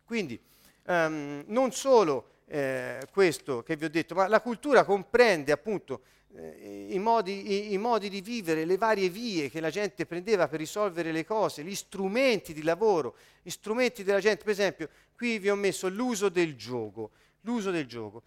Quindi 0.09 0.41
um, 0.87 1.45
non 1.49 1.71
solo 1.71 2.31
eh, 2.47 3.07
questo 3.13 3.63
che 3.63 3.77
vi 3.77 3.85
ho 3.85 3.91
detto, 3.91 4.15
ma 4.15 4.27
la 4.27 4.41
cultura 4.41 4.83
comprende 4.83 5.53
appunto 5.53 6.01
eh, 6.35 6.87
i, 6.89 6.99
modi, 6.99 7.69
i, 7.69 7.73
i, 7.75 7.77
modi, 7.77 8.09
di 8.09 8.23
vivere, 8.23 8.65
le 8.65 8.79
varie 8.79 9.11
vie 9.11 9.51
che 9.51 9.61
la 9.61 9.69
gente 9.69 10.07
prendeva 10.07 10.49
per 10.49 10.61
risolvere 10.61 11.13
le 11.13 11.27
cose, 11.27 11.63
gli 11.63 11.75
strumenti 11.75 12.55
di 12.55 12.63
lavoro, 12.63 13.17
gli 13.43 13.51
strumenti 13.51 14.03
della 14.03 14.19
gente. 14.19 14.45
Per 14.45 14.53
esempio, 14.55 14.89
qui 15.15 15.39
vi 15.39 15.51
ho 15.51 15.57
messo 15.57 15.91
l'uso 15.91 16.31
del 16.31 16.57
gioco. 16.57 17.11
L'uso 17.43 17.71
del 17.71 17.85
gioco. 17.87 18.23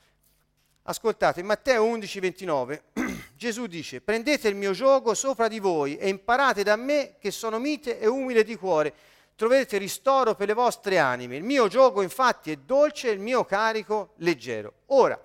Ascoltate, 0.83 1.39
in 1.39 1.47
Matteo 1.47 1.83
11, 1.83 2.19
29, 2.19 2.83
Gesù 3.35 3.65
dice, 3.65 4.01
prendete 4.01 4.47
il 4.47 4.55
mio 4.55 4.73
gioco 4.73 5.15
sopra 5.15 5.47
di 5.47 5.57
voi 5.57 5.97
e 5.97 6.09
imparate 6.09 6.61
da 6.61 6.75
me 6.75 7.15
che 7.19 7.31
sono 7.31 7.57
mite 7.57 7.99
e 7.99 8.05
umile 8.05 8.43
di 8.43 8.55
cuore 8.55 8.93
troverete 9.41 9.79
ristoro 9.79 10.35
per 10.35 10.45
le 10.45 10.53
vostre 10.53 10.99
anime. 10.99 11.35
Il 11.35 11.43
mio 11.43 11.67
gioco 11.67 12.03
infatti 12.03 12.51
è 12.51 12.57
dolce 12.57 13.09
e 13.09 13.13
il 13.13 13.19
mio 13.19 13.43
carico 13.43 14.13
leggero. 14.17 14.73
Ora, 14.87 15.19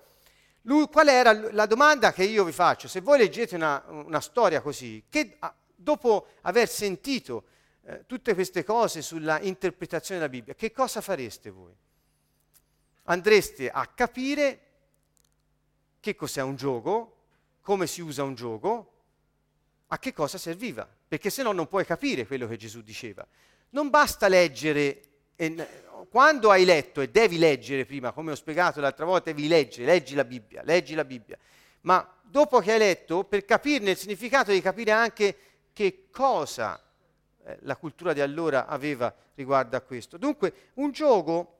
lui, 0.63 0.87
qual 0.87 1.07
era 1.07 1.51
la 1.51 1.67
domanda 1.67 2.11
che 2.11 2.23
io 2.23 2.43
vi 2.43 2.51
faccio? 2.51 2.87
Se 2.87 2.99
voi 3.01 3.19
leggete 3.19 3.53
una, 3.53 3.83
una 3.87 4.19
storia 4.19 4.59
così, 4.61 5.03
che 5.07 5.35
ah, 5.37 5.53
dopo 5.75 6.29
aver 6.41 6.67
sentito 6.67 7.43
eh, 7.83 8.05
tutte 8.07 8.33
queste 8.33 8.63
cose 8.63 9.03
sulla 9.03 9.39
interpretazione 9.39 10.19
della 10.19 10.31
Bibbia, 10.31 10.55
che 10.55 10.71
cosa 10.71 10.99
fareste 10.99 11.51
voi? 11.51 11.75
Andreste 13.03 13.69
a 13.69 13.85
capire 13.85 14.61
che 15.99 16.15
cos'è 16.15 16.41
un 16.41 16.55
gioco, 16.55 17.17
come 17.61 17.85
si 17.85 18.01
usa 18.01 18.23
un 18.23 18.33
gioco, 18.33 18.93
a 19.89 19.99
che 19.99 20.11
cosa 20.11 20.39
serviva 20.39 20.89
perché 21.07 21.29
se 21.29 21.41
no 21.41 21.51
non 21.53 21.67
puoi 21.67 21.85
capire 21.85 22.27
quello 22.27 22.47
che 22.47 22.57
Gesù 22.57 22.81
diceva. 22.81 23.25
Non 23.69 23.89
basta 23.89 24.27
leggere, 24.27 25.01
quando 26.09 26.51
hai 26.51 26.65
letto 26.65 27.01
e 27.01 27.09
devi 27.09 27.37
leggere 27.37 27.85
prima, 27.85 28.11
come 28.11 28.31
ho 28.31 28.35
spiegato 28.35 28.79
l'altra 28.79 29.05
volta, 29.05 29.31
devi 29.31 29.47
leggere, 29.47 29.85
leggi 29.85 30.15
la 30.15 30.23
Bibbia, 30.23 30.61
leggi 30.63 30.95
la 30.95 31.03
Bibbia, 31.03 31.37
ma 31.81 32.07
dopo 32.21 32.59
che 32.59 32.73
hai 32.73 32.79
letto, 32.79 33.23
per 33.23 33.45
capirne 33.45 33.91
il 33.91 33.97
significato 33.97 34.49
devi 34.49 34.61
capire 34.61 34.91
anche 34.91 35.37
che 35.73 36.07
cosa 36.11 36.81
eh, 37.43 37.57
la 37.61 37.75
cultura 37.75 38.13
di 38.13 38.21
allora 38.21 38.67
aveva 38.67 39.13
riguardo 39.35 39.75
a 39.77 39.81
questo. 39.81 40.17
Dunque, 40.17 40.53
un 40.75 40.91
gioco 40.91 41.55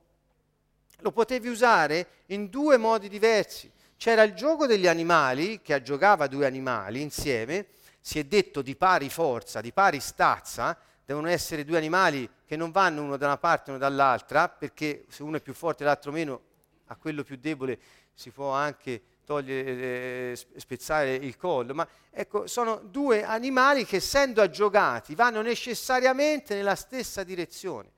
lo 1.00 1.12
potevi 1.12 1.48
usare 1.48 2.06
in 2.26 2.48
due 2.48 2.76
modi 2.76 3.08
diversi. 3.08 3.70
C'era 3.96 4.22
il 4.22 4.34
gioco 4.34 4.66
degli 4.66 4.86
animali, 4.86 5.60
che 5.60 5.80
giocava 5.82 6.26
due 6.26 6.46
animali 6.46 7.00
insieme, 7.00 7.66
si 8.00 8.18
è 8.18 8.24
detto 8.24 8.62
di 8.62 8.76
pari 8.76 9.08
forza, 9.08 9.60
di 9.60 9.72
pari 9.72 10.00
stazza, 10.00 10.78
devono 11.08 11.30
essere 11.30 11.64
due 11.64 11.78
animali 11.78 12.28
che 12.44 12.54
non 12.54 12.70
vanno 12.70 13.02
uno 13.02 13.16
da 13.16 13.24
una 13.24 13.38
parte 13.38 13.70
e 13.70 13.74
uno 13.74 13.78
dall'altra, 13.78 14.50
perché 14.50 15.06
se 15.08 15.22
uno 15.22 15.38
è 15.38 15.40
più 15.40 15.54
forte 15.54 15.82
e 15.82 15.86
l'altro 15.86 16.12
meno, 16.12 16.42
a 16.88 16.96
quello 16.96 17.22
più 17.22 17.36
debole 17.36 17.78
si 18.12 18.28
può 18.30 18.50
anche 18.50 19.00
togliere, 19.24 20.32
eh, 20.32 20.38
spezzare 20.56 21.14
il 21.14 21.38
collo, 21.38 21.72
ma 21.72 21.88
ecco, 22.10 22.46
sono 22.46 22.76
due 22.76 23.24
animali 23.24 23.86
che 23.86 23.96
essendo 23.96 24.42
aggiogati 24.42 25.14
vanno 25.14 25.40
necessariamente 25.40 26.54
nella 26.54 26.74
stessa 26.74 27.22
direzione. 27.22 27.90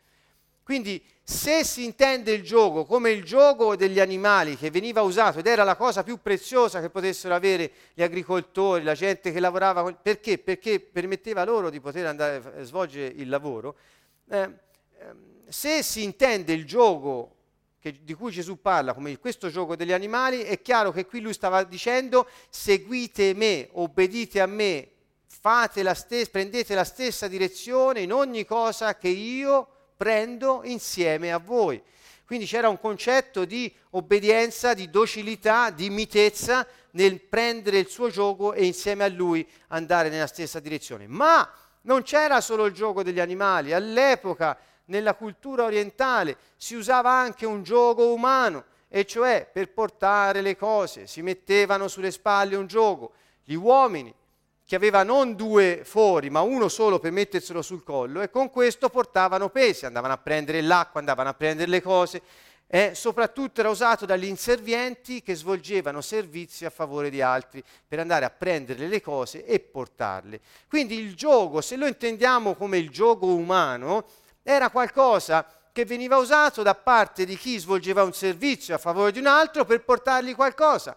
Quindi 0.70 1.02
se 1.24 1.64
si 1.64 1.84
intende 1.84 2.30
il 2.30 2.44
gioco 2.44 2.84
come 2.84 3.10
il 3.10 3.24
gioco 3.24 3.74
degli 3.74 3.98
animali 3.98 4.56
che 4.56 4.70
veniva 4.70 5.02
usato 5.02 5.40
ed 5.40 5.48
era 5.48 5.64
la 5.64 5.74
cosa 5.74 6.04
più 6.04 6.20
preziosa 6.22 6.80
che 6.80 6.90
potessero 6.90 7.34
avere 7.34 7.72
gli 7.92 8.04
agricoltori, 8.04 8.84
la 8.84 8.94
gente 8.94 9.32
che 9.32 9.40
lavorava, 9.40 9.92
perché? 9.92 10.38
Perché 10.38 10.78
permetteva 10.78 11.42
loro 11.42 11.70
di 11.70 11.80
poter 11.80 12.06
andare 12.06 12.60
a 12.60 12.62
svolgere 12.62 13.12
il 13.16 13.28
lavoro. 13.28 13.74
Eh, 14.28 14.48
ehm, 15.00 15.18
se 15.48 15.82
si 15.82 16.04
intende 16.04 16.52
il 16.52 16.64
gioco 16.64 17.34
che, 17.80 17.98
di 18.04 18.14
cui 18.14 18.30
Gesù 18.30 18.60
parla 18.60 18.94
come 18.94 19.18
questo 19.18 19.48
gioco 19.48 19.74
degli 19.74 19.92
animali, 19.92 20.42
è 20.42 20.62
chiaro 20.62 20.92
che 20.92 21.04
qui 21.04 21.18
lui 21.20 21.32
stava 21.32 21.64
dicendo 21.64 22.28
seguite 22.48 23.34
me, 23.34 23.70
obbedite 23.72 24.40
a 24.40 24.46
me, 24.46 24.88
la 25.42 25.94
stes- 25.94 26.28
prendete 26.28 26.76
la 26.76 26.84
stessa 26.84 27.26
direzione 27.26 28.02
in 28.02 28.12
ogni 28.12 28.44
cosa 28.44 28.96
che 28.96 29.08
io 29.08 29.78
prendo 30.00 30.62
insieme 30.64 31.30
a 31.30 31.36
voi. 31.36 31.78
Quindi 32.24 32.46
c'era 32.46 32.70
un 32.70 32.80
concetto 32.80 33.44
di 33.44 33.70
obbedienza, 33.90 34.72
di 34.72 34.88
docilità, 34.88 35.68
di 35.68 35.90
mitezza 35.90 36.66
nel 36.92 37.20
prendere 37.20 37.76
il 37.76 37.88
suo 37.88 38.08
gioco 38.08 38.54
e 38.54 38.64
insieme 38.64 39.04
a 39.04 39.08
lui 39.08 39.46
andare 39.68 40.08
nella 40.08 40.26
stessa 40.26 40.58
direzione. 40.58 41.06
Ma 41.06 41.46
non 41.82 42.02
c'era 42.02 42.40
solo 42.40 42.64
il 42.64 42.72
gioco 42.72 43.02
degli 43.02 43.20
animali, 43.20 43.74
all'epoca 43.74 44.56
nella 44.86 45.12
cultura 45.12 45.64
orientale 45.64 46.38
si 46.56 46.76
usava 46.76 47.10
anche 47.10 47.44
un 47.44 47.62
gioco 47.62 48.10
umano, 48.10 48.64
e 48.88 49.04
cioè 49.04 49.46
per 49.52 49.70
portare 49.70 50.40
le 50.40 50.56
cose 50.56 51.06
si 51.06 51.20
mettevano 51.20 51.88
sulle 51.88 52.10
spalle 52.10 52.56
un 52.56 52.66
gioco. 52.66 53.12
Gli 53.44 53.52
uomini 53.52 54.14
che 54.70 54.76
aveva 54.76 55.02
non 55.02 55.34
due 55.34 55.82
fori, 55.82 56.30
ma 56.30 56.42
uno 56.42 56.68
solo 56.68 57.00
per 57.00 57.10
metterselo 57.10 57.60
sul 57.60 57.82
collo, 57.82 58.20
e 58.20 58.30
con 58.30 58.50
questo 58.50 58.88
portavano 58.88 59.48
pesi, 59.48 59.84
andavano 59.84 60.12
a 60.12 60.18
prendere 60.18 60.60
l'acqua, 60.60 61.00
andavano 61.00 61.28
a 61.28 61.34
prendere 61.34 61.68
le 61.68 61.82
cose, 61.82 62.22
e 62.68 62.92
soprattutto 62.94 63.58
era 63.58 63.68
usato 63.68 64.06
dagli 64.06 64.26
inservienti 64.26 65.24
che 65.24 65.34
svolgevano 65.34 66.00
servizi 66.00 66.66
a 66.66 66.70
favore 66.70 67.10
di 67.10 67.20
altri 67.20 67.64
per 67.84 67.98
andare 67.98 68.24
a 68.24 68.30
prendere 68.30 68.86
le 68.86 69.00
cose 69.00 69.44
e 69.44 69.58
portarle. 69.58 70.38
Quindi 70.68 70.96
il 71.00 71.16
gioco, 71.16 71.60
se 71.62 71.74
lo 71.74 71.88
intendiamo 71.88 72.54
come 72.54 72.78
il 72.78 72.90
gioco 72.90 73.26
umano, 73.26 74.06
era 74.40 74.70
qualcosa 74.70 75.44
che 75.72 75.84
veniva 75.84 76.16
usato 76.16 76.62
da 76.62 76.76
parte 76.76 77.24
di 77.24 77.36
chi 77.36 77.58
svolgeva 77.58 78.04
un 78.04 78.12
servizio 78.12 78.76
a 78.76 78.78
favore 78.78 79.10
di 79.10 79.18
un 79.18 79.26
altro 79.26 79.64
per 79.64 79.82
portargli 79.82 80.36
qualcosa. 80.36 80.96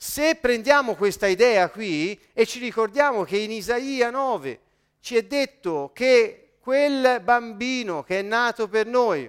Se 0.00 0.36
prendiamo 0.36 0.94
questa 0.94 1.26
idea 1.26 1.68
qui 1.70 2.16
e 2.32 2.46
ci 2.46 2.60
ricordiamo 2.60 3.24
che 3.24 3.36
in 3.36 3.50
Isaia 3.50 4.10
9 4.10 4.60
ci 5.00 5.16
è 5.16 5.24
detto 5.24 5.90
che 5.92 6.58
quel 6.60 7.20
bambino 7.20 8.04
che 8.04 8.20
è 8.20 8.22
nato 8.22 8.68
per 8.68 8.86
noi, 8.86 9.28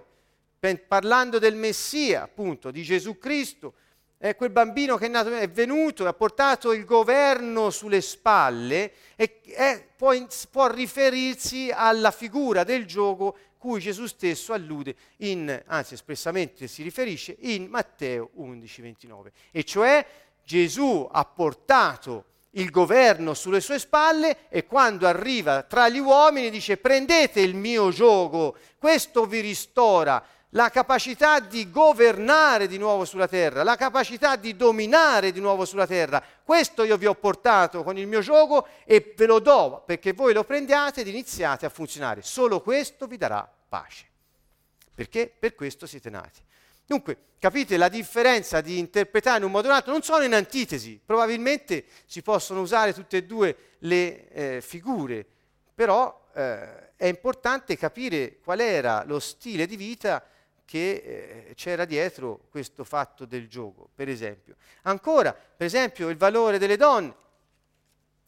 parlando 0.88 1.40
del 1.40 1.56
Messia, 1.56 2.22
appunto, 2.22 2.70
di 2.70 2.84
Gesù 2.84 3.18
Cristo, 3.18 3.74
è 4.20 4.36
quel 4.36 4.52
bambino 4.52 4.96
che 4.98 5.08
è, 5.08 5.10
nato, 5.10 5.36
è 5.36 5.50
venuto 5.50 6.04
e 6.04 6.08
ha 6.08 6.14
portato 6.14 6.72
il 6.72 6.86
governo 6.86 7.72
sulle 7.72 8.02
spalle 8.02 8.92
e 9.16 9.42
è, 9.46 9.84
può, 9.96 10.14
può, 10.52 10.68
riferirsi 10.68 11.72
alla 11.74 12.12
figura 12.12 12.64
del 12.64 12.86
gioco 12.86 13.36
cui 13.58 13.80
Gesù 13.80 14.06
stesso 14.06 14.54
allude, 14.54 14.96
in, 15.18 15.64
anzi 15.66 15.96
espressamente 15.96 16.68
si 16.68 16.84
riferisce, 16.84 17.36
in 17.40 17.66
Matteo 17.70 18.30
11, 18.36 18.82
29. 18.84 19.32
E 19.52 19.64
cioè 19.64 20.06
Gesù 20.50 21.08
ha 21.12 21.26
portato 21.26 22.26
il 22.54 22.72
governo 22.72 23.36
sulle 23.36 23.62
sue 23.62 23.78
spalle 23.78 24.50
e 24.50 24.66
quando 24.66 25.06
arriva 25.06 25.62
tra 25.62 25.90
gli 25.90 26.00
uomini 26.00 26.50
dice 26.50 26.78
prendete 26.78 27.40
il 27.40 27.54
mio 27.54 27.92
gioco, 27.92 28.56
questo 28.80 29.28
vi 29.28 29.42
ristora 29.42 30.26
la 30.54 30.72
capacità 30.72 31.40
di 31.40 31.70
governare 31.70 32.66
di 32.66 32.80
nuovo 32.80 33.06
sulla 33.06 33.28
terra, 33.28 33.62
la 33.62 33.76
capacità 33.76 34.38
di 34.38 34.56
dominare 34.56 35.32
di 35.32 35.40
nuovo 35.40 35.66
sulla 35.66 35.86
terra. 35.86 36.20
Questo 36.44 36.84
io 36.84 36.98
vi 36.98 37.06
ho 37.06 37.14
portato 37.14 37.84
con 37.84 37.96
il 38.00 38.08
mio 38.08 38.22
gioco 38.22 38.66
e 38.86 39.14
ve 39.16 39.28
lo 39.28 39.38
do 39.38 39.84
perché 39.86 40.14
voi 40.14 40.34
lo 40.34 40.44
prendiate 40.44 41.02
ed 41.02 41.08
iniziate 41.10 41.68
a 41.68 41.70
funzionare. 41.70 42.24
Solo 42.24 42.62
questo 42.62 43.06
vi 43.06 43.18
darà 43.18 43.48
pace. 43.70 44.08
Perché 44.96 45.32
per 45.38 45.54
questo 45.54 45.86
siete 45.86 46.10
nati. 46.10 46.42
Dunque, 46.90 47.18
capite 47.38 47.78
la 47.78 47.88
differenza 47.88 48.62
di 48.62 48.80
interpretare 48.80 49.38
in 49.38 49.44
un 49.44 49.52
modo 49.52 49.68
o 49.68 49.70
in 49.70 49.74
un 49.74 49.78
altro? 49.78 49.92
Non 49.92 50.02
sono 50.02 50.24
in 50.24 50.34
antitesi, 50.34 51.00
probabilmente 51.06 51.86
si 52.08 52.24
possono 52.24 52.62
usare 52.62 52.96
tutte 52.96 53.18
e 53.18 53.26
due 53.26 53.76
le 53.82 54.28
eh, 54.30 54.62
figure, 54.62 55.24
però 55.76 56.30
eh, 56.34 56.96
è 56.96 57.06
importante 57.06 57.78
capire 57.78 58.40
qual 58.44 58.60
era 58.60 59.04
lo 59.06 59.20
stile 59.20 59.68
di 59.68 59.76
vita 59.76 60.26
che 60.66 61.46
eh, 61.50 61.54
c'era 61.54 61.86
dietro 61.86 62.48
questo 62.50 62.84
fatto 62.84 63.26
del 63.26 63.48
gioco, 63.48 63.88
per 63.94 64.10
esempio. 64.10 64.56
Ancora, 64.82 65.32
per 65.32 65.68
esempio, 65.68 66.10
il 66.10 66.18
valore 66.18 66.58
delle 66.58 66.76
donne. 66.76 67.16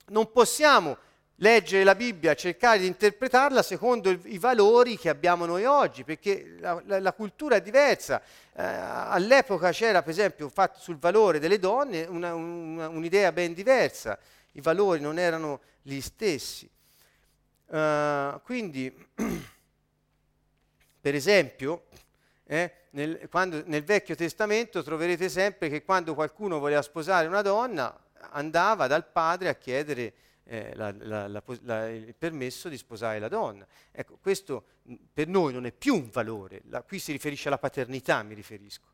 Non 0.10 0.32
possiamo 0.32 1.00
leggere 1.42 1.84
la 1.84 1.96
Bibbia, 1.96 2.34
cercare 2.36 2.80
di 2.80 2.88
interpretarla 2.88 3.62
secondo 3.64 4.10
il, 4.10 4.20
i 4.26 4.38
valori 4.38 4.98
che 4.98 5.10
abbiamo 5.10 5.46
noi 5.46 5.66
oggi, 5.66 6.04
perché 6.04 6.56
la, 6.60 6.82
la, 6.86 7.00
la 7.00 7.14
cultura 7.14 7.56
è 7.56 7.62
diversa. 7.62 8.22
Eh, 8.54 8.64
all'epoca 8.64 9.72
c'era, 9.72 10.02
per 10.02 10.12
esempio, 10.12 10.50
fatto 10.50 10.80
sul 10.80 10.98
valore 10.98 11.40
delle 11.40 11.60
donne 11.60 12.06
una, 12.06 12.34
una, 12.34 12.90
un'idea 12.90 13.32
ben 13.32 13.54
diversa, 13.54 14.18
i 14.54 14.62
valori 14.62 15.00
non 15.00 15.18
erano 15.18 15.62
gli 15.82 16.00
stessi. 16.00 16.70
Uh, 17.68 18.40
quindi, 18.44 18.94
per 21.02 21.16
esempio, 21.16 21.86
eh, 22.46 22.72
nel, 22.92 23.28
quando, 23.30 23.64
nel 23.66 23.84
Vecchio 23.84 24.14
Testamento 24.14 24.84
troverete 24.84 25.30
sempre 25.30 25.70
che 25.70 25.84
quando 25.84 26.14
qualcuno 26.14 26.60
voleva 26.60 26.82
sposare 26.82 27.28
una 27.28 27.42
donna 27.42 27.98
andava 28.32 28.88
dal 28.88 29.08
padre 29.08 29.50
a 29.50 29.56
chiedere 29.56 30.14
eh, 30.52 30.76
la, 30.76 30.94
la, 30.98 31.42
la, 31.62 31.90
il 31.90 32.14
permesso 32.14 32.68
di 32.68 32.76
sposare 32.76 33.20
la 33.20 33.30
donna. 33.30 33.66
Ecco, 33.90 34.18
questo 34.22 34.66
per 35.14 35.30
noi 35.30 35.54
non 35.54 35.66
è 35.66 35.72
più 35.72 35.96
un 35.96 36.10
valore, 36.10 36.62
qui 36.86 37.00
si 37.00 37.14
riferisce 37.14 37.48
alla 37.48 37.58
paternità, 37.58 38.22
mi 38.24 38.34
riferisco. 38.34 38.90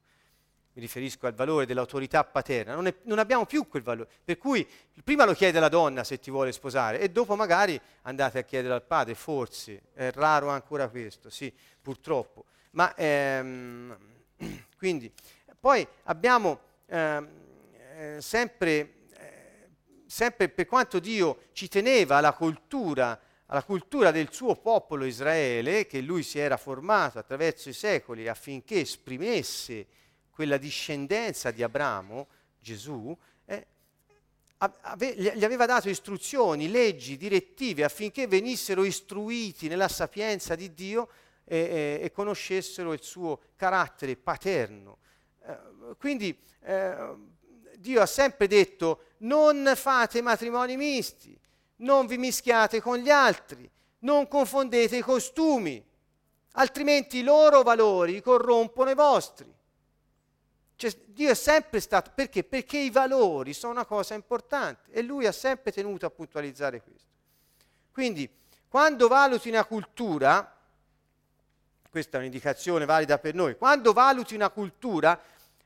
Mi 0.74 0.84
riferisco 0.84 1.26
al 1.26 1.34
valore 1.34 1.66
dell'autorità 1.66 2.24
paterna, 2.24 2.76
non, 2.76 2.86
è, 2.86 2.94
non 3.06 3.18
abbiamo 3.18 3.48
più 3.48 3.68
quel 3.68 3.82
valore. 3.82 4.08
Per 4.24 4.38
cui 4.38 4.68
prima 5.04 5.26
lo 5.26 5.34
chiede 5.34 5.60
la 5.60 5.70
donna 5.70 6.04
se 6.04 6.20
ti 6.20 6.30
vuole 6.30 6.52
sposare 6.52 7.00
e 7.00 7.10
dopo 7.10 7.36
magari 7.36 7.82
andate 8.04 8.38
a 8.38 8.44
chiedere 8.44 8.76
al 8.76 8.84
padre, 8.84 9.16
forse, 9.16 9.82
è 9.94 10.12
raro 10.12 10.50
ancora 10.50 10.88
questo, 10.90 11.32
sì, 11.32 11.52
purtroppo. 11.82 12.46
Ma 12.72 12.94
ehm, 12.94 13.98
quindi, 14.78 15.12
poi 15.60 15.88
abbiamo 16.04 16.60
ehm, 16.86 17.28
eh, 17.96 18.18
sempre 18.22 18.97
sempre 20.08 20.50
per 20.50 20.66
quanto 20.66 21.00
Dio 21.00 21.44
ci 21.52 21.68
teneva 21.68 22.18
alla 22.18 22.34
cultura, 22.34 23.20
alla 23.48 23.64
cultura 23.64 24.12
del 24.12 24.32
suo 24.32 24.56
popolo 24.56 25.06
Israele, 25.06 25.86
che 25.86 26.02
lui 26.02 26.24
si 26.24 26.40
era 26.40 26.58
formato 26.58 27.20
attraverso 27.20 27.70
i 27.70 27.74
secoli 27.74 28.28
affinché 28.28 28.80
esprimesse 28.80 29.88
quella 30.30 30.58
discendenza 30.58 31.52
di 31.52 31.64
Abramo, 31.64 32.28
Gesù, 32.60 33.16
eh, 33.46 33.68
ave, 34.58 35.16
gli 35.16 35.44
aveva 35.44 35.66
dato 35.66 35.90
istruzioni, 35.90 36.70
leggi, 36.70 37.18
direttive 37.18 37.84
affinché 37.84 38.28
venissero 38.28 38.84
istruiti 38.84 39.68
nella 39.68 39.88
sapienza 39.88 40.56
di 40.56 40.74
Dio 40.74 41.10
e, 41.44 41.58
e, 41.58 42.00
e 42.04 42.12
conoscessero 42.12 42.94
il 42.94 43.02
suo 43.02 43.40
carattere 43.56 44.16
paterno. 44.16 44.98
Eh, 45.44 45.96
quindi 45.98 46.38
eh, 46.62 47.16
Dio 47.80 48.02
ha 48.02 48.08
sempre 48.08 48.48
detto 48.48 49.04
non 49.20 49.72
fate 49.76 50.22
matrimoni 50.22 50.76
misti, 50.76 51.40
non 51.78 52.08
vi 52.08 52.18
mischiate 52.18 52.82
con 52.82 52.98
gli 52.98 53.10
altri, 53.10 53.70
non 54.00 54.28
confondete 54.28 54.98
i 54.98 55.02
costumi, 55.02 55.84
altrimenti 56.54 57.18
i 57.18 57.24
loro 57.24 57.62
valori 57.62 58.20
corrompono 58.22 58.90
i 58.90 58.96
vostri. 58.96 59.54
Cioè, 60.76 60.96
Dio 61.06 61.30
è 61.30 61.36
sempre 61.36 61.80
stato, 61.80 62.12
perché? 62.14 62.44
Perché 62.44 62.78
i 62.78 62.90
valori 62.90 63.54
sono 63.54 63.74
una 63.74 63.86
cosa 63.86 64.16
importante 64.16 64.92
e 64.92 65.02
lui 65.02 65.28
ha 65.28 65.32
sempre 65.32 65.72
tenuto 65.72 66.06
a 66.06 66.10
puntualizzare 66.10 66.82
questo. 66.82 67.10
Quindi, 67.92 68.30
quando 68.68 69.08
valuti 69.08 69.50
una 69.50 69.66
cultura, 69.66 70.56
questa 71.90 72.18
è 72.18 72.20
un'indicazione 72.20 72.86
valida 72.86 73.18
per 73.18 73.34
noi, 73.34 73.56
quando 73.56 73.94
valuti 73.94 74.36
una 74.36 74.50
cultura, 74.50 75.20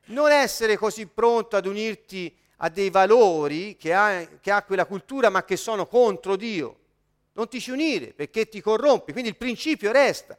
non 0.05 0.31
essere 0.31 0.77
così 0.77 1.05
pronto 1.05 1.55
ad 1.55 1.65
unirti 1.65 2.35
a 2.63 2.69
dei 2.69 2.89
valori 2.89 3.75
che 3.77 3.93
ha, 3.93 4.27
che 4.39 4.51
ha 4.51 4.63
quella 4.63 4.85
cultura 4.85 5.29
ma 5.29 5.43
che 5.43 5.57
sono 5.57 5.85
contro 5.85 6.35
Dio. 6.35 6.77
Non 7.33 7.47
ti 7.47 7.59
ci 7.59 7.71
unire 7.71 8.07
perché 8.07 8.49
ti 8.49 8.61
corrompi, 8.61 9.11
quindi 9.11 9.29
il 9.29 9.37
principio 9.37 9.91
resta. 9.91 10.37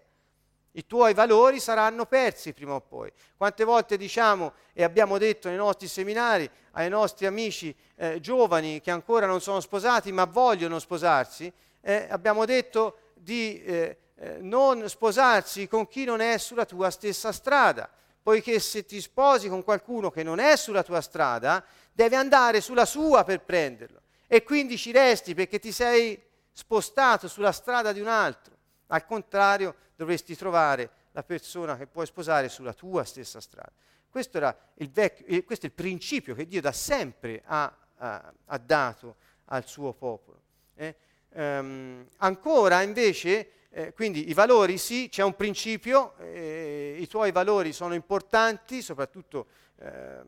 I 0.75 0.87
tuoi 0.87 1.13
valori 1.13 1.61
saranno 1.61 2.07
persi 2.07 2.53
prima 2.53 2.75
o 2.75 2.81
poi. 2.81 3.11
Quante 3.37 3.65
volte 3.65 3.97
diciamo 3.97 4.53
e 4.73 4.83
abbiamo 4.83 5.19
detto 5.19 5.49
nei 5.49 5.57
nostri 5.57 5.87
seminari 5.87 6.49
ai 6.73 6.89
nostri 6.89 7.27
amici 7.27 7.75
eh, 7.97 8.21
giovani 8.21 8.81
che 8.81 8.91
ancora 8.91 9.27
non 9.27 9.41
sono 9.41 9.61
sposati 9.61 10.13
ma 10.13 10.25
vogliono 10.25 10.79
sposarsi, 10.79 11.53
eh, 11.81 12.07
abbiamo 12.09 12.45
detto 12.47 12.99
di 13.15 13.63
eh, 13.63 13.99
eh 14.15 14.39
non 14.41 14.89
sposarsi 14.89 15.69
con 15.69 15.87
chi 15.89 16.05
non 16.05 16.21
è 16.21 16.39
sulla 16.39 16.65
tua 16.65 16.91
stessa 16.91 17.33
strada, 17.33 17.91
poiché 18.23 18.61
se 18.61 18.85
ti 18.85 19.01
sposi 19.01 19.49
con 19.49 19.64
qualcuno 19.64 20.11
che 20.11 20.23
non 20.23 20.39
è 20.39 20.57
sulla 20.57 20.83
tua 20.83 21.01
strada, 21.01 21.64
devi 21.93 22.14
andare 22.14 22.61
sulla 22.61 22.85
sua 22.87 23.25
per 23.25 23.41
prenderlo 23.43 24.01
e 24.27 24.43
quindi 24.43 24.79
ci 24.79 24.93
resti 24.93 25.35
perché 25.35 25.59
ti 25.59 25.73
sei 25.73 26.18
spostato 26.53 27.29
sulla 27.29 27.53
strada 27.53 27.93
di 27.93 28.01
un 28.01 28.09
altro. 28.09 28.57
Al 28.87 29.05
contrario, 29.05 29.75
dovresti 29.97 30.37
trovare 30.37 30.91
la 31.12 31.23
persona 31.23 31.77
che 31.77 31.87
puoi 31.87 32.07
sposare 32.07 32.49
sulla 32.49 32.73
tua 32.73 33.05
stessa 33.05 33.41
strada. 33.41 33.73
Questo, 34.09 34.39
il 34.75 34.91
vecchio, 34.91 35.43
questo 35.45 35.66
è 35.66 35.68
il 35.68 35.75
principio 35.75 36.35
che 36.35 36.47
Dio 36.47 36.61
da 36.61 36.73
sempre 36.73 37.43
ha, 37.45 37.75
ha, 37.97 38.33
ha 38.47 38.59
dato 38.59 39.16
al 39.47 39.66
suo 39.66 39.93
popolo. 39.93 40.41
Eh? 40.75 40.95
Um, 41.35 42.07
ancora 42.18 42.83
invece, 42.83 43.51
eh, 43.75 43.95
quindi 43.95 44.29
i 44.29 44.35
valori 44.35 44.77
sì, 44.77 45.09
c'è 45.11 45.23
un 45.23 45.35
principio, 45.35 46.14
eh, 46.18 46.97
i 46.99 47.07
tuoi 47.07 47.33
valori 47.33 47.73
sono 47.73 47.95
importanti, 47.95 48.83
soprattutto 48.83 49.47
ehm, 49.79 50.27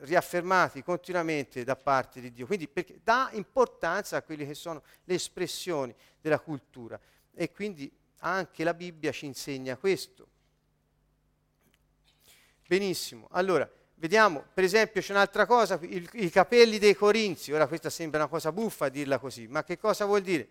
riaffermati 0.00 0.82
continuamente 0.82 1.62
da 1.62 1.76
parte 1.76 2.20
di 2.20 2.32
Dio, 2.32 2.46
quindi 2.46 2.66
perché 2.66 2.98
dà 3.04 3.30
importanza 3.34 4.16
a 4.16 4.22
quelle 4.22 4.44
che 4.46 4.54
sono 4.54 4.82
le 5.04 5.14
espressioni 5.14 5.94
della 6.20 6.40
cultura 6.40 6.98
e 7.32 7.52
quindi 7.52 7.90
anche 8.18 8.64
la 8.64 8.74
Bibbia 8.74 9.12
ci 9.12 9.26
insegna 9.26 9.76
questo. 9.76 10.26
Benissimo, 12.66 13.28
allora 13.30 13.68
vediamo, 13.94 14.44
per 14.52 14.64
esempio 14.64 15.00
c'è 15.00 15.12
un'altra 15.12 15.46
cosa, 15.46 15.78
il, 15.82 16.08
i 16.14 16.30
capelli 16.30 16.78
dei 16.78 16.94
corinzi, 16.94 17.52
ora 17.52 17.68
questa 17.68 17.90
sembra 17.90 18.20
una 18.20 18.28
cosa 18.28 18.50
buffa 18.50 18.88
dirla 18.88 19.18
così, 19.18 19.46
ma 19.46 19.62
che 19.62 19.78
cosa 19.78 20.04
vuol 20.04 20.22
dire? 20.22 20.48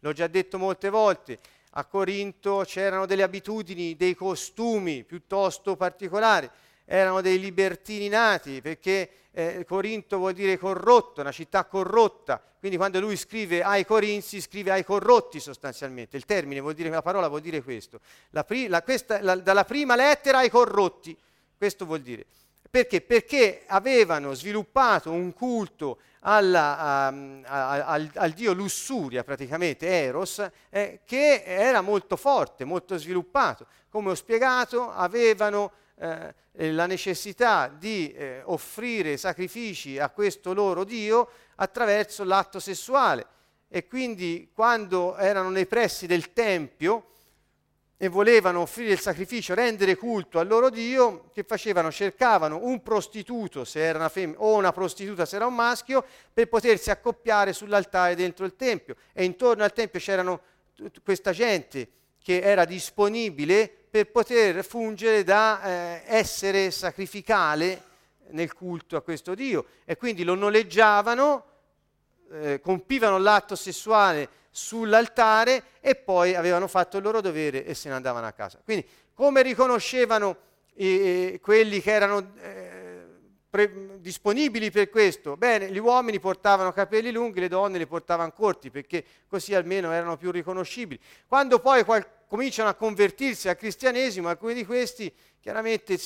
L'ho 0.00 0.12
già 0.12 0.26
detto 0.26 0.58
molte 0.58 0.88
volte, 0.88 1.38
a 1.70 1.84
Corinto 1.84 2.62
c'erano 2.64 3.06
delle 3.06 3.22
abitudini, 3.22 3.96
dei 3.96 4.14
costumi 4.14 5.04
piuttosto 5.04 5.76
particolari, 5.76 6.48
erano 6.84 7.20
dei 7.20 7.38
libertini 7.38 8.08
nati, 8.08 8.60
perché 8.62 9.10
eh, 9.32 9.64
Corinto 9.66 10.16
vuol 10.16 10.32
dire 10.32 10.56
corrotto, 10.56 11.20
una 11.20 11.32
città 11.32 11.64
corrotta, 11.64 12.42
quindi 12.58 12.78
quando 12.78 13.00
lui 13.00 13.16
scrive 13.16 13.62
ai 13.62 13.84
Corinzi 13.84 14.40
scrive 14.40 14.70
ai 14.70 14.84
corrotti 14.84 15.38
sostanzialmente, 15.40 16.16
il 16.16 16.24
termine 16.24 16.60
vuol 16.60 16.74
dire, 16.74 16.88
la 16.88 17.02
parola 17.02 17.28
vuol 17.28 17.42
dire 17.42 17.62
questo, 17.62 18.00
la 18.30 18.44
pri- 18.44 18.68
la, 18.68 18.82
questa, 18.82 19.20
la, 19.20 19.36
dalla 19.36 19.64
prima 19.64 19.94
lettera 19.96 20.38
ai 20.38 20.48
corrotti, 20.48 21.16
questo 21.58 21.84
vuol 21.84 22.00
dire. 22.00 22.24
Perché? 22.70 23.00
Perché 23.00 23.62
avevano 23.66 24.34
sviluppato 24.34 25.10
un 25.10 25.32
culto 25.32 25.98
alla, 26.20 27.08
um, 27.12 27.42
a, 27.46 27.86
al, 27.86 28.10
al, 28.14 28.30
dio 28.32 28.52
lussuria, 28.52 29.22
praticamente 29.22 29.86
Eros, 29.86 30.44
eh, 30.70 31.00
che 31.04 31.42
era 31.44 31.80
molto 31.80 32.16
forte, 32.16 32.64
molto 32.64 32.96
sviluppato. 32.96 33.66
Come 33.88 34.10
ho 34.10 34.14
spiegato, 34.14 34.90
avevano 34.90 35.72
eh, 35.98 36.34
la 36.72 36.86
necessità 36.86 37.68
di 37.68 38.12
eh, 38.12 38.42
offrire 38.44 39.16
sacrifici 39.16 39.98
a 39.98 40.10
questo 40.10 40.52
loro 40.52 40.84
Dio 40.84 41.28
attraverso 41.56 42.24
l'atto 42.24 42.58
sessuale. 42.58 43.26
E 43.68 43.86
quindi 43.86 44.50
quando 44.54 45.16
erano 45.16 45.50
nei 45.50 45.66
pressi 45.66 46.06
del 46.06 46.32
Tempio 46.32 47.10
e 47.98 48.08
volevano 48.08 48.60
offrire 48.60 48.92
il 48.92 49.00
sacrificio, 49.00 49.54
rendere 49.54 49.96
culto 49.96 50.38
al 50.38 50.46
loro 50.46 50.68
Dio, 50.68 51.30
che 51.32 51.44
facevano? 51.44 51.90
Cercavano 51.90 52.58
un 52.62 52.82
prostituto 52.82 53.64
se 53.64 53.80
era 53.80 53.98
una 53.98 54.10
femmina 54.10 54.40
o 54.40 54.54
una 54.54 54.72
prostituta 54.72 55.24
se 55.24 55.36
era 55.36 55.46
un 55.46 55.54
maschio 55.54 56.04
per 56.32 56.48
potersi 56.48 56.90
accoppiare 56.90 57.54
sull'altare 57.54 58.14
dentro 58.14 58.44
il 58.44 58.54
Tempio. 58.54 58.96
E 59.12 59.24
intorno 59.24 59.64
al 59.64 59.72
Tempio 59.72 59.98
c'erano 59.98 60.40
questa 61.02 61.32
gente 61.32 61.88
che 62.22 62.40
era 62.40 62.66
disponibile 62.66 63.72
per 63.88 64.10
poter 64.10 64.62
fungere 64.62 65.24
da 65.24 65.62
eh, 65.62 66.02
essere 66.06 66.70
sacrificale 66.70 67.82
nel 68.30 68.52
culto 68.52 68.96
a 68.96 69.02
questo 69.02 69.34
Dio 69.34 69.66
e 69.84 69.96
quindi 69.96 70.22
lo 70.22 70.34
noleggiavano, 70.34 71.44
eh, 72.32 72.60
compivano 72.60 73.16
l'atto 73.18 73.54
sessuale 73.54 74.28
sull'altare 74.56 75.62
e 75.80 75.94
poi 75.96 76.34
avevano 76.34 76.66
fatto 76.66 76.96
il 76.96 77.02
loro 77.02 77.20
dovere 77.20 77.66
e 77.66 77.74
se 77.74 77.90
ne 77.90 77.94
andavano 77.94 78.26
a 78.26 78.32
casa. 78.32 78.58
Quindi 78.64 78.86
come 79.12 79.42
riconoscevano 79.42 80.34
eh, 80.74 81.38
quelli 81.42 81.82
che 81.82 81.90
erano 81.90 82.32
eh, 82.40 83.04
pre- 83.50 84.00
disponibili 84.00 84.70
per 84.70 84.88
questo? 84.88 85.36
Bene, 85.36 85.70
gli 85.70 85.76
uomini 85.78 86.18
portavano 86.18 86.72
capelli 86.72 87.12
lunghi, 87.12 87.40
le 87.40 87.48
donne 87.48 87.76
li 87.76 87.86
portavano 87.86 88.32
corti 88.32 88.70
perché 88.70 89.04
così 89.28 89.54
almeno 89.54 89.92
erano 89.92 90.16
più 90.16 90.30
riconoscibili. 90.30 90.98
Quando 91.26 91.58
poi 91.58 91.84
qual- 91.84 92.06
cominciano 92.26 92.68
a 92.68 92.74
convertirsi 92.74 93.48
al 93.48 93.56
cristianesimo, 93.56 94.28
alcuni 94.28 94.54
di 94.54 94.64
questi, 94.64 95.12
chiaramente 95.40 95.96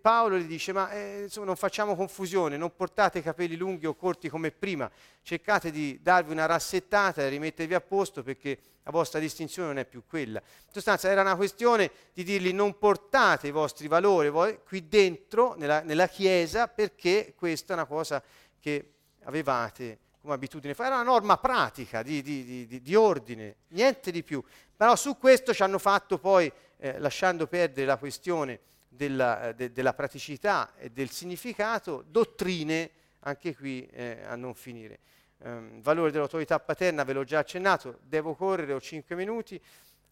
Paolo 0.00 0.36
gli 0.36 0.46
dice, 0.46 0.72
ma 0.72 0.90
eh, 0.90 1.22
insomma, 1.22 1.46
non 1.46 1.56
facciamo 1.56 1.94
confusione, 1.94 2.56
non 2.56 2.74
portate 2.74 3.20
i 3.20 3.22
capelli 3.22 3.56
lunghi 3.56 3.86
o 3.86 3.94
corti 3.94 4.28
come 4.28 4.50
prima, 4.50 4.90
cercate 5.22 5.70
di 5.70 6.00
darvi 6.02 6.32
una 6.32 6.46
rassettata 6.46 7.22
e 7.22 7.28
rimettervi 7.28 7.74
a 7.74 7.80
posto 7.80 8.22
perché 8.22 8.58
la 8.82 8.90
vostra 8.90 9.20
distinzione 9.20 9.68
non 9.68 9.78
è 9.78 9.84
più 9.84 10.02
quella. 10.06 10.40
In 10.40 10.72
sostanza 10.72 11.08
era 11.08 11.20
una 11.20 11.36
questione 11.36 11.90
di 12.12 12.24
dirgli 12.24 12.52
non 12.52 12.78
portate 12.78 13.46
i 13.46 13.52
vostri 13.52 13.86
valori 13.86 14.28
voi, 14.30 14.58
qui 14.66 14.88
dentro, 14.88 15.54
nella, 15.56 15.82
nella 15.82 16.08
Chiesa, 16.08 16.66
perché 16.66 17.34
questa 17.36 17.74
è 17.74 17.76
una 17.76 17.86
cosa 17.86 18.22
che 18.58 18.92
avevate 19.24 19.98
come 20.20 20.34
abitudine. 20.34 20.74
Era 20.76 20.96
una 20.96 21.02
norma 21.02 21.36
pratica 21.38 22.02
di, 22.02 22.22
di, 22.22 22.66
di, 22.66 22.82
di 22.82 22.94
ordine, 22.94 23.56
niente 23.68 24.10
di 24.10 24.22
più. 24.22 24.42
Però 24.80 24.96
su 24.96 25.18
questo 25.18 25.52
ci 25.52 25.62
hanno 25.62 25.78
fatto 25.78 26.16
poi, 26.16 26.50
eh, 26.78 26.98
lasciando 27.00 27.46
perdere 27.46 27.86
la 27.86 27.98
questione 27.98 28.60
della, 28.88 29.52
de, 29.52 29.72
della, 29.72 29.92
praticità 29.92 30.72
e 30.74 30.88
del 30.88 31.10
significato, 31.10 32.02
dottrine 32.08 32.90
anche 33.20 33.54
qui 33.54 33.86
eh, 33.92 34.22
a 34.24 34.36
non 34.36 34.54
finire. 34.54 35.00
Um, 35.42 35.82
valore 35.82 36.10
dell'autorità 36.10 36.58
paterna 36.60 37.04
ve 37.04 37.12
l'ho 37.12 37.24
già 37.24 37.40
accennato, 37.40 37.98
devo 38.00 38.34
correre, 38.34 38.72
ho 38.72 38.80
5 38.80 39.14
minuti. 39.14 39.60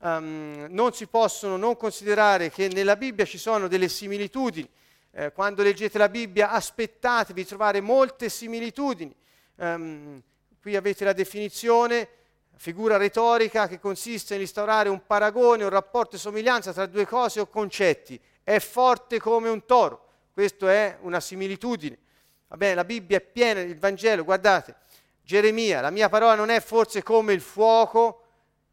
Um, 0.01 0.67
non 0.69 0.93
si 0.93 1.07
possono 1.07 1.57
non 1.57 1.75
considerare 1.79 2.51
che 2.51 2.69
nella 2.69 2.97
Bibbia 2.97 3.25
ci 3.25 3.39
sono 3.39 3.69
delle 3.69 3.89
similitudini. 3.89 4.69
Eh, 5.13 5.33
quando 5.33 5.63
leggete 5.63 5.97
la 5.97 6.11
Bibbia 6.11 6.51
aspettatevi 6.51 7.41
di 7.41 7.49
trovare 7.49 7.81
molte 7.81 8.29
similitudini. 8.29 9.17
Um, 9.55 10.23
qui 10.61 10.77
avete 10.77 11.07
la 11.07 11.15
definizione 11.15 12.17
figura 12.59 12.97
retorica 12.97 13.69
che 13.69 13.79
consiste 13.79 14.35
nell'instaurare 14.35 14.89
un 14.89 15.07
paragone, 15.07 15.63
un 15.63 15.71
rapporto 15.71 16.17
di 16.17 16.23
somiglianza 16.23 16.73
tra 16.73 16.87
due 16.87 17.07
cose 17.07 17.39
o 17.41 17.47
concetti. 17.47 18.21
È 18.43 18.59
forte 18.59 19.21
come 19.21 19.49
un 19.49 19.65
toro. 19.65 20.07
Questa 20.33 20.71
è 20.71 20.99
una 21.03 21.21
similitudine. 21.21 21.97
Va 22.49 22.57
bene, 22.57 22.75
la 22.75 22.85
Bibbia 22.85 23.19
è 23.19 23.21
piena, 23.21 23.61
il 23.61 23.79
Vangelo, 23.79 24.25
guardate, 24.25 24.77
Geremia, 25.23 25.81
la 25.81 25.91
mia 25.91 26.09
parola 26.09 26.35
non 26.35 26.49
è 26.49 26.61
forse 26.61 27.03
come 27.03 27.33
il 27.33 27.41
fuoco 27.41 28.25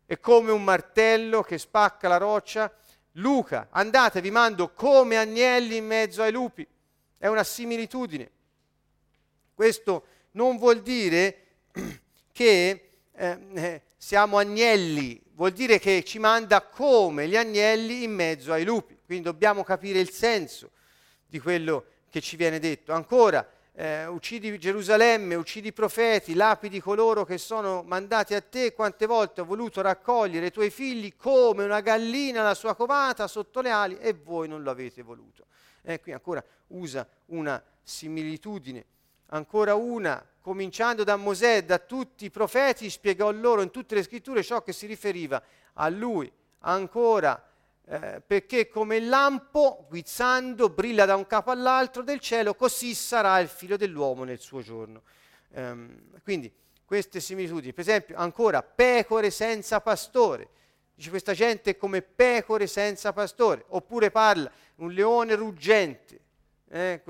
e 0.05 0.19
come 0.19 0.51
un 0.51 0.63
martello 0.63 1.43
che 1.43 1.57
spacca 1.57 2.07
la 2.07 2.17
roccia. 2.17 2.73
Luca, 3.13 3.67
andate, 3.69 4.19
vi 4.19 4.31
mando 4.31 4.71
come 4.73 5.17
agnelli 5.17 5.75
in 5.77 5.85
mezzo 5.85 6.23
ai 6.23 6.31
lupi. 6.31 6.65
È 7.17 7.27
una 7.27 7.43
similitudine. 7.43 8.31
Questo 9.53 10.05
non 10.31 10.57
vuol 10.57 10.81
dire 10.81 11.43
che 12.31 12.84
eh, 13.15 13.37
eh, 13.53 13.81
siamo 13.97 14.37
agnelli, 14.37 15.21
vuol 15.33 15.51
dire 15.51 15.79
che 15.79 16.03
ci 16.03 16.19
manda 16.19 16.61
come 16.61 17.27
gli 17.27 17.35
agnelli 17.35 18.03
in 18.03 18.13
mezzo 18.13 18.51
ai 18.51 18.63
lupi. 18.63 18.97
Quindi 19.05 19.23
dobbiamo 19.23 19.63
capire 19.63 19.99
il 19.99 20.09
senso 20.09 20.71
di 21.25 21.39
quello 21.39 21.85
che 22.09 22.21
ci 22.21 22.35
viene 22.35 22.59
detto. 22.59 22.91
Ancora, 22.93 23.47
eh, 23.73 24.05
uccidi 24.05 24.57
Gerusalemme, 24.57 25.35
uccidi 25.35 25.67
i 25.67 25.73
profeti, 25.73 26.33
lapidi 26.33 26.79
coloro 26.79 27.25
che 27.25 27.37
sono 27.37 27.83
mandati 27.83 28.33
a 28.33 28.41
te, 28.41 28.73
quante 28.73 29.05
volte 29.05 29.41
ho 29.41 29.45
voluto 29.45 29.81
raccogliere 29.81 30.47
i 30.47 30.51
tuoi 30.51 30.69
figli 30.69 31.15
come 31.15 31.65
una 31.65 31.81
gallina 31.81 32.41
la 32.41 32.53
sua 32.53 32.75
covata 32.75 33.27
sotto 33.27 33.61
le 33.61 33.69
ali 33.69 33.97
e 33.97 34.13
voi 34.13 34.47
non 34.47 34.63
lo 34.63 34.71
avete 34.71 35.01
voluto. 35.01 35.45
Eh, 35.81 35.99
qui 35.99 36.13
ancora 36.13 36.43
usa 36.67 37.07
una 37.27 37.61
similitudine, 37.83 38.85
ancora 39.27 39.75
una, 39.75 40.25
cominciando 40.45 41.03
da 41.03 41.15
Mosè, 41.15 41.63
da 41.63 41.79
tutti 41.79 42.25
i 42.25 42.29
profeti, 42.29 42.87
spiegò 42.91 43.31
loro 43.31 43.63
in 43.63 43.71
tutte 43.71 43.95
le 43.95 44.03
scritture 44.03 44.43
ciò 44.43 44.61
che 44.61 44.73
si 44.73 44.85
riferiva 44.85 45.41
a 45.73 45.89
lui. 45.89 46.31
Ancora 46.59 47.43
eh, 47.87 48.21
perché 48.23 48.67
come 48.67 48.97
il 48.97 49.09
lampo, 49.09 49.87
guizzando, 49.89 50.69
brilla 50.69 51.05
da 51.05 51.15
un 51.15 51.25
capo 51.25 51.49
all'altro 51.49 52.03
del 52.03 52.19
cielo, 52.19 52.53
così 52.53 52.93
sarà 52.93 53.39
il 53.39 53.47
figlio 53.47 53.75
dell'uomo 53.75 54.23
nel 54.23 54.39
suo 54.39 54.61
giorno. 54.61 55.01
Um, 55.55 56.11
quindi 56.21 56.53
queste 56.85 57.19
similitudini, 57.21 57.73
per 57.73 57.81
esempio, 57.81 58.15
ancora 58.15 58.61
pecore 58.61 59.31
senza 59.31 59.81
pastore. 59.81 60.47
Dice 60.93 61.09
questa 61.09 61.33
gente 61.33 61.71
è 61.71 61.75
come 61.75 62.03
pecore 62.03 62.67
senza 62.67 63.13
pastore, 63.13 63.65
oppure 63.69 64.11
parla 64.11 64.51
un 64.75 64.91
leone 64.91 65.33
ruggente. 65.33 66.19
Eh, 66.69 67.01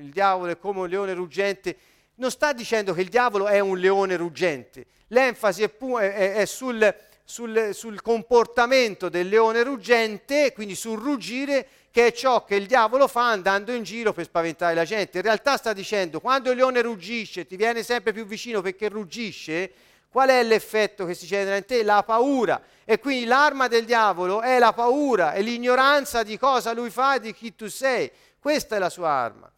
il 0.00 0.08
diavolo 0.08 0.52
è 0.52 0.58
come 0.58 0.80
un 0.80 0.88
leone 0.88 1.12
ruggente. 1.12 1.92
Non 2.16 2.30
sta 2.30 2.52
dicendo 2.52 2.94
che 2.94 3.00
il 3.00 3.08
diavolo 3.08 3.48
è 3.48 3.58
un 3.58 3.76
leone 3.76 4.16
ruggente, 4.16 4.86
l'enfasi 5.08 5.62
è, 5.64 5.68
pu- 5.68 5.98
è, 5.98 6.34
è 6.34 6.44
sul, 6.44 6.94
sul, 7.24 7.70
sul 7.72 8.00
comportamento 8.02 9.08
del 9.08 9.28
leone 9.28 9.62
ruggente, 9.62 10.52
quindi 10.52 10.76
sul 10.76 11.00
ruggire, 11.00 11.66
che 11.90 12.06
è 12.06 12.12
ciò 12.12 12.44
che 12.44 12.54
il 12.56 12.66
diavolo 12.66 13.08
fa 13.08 13.30
andando 13.30 13.72
in 13.72 13.82
giro 13.82 14.12
per 14.12 14.24
spaventare 14.24 14.74
la 14.74 14.84
gente. 14.84 15.18
In 15.18 15.24
realtà 15.24 15.56
sta 15.56 15.72
dicendo, 15.72 16.20
quando 16.20 16.50
il 16.50 16.56
leone 16.56 16.82
ruggisce, 16.82 17.46
ti 17.46 17.56
viene 17.56 17.82
sempre 17.82 18.12
più 18.12 18.26
vicino 18.26 18.60
perché 18.60 18.88
ruggisce, 18.88 19.72
qual 20.08 20.28
è 20.28 20.42
l'effetto 20.44 21.06
che 21.06 21.14
si 21.14 21.26
genera 21.26 21.56
in 21.56 21.64
te? 21.64 21.82
La 21.82 22.04
paura. 22.04 22.62
E 22.84 23.00
quindi 23.00 23.24
l'arma 23.24 23.66
del 23.66 23.84
diavolo 23.84 24.40
è 24.40 24.60
la 24.60 24.72
paura, 24.72 25.32
è 25.32 25.42
l'ignoranza 25.42 26.22
di 26.22 26.38
cosa 26.38 26.72
lui 26.72 26.90
fa 26.90 27.16
e 27.16 27.20
di 27.20 27.34
chi 27.34 27.56
tu 27.56 27.66
sei. 27.66 28.10
Questa 28.38 28.76
è 28.76 28.78
la 28.78 28.90
sua 28.90 29.08
arma. 29.08 29.50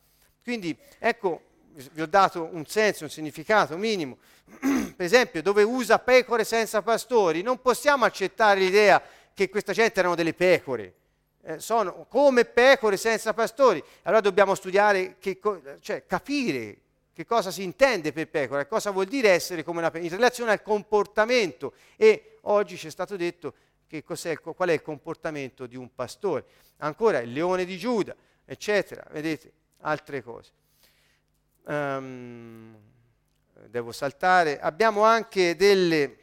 Quindi, 0.43 0.75
ecco, 0.99 1.43
vi 1.93 2.03
ho 2.03 2.07
dato 2.07 2.49
un 2.51 2.67
senso, 2.67 3.05
un 3.05 3.11
significato 3.11 3.77
minimo. 3.77 4.19
per 4.97 5.05
esempio, 5.05 5.43
dove 5.43 5.63
usa 5.63 5.99
pecore 5.99 6.45
senza 6.45 6.83
pastori, 6.83 7.43
non 7.43 7.61
possiamo 7.61 8.05
accettare 8.05 8.61
l'idea 8.61 9.03
che 9.35 9.49
questa 9.49 9.73
gente 9.73 9.99
erano 10.01 10.15
delle 10.15 10.35
pecore. 10.35 10.95
Eh, 11.43 11.61
sono 11.61 12.07
come 12.09 12.45
pecore 12.45 12.97
senza 12.97 13.35
pastori. 13.35 13.83
Allora 14.03 14.21
dobbiamo 14.21 14.55
studiare, 14.55 15.17
co- 15.41 15.61
cioè 15.81 16.07
capire 16.07 16.79
che 17.13 17.25
cosa 17.25 17.51
si 17.51 17.63
intende 17.63 18.13
per 18.13 18.29
pecora, 18.29 18.67
cosa 18.67 18.91
vuol 18.91 19.07
dire 19.07 19.31
essere 19.31 19.63
come 19.63 19.79
una 19.79 19.91
pecora, 19.91 20.09
in 20.09 20.15
relazione 20.15 20.51
al 20.51 20.63
comportamento. 20.63 21.75
E 21.97 22.39
oggi 22.43 22.77
ci 22.77 22.87
è 22.89 22.91
stato 22.91 23.17
detto 23.17 23.55
qual 24.05 24.69
è 24.69 24.73
il 24.73 24.83
comportamento 24.83 25.67
di 25.67 25.77
un 25.77 25.95
pastore. 25.95 26.45
Ancora 26.79 27.19
il 27.19 27.33
leone 27.33 27.65
di 27.65 27.79
Giuda, 27.79 28.15
eccetera, 28.45 29.05
vedete, 29.11 29.53
altre 29.81 30.23
cose. 30.23 30.51
Um, 31.69 32.77
devo 33.69 33.91
saltare. 33.91 34.61
Abbiamo 34.61 35.03
anche 35.03 35.57
delle, 35.57 36.17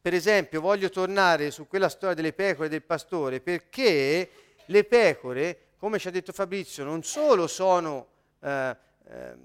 per 0.00 0.14
esempio, 0.14 0.60
voglio 0.60 0.88
tornare 0.88 1.50
su 1.50 1.68
quella 1.68 1.88
storia 1.88 2.16
delle 2.16 2.32
pecore 2.32 2.68
del 2.68 2.82
pastore, 2.82 3.40
perché 3.40 4.30
le 4.64 4.84
pecore, 4.84 5.68
come 5.76 5.98
ci 5.98 6.08
ha 6.08 6.10
detto 6.10 6.32
Fabrizio, 6.32 6.82
non 6.84 7.04
solo 7.04 7.46
sono 7.46 8.08
eh, 8.40 8.76
eh, 9.06 9.36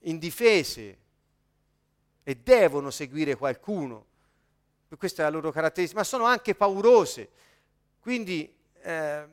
indifese 0.00 0.98
e 2.22 2.34
devono 2.36 2.90
seguire 2.90 3.36
qualcuno, 3.36 4.06
questa 4.96 5.22
è 5.22 5.24
la 5.26 5.30
loro 5.30 5.50
caratteristica, 5.50 6.00
ma 6.00 6.04
sono 6.04 6.24
anche 6.24 6.54
paurose. 6.54 7.28
Quindi, 8.00 8.50
eh, 8.80 9.28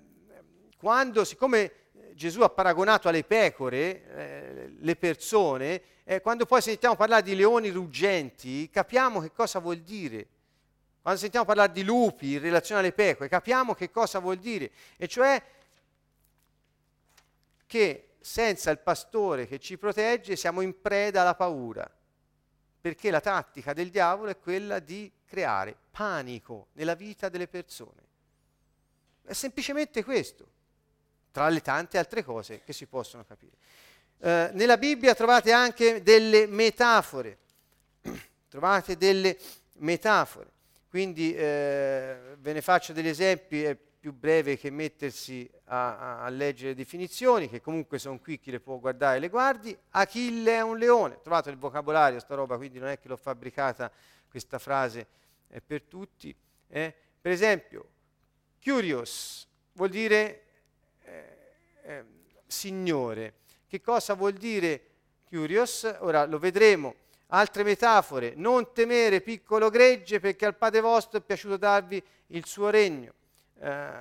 quando, 0.78 1.24
siccome 1.24 1.72
Gesù 2.16 2.42
ha 2.42 2.50
paragonato 2.50 3.10
alle 3.10 3.26
pecore 3.26 4.06
eh, 4.08 4.74
le 4.80 4.96
persone, 4.96 5.82
eh, 6.06 6.22
quando 6.22 6.46
poi 6.46 6.62
sentiamo 6.62 6.96
parlare 6.96 7.24
di 7.24 7.36
leoni 7.36 7.70
ruggenti, 7.70 8.70
capiamo 8.70 9.20
che 9.20 9.34
cosa 9.34 9.60
vuol 9.60 9.80
dire. 9.80 10.28
Quando 11.02 11.20
sentiamo 11.20 11.46
parlare 11.46 11.74
di 11.74 11.84
lupi 11.84 12.34
in 12.34 12.40
relazione 12.40 12.80
alle 12.80 12.94
pecore, 12.94 13.28
capiamo 13.28 13.74
che 13.74 13.92
cosa 13.92 14.20
vuol 14.20 14.38
dire. 14.38 14.72
E 14.96 15.10
cioè 15.10 15.44
che 17.68 18.12
senza 18.22 18.72
il 18.72 18.80
pastore 18.80 19.46
che 19.46 19.60
ci 19.60 19.78
protegge 19.78 20.38
siamo 20.38 20.62
in 20.62 20.80
preda 20.80 21.22
alla 21.22 21.36
paura. 21.36 21.90
Perché 22.80 23.12
la 23.12 23.20
tattica 23.20 23.74
del 23.74 23.90
diavolo 23.90 24.30
è 24.32 24.40
quella 24.40 24.80
di 24.80 25.12
creare 25.26 25.76
panico 25.92 26.68
nella 26.74 26.96
vita 26.96 27.28
delle 27.28 27.50
persone. 27.50 28.04
È 29.22 29.34
semplicemente 29.34 30.02
questo 30.02 30.54
tra 31.36 31.50
le 31.50 31.60
tante 31.60 31.98
altre 31.98 32.24
cose 32.24 32.62
che 32.64 32.72
si 32.72 32.86
possono 32.86 33.26
capire. 33.26 33.58
Eh, 34.20 34.52
nella 34.54 34.78
Bibbia 34.78 35.14
trovate 35.14 35.52
anche 35.52 36.02
delle 36.02 36.48
metafore, 36.48 37.40
trovate 38.48 38.96
delle 38.96 39.38
metafore, 39.80 40.50
quindi 40.88 41.36
eh, 41.36 42.38
ve 42.38 42.54
ne 42.54 42.62
faccio 42.62 42.94
degli 42.94 43.10
esempi, 43.10 43.64
è 43.64 43.76
più 43.76 44.14
breve 44.14 44.58
che 44.58 44.70
mettersi 44.70 45.50
a, 45.66 45.98
a, 45.98 46.24
a 46.24 46.30
leggere 46.30 46.70
le 46.70 46.76
definizioni, 46.76 47.50
che 47.50 47.60
comunque 47.60 48.00
sono 48.00 48.18
qui, 48.18 48.40
chi 48.40 48.52
le 48.52 48.62
può 48.62 48.80
guardare 48.80 49.20
le 49.20 49.28
guardi. 49.28 49.78
Achille 49.90 50.54
è 50.54 50.62
un 50.62 50.78
leone, 50.78 51.20
trovate 51.22 51.50
il 51.50 51.58
vocabolario, 51.58 52.18
sta 52.22 52.36
roba, 52.36 52.56
quindi 52.56 52.80
non 52.80 52.88
è 52.88 52.98
che 52.98 53.10
l'ho 53.10 53.18
fabbricata 53.18 53.92
questa 54.30 54.58
frase 54.58 55.06
è 55.50 55.60
per 55.60 55.82
tutti. 55.82 56.34
Eh? 56.70 56.96
Per 57.20 57.32
esempio, 57.34 57.90
curious 58.62 59.46
vuol 59.74 59.90
dire 59.90 60.45
eh, 61.86 62.04
Signore. 62.48 63.34
Che 63.68 63.82
cosa 63.82 64.14
vuol 64.14 64.34
dire 64.34 64.82
curious? 65.28 65.96
Ora 66.00 66.26
lo 66.26 66.40
vedremo. 66.40 66.96
Altre 67.28 67.64
metafore, 67.64 68.34
non 68.36 68.72
temere 68.72 69.20
piccolo 69.20 69.70
gregge 69.70 70.20
perché 70.20 70.46
al 70.46 70.56
Padre 70.56 70.82
vostro 70.82 71.18
è 71.18 71.22
piaciuto 71.22 71.58
darvi 71.58 72.02
il 72.28 72.46
suo 72.46 72.70
regno. 72.70 73.14
Eh, 73.60 73.94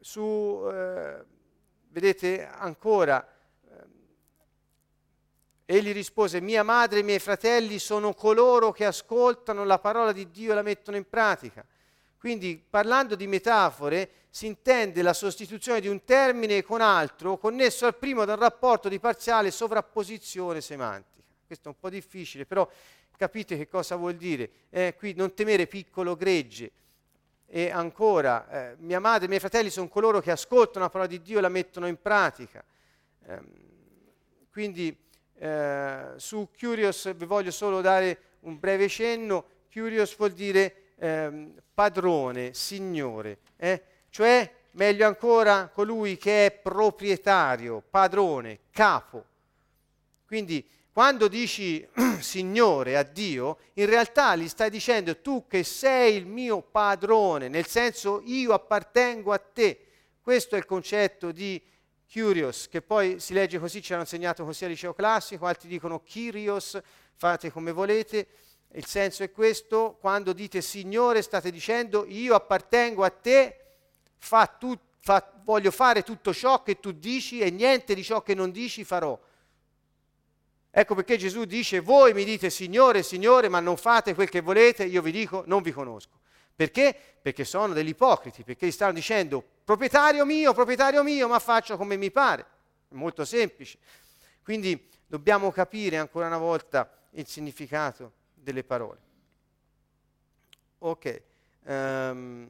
su, 0.00 0.66
eh, 0.72 1.22
vedete 1.88 2.46
ancora, 2.46 3.26
eh, 3.68 3.84
egli 5.66 5.92
rispose, 5.92 6.40
mia 6.40 6.62
madre 6.62 6.98
e 6.98 7.00
i 7.02 7.04
miei 7.04 7.18
fratelli 7.18 7.78
sono 7.78 8.14
coloro 8.14 8.72
che 8.72 8.86
ascoltano 8.86 9.64
la 9.64 9.78
parola 9.78 10.12
di 10.12 10.30
Dio 10.30 10.52
e 10.52 10.54
la 10.54 10.62
mettono 10.62 10.96
in 10.96 11.06
pratica. 11.06 11.64
Quindi 12.18 12.62
parlando 12.68 13.14
di 13.14 13.26
metafore 13.26 14.10
si 14.28 14.46
intende 14.46 15.02
la 15.02 15.12
sostituzione 15.12 15.80
di 15.80 15.88
un 15.88 16.04
termine 16.04 16.62
con 16.62 16.80
altro 16.80 17.38
connesso 17.38 17.86
al 17.86 17.96
primo 17.96 18.24
da 18.24 18.34
un 18.34 18.40
rapporto 18.40 18.88
di 18.88 18.98
parziale 18.98 19.50
sovrapposizione 19.50 20.60
semantica. 20.60 21.22
Questo 21.46 21.68
è 21.68 21.72
un 21.72 21.78
po' 21.78 21.88
difficile, 21.88 22.44
però 22.44 22.68
capite 23.16 23.56
che 23.56 23.68
cosa 23.68 23.96
vuol 23.96 24.16
dire. 24.16 24.50
Eh, 24.68 24.94
qui 24.98 25.14
non 25.14 25.32
temere 25.32 25.66
piccolo 25.66 26.16
gregge. 26.16 26.72
E 27.46 27.70
ancora, 27.70 28.48
eh, 28.50 28.76
mia 28.80 29.00
madre 29.00 29.22
e 29.22 29.24
i 29.24 29.28
miei 29.28 29.40
fratelli 29.40 29.70
sono 29.70 29.88
coloro 29.88 30.20
che 30.20 30.30
ascoltano 30.30 30.84
la 30.84 30.90
parola 30.90 31.08
di 31.08 31.22
Dio 31.22 31.38
e 31.38 31.40
la 31.40 31.48
mettono 31.48 31.86
in 31.86 32.00
pratica. 32.00 32.62
Eh, 33.24 33.40
quindi 34.50 35.06
su 36.16 36.48
Curious 36.58 37.14
vi 37.14 37.24
voglio 37.24 37.52
solo 37.52 37.80
dare 37.80 38.18
un 38.40 38.58
breve 38.58 38.88
cenno. 38.88 39.44
Curious 39.72 40.16
vuol 40.16 40.32
dire 40.32 40.87
ehm, 40.98 41.54
padrone, 41.72 42.54
signore, 42.54 43.38
eh? 43.56 43.82
cioè 44.10 44.52
meglio 44.72 45.06
ancora 45.06 45.68
colui 45.68 46.16
che 46.16 46.46
è 46.46 46.50
proprietario, 46.50 47.82
padrone, 47.88 48.60
capo. 48.70 49.24
Quindi 50.26 50.66
quando 50.92 51.28
dici 51.28 51.86
Signore 52.18 52.96
a 52.96 53.04
Dio, 53.04 53.58
in 53.74 53.86
realtà 53.86 54.34
gli 54.34 54.48
stai 54.48 54.68
dicendo 54.68 55.20
tu 55.20 55.46
che 55.46 55.62
sei 55.62 56.16
il 56.16 56.26
mio 56.26 56.60
padrone, 56.60 57.48
nel 57.48 57.66
senso 57.66 58.20
io 58.24 58.52
appartengo 58.52 59.32
a 59.32 59.38
te. 59.38 59.86
Questo 60.20 60.56
è 60.56 60.58
il 60.58 60.66
concetto 60.66 61.30
di 61.30 61.62
Curios, 62.10 62.68
che 62.68 62.82
poi 62.82 63.20
si 63.20 63.32
legge 63.32 63.58
così, 63.58 63.80
ci 63.80 63.92
hanno 63.92 64.02
insegnato 64.02 64.44
così 64.44 64.64
al 64.64 64.70
liceo 64.70 64.92
classico, 64.92 65.46
altri 65.46 65.68
dicono 65.68 66.02
Kyrios, 66.02 66.80
fate 67.14 67.52
come 67.52 67.70
volete. 67.70 68.26
Il 68.72 68.84
senso 68.86 69.22
è 69.22 69.30
questo, 69.30 69.96
quando 70.00 70.32
dite 70.32 70.60
Signore 70.60 71.22
state 71.22 71.50
dicendo 71.50 72.04
io 72.06 72.34
appartengo 72.34 73.02
a 73.02 73.10
te, 73.10 73.56
fa 74.18 74.46
tu, 74.46 74.78
fa, 75.00 75.32
voglio 75.42 75.70
fare 75.70 76.02
tutto 76.02 76.34
ciò 76.34 76.62
che 76.62 76.78
tu 76.78 76.92
dici 76.92 77.40
e 77.40 77.50
niente 77.50 77.94
di 77.94 78.02
ciò 78.02 78.22
che 78.22 78.34
non 78.34 78.50
dici 78.50 78.84
farò. 78.84 79.18
Ecco 80.70 80.94
perché 80.94 81.16
Gesù 81.16 81.44
dice 81.44 81.80
voi 81.80 82.12
mi 82.12 82.24
dite 82.24 82.50
Signore, 82.50 83.02
Signore, 83.02 83.48
ma 83.48 83.58
non 83.58 83.78
fate 83.78 84.14
quel 84.14 84.28
che 84.28 84.42
volete, 84.42 84.84
io 84.84 85.00
vi 85.00 85.12
dico 85.12 85.44
non 85.46 85.62
vi 85.62 85.72
conosco. 85.72 86.20
Perché? 86.54 86.94
Perché 87.22 87.44
sono 87.44 87.72
degli 87.72 87.88
ipocriti, 87.88 88.42
perché 88.42 88.66
gli 88.66 88.72
stanno 88.72 88.92
dicendo 88.92 89.42
proprietario 89.64 90.26
mio, 90.26 90.52
proprietario 90.52 91.02
mio, 91.02 91.26
ma 91.26 91.38
faccio 91.38 91.76
come 91.76 91.96
mi 91.96 92.10
pare. 92.10 92.44
molto 92.90 93.24
semplice. 93.24 93.78
Quindi 94.42 94.88
dobbiamo 95.06 95.50
capire 95.52 95.96
ancora 95.96 96.26
una 96.26 96.38
volta 96.38 96.90
il 97.12 97.26
significato 97.26 98.12
delle 98.48 98.64
parole. 98.64 98.98
Ok, 100.78 101.22
um, 101.64 102.48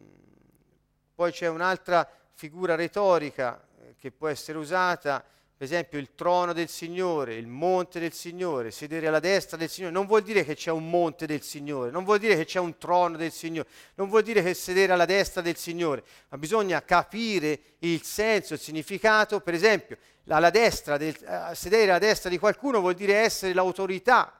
poi 1.14 1.32
c'è 1.32 1.48
un'altra 1.48 2.08
figura 2.34 2.76
retorica 2.76 3.60
eh, 3.80 3.94
che 3.98 4.12
può 4.12 4.28
essere 4.28 4.58
usata 4.58 5.24
per 5.58 5.66
esempio 5.66 5.98
il 5.98 6.14
trono 6.14 6.52
del 6.52 6.68
Signore, 6.68 7.34
il 7.34 7.48
monte 7.48 7.98
del 7.98 8.12
Signore, 8.12 8.70
sedere 8.70 9.08
alla 9.08 9.18
destra 9.18 9.56
del 9.56 9.68
Signore, 9.68 9.92
non 9.92 10.06
vuol 10.06 10.22
dire 10.22 10.44
che 10.44 10.54
c'è 10.54 10.70
un 10.70 10.88
monte 10.88 11.26
del 11.26 11.42
Signore, 11.42 11.90
non 11.90 12.04
vuol 12.04 12.20
dire 12.20 12.36
che 12.36 12.44
c'è 12.44 12.60
un 12.60 12.78
trono 12.78 13.16
del 13.16 13.32
Signore, 13.32 13.68
non 13.96 14.08
vuol 14.08 14.22
dire 14.22 14.40
che 14.40 14.54
sedere 14.54 14.92
alla 14.92 15.04
destra 15.04 15.42
del 15.42 15.56
Signore, 15.56 16.04
ma 16.28 16.38
bisogna 16.38 16.80
capire 16.84 17.58
il 17.80 18.04
senso, 18.04 18.54
il 18.54 18.60
significato. 18.60 19.40
Per 19.40 19.52
esempio, 19.52 19.96
alla 20.28 20.50
destra 20.50 20.96
del, 20.96 21.16
uh, 21.26 21.52
sedere 21.54 21.90
alla 21.90 21.98
destra 21.98 22.30
di 22.30 22.38
qualcuno 22.38 22.78
vuol 22.78 22.94
dire 22.94 23.14
essere 23.16 23.52
l'autorità 23.52 24.32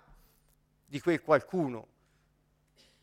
di 0.89 1.01
quel 1.01 1.21
qualcuno. 1.21 1.87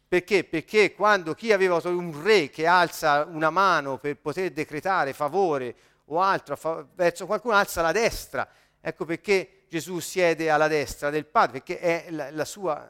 Perché? 0.08 0.44
Perché 0.44 0.94
quando 0.94 1.34
chi 1.34 1.52
aveva 1.52 1.80
un 1.84 2.24
re 2.24 2.50
che 2.50 2.66
alza 2.66 3.26
una 3.26 3.50
mano 3.50 3.98
per 3.98 4.18
poter 4.18 4.52
decretare 4.52 5.14
favore 5.14 5.76
o 6.06 6.22
altro 6.22 6.56
fa- 6.56 6.86
verso 6.94 7.26
qualcuno, 7.26 7.56
alza 7.56 7.82
la 7.82 7.92
destra. 7.92 8.48
Ecco 8.82 9.06
perché 9.06 9.66
Gesù 9.70 10.00
siede 10.00 10.50
alla 10.50 10.68
destra 10.68 11.10
del 11.10 11.26
Padre, 11.26 11.62
perché 11.62 11.80
è 11.80 12.12
la, 12.12 12.32
la 12.32 12.46
sua, 12.46 12.90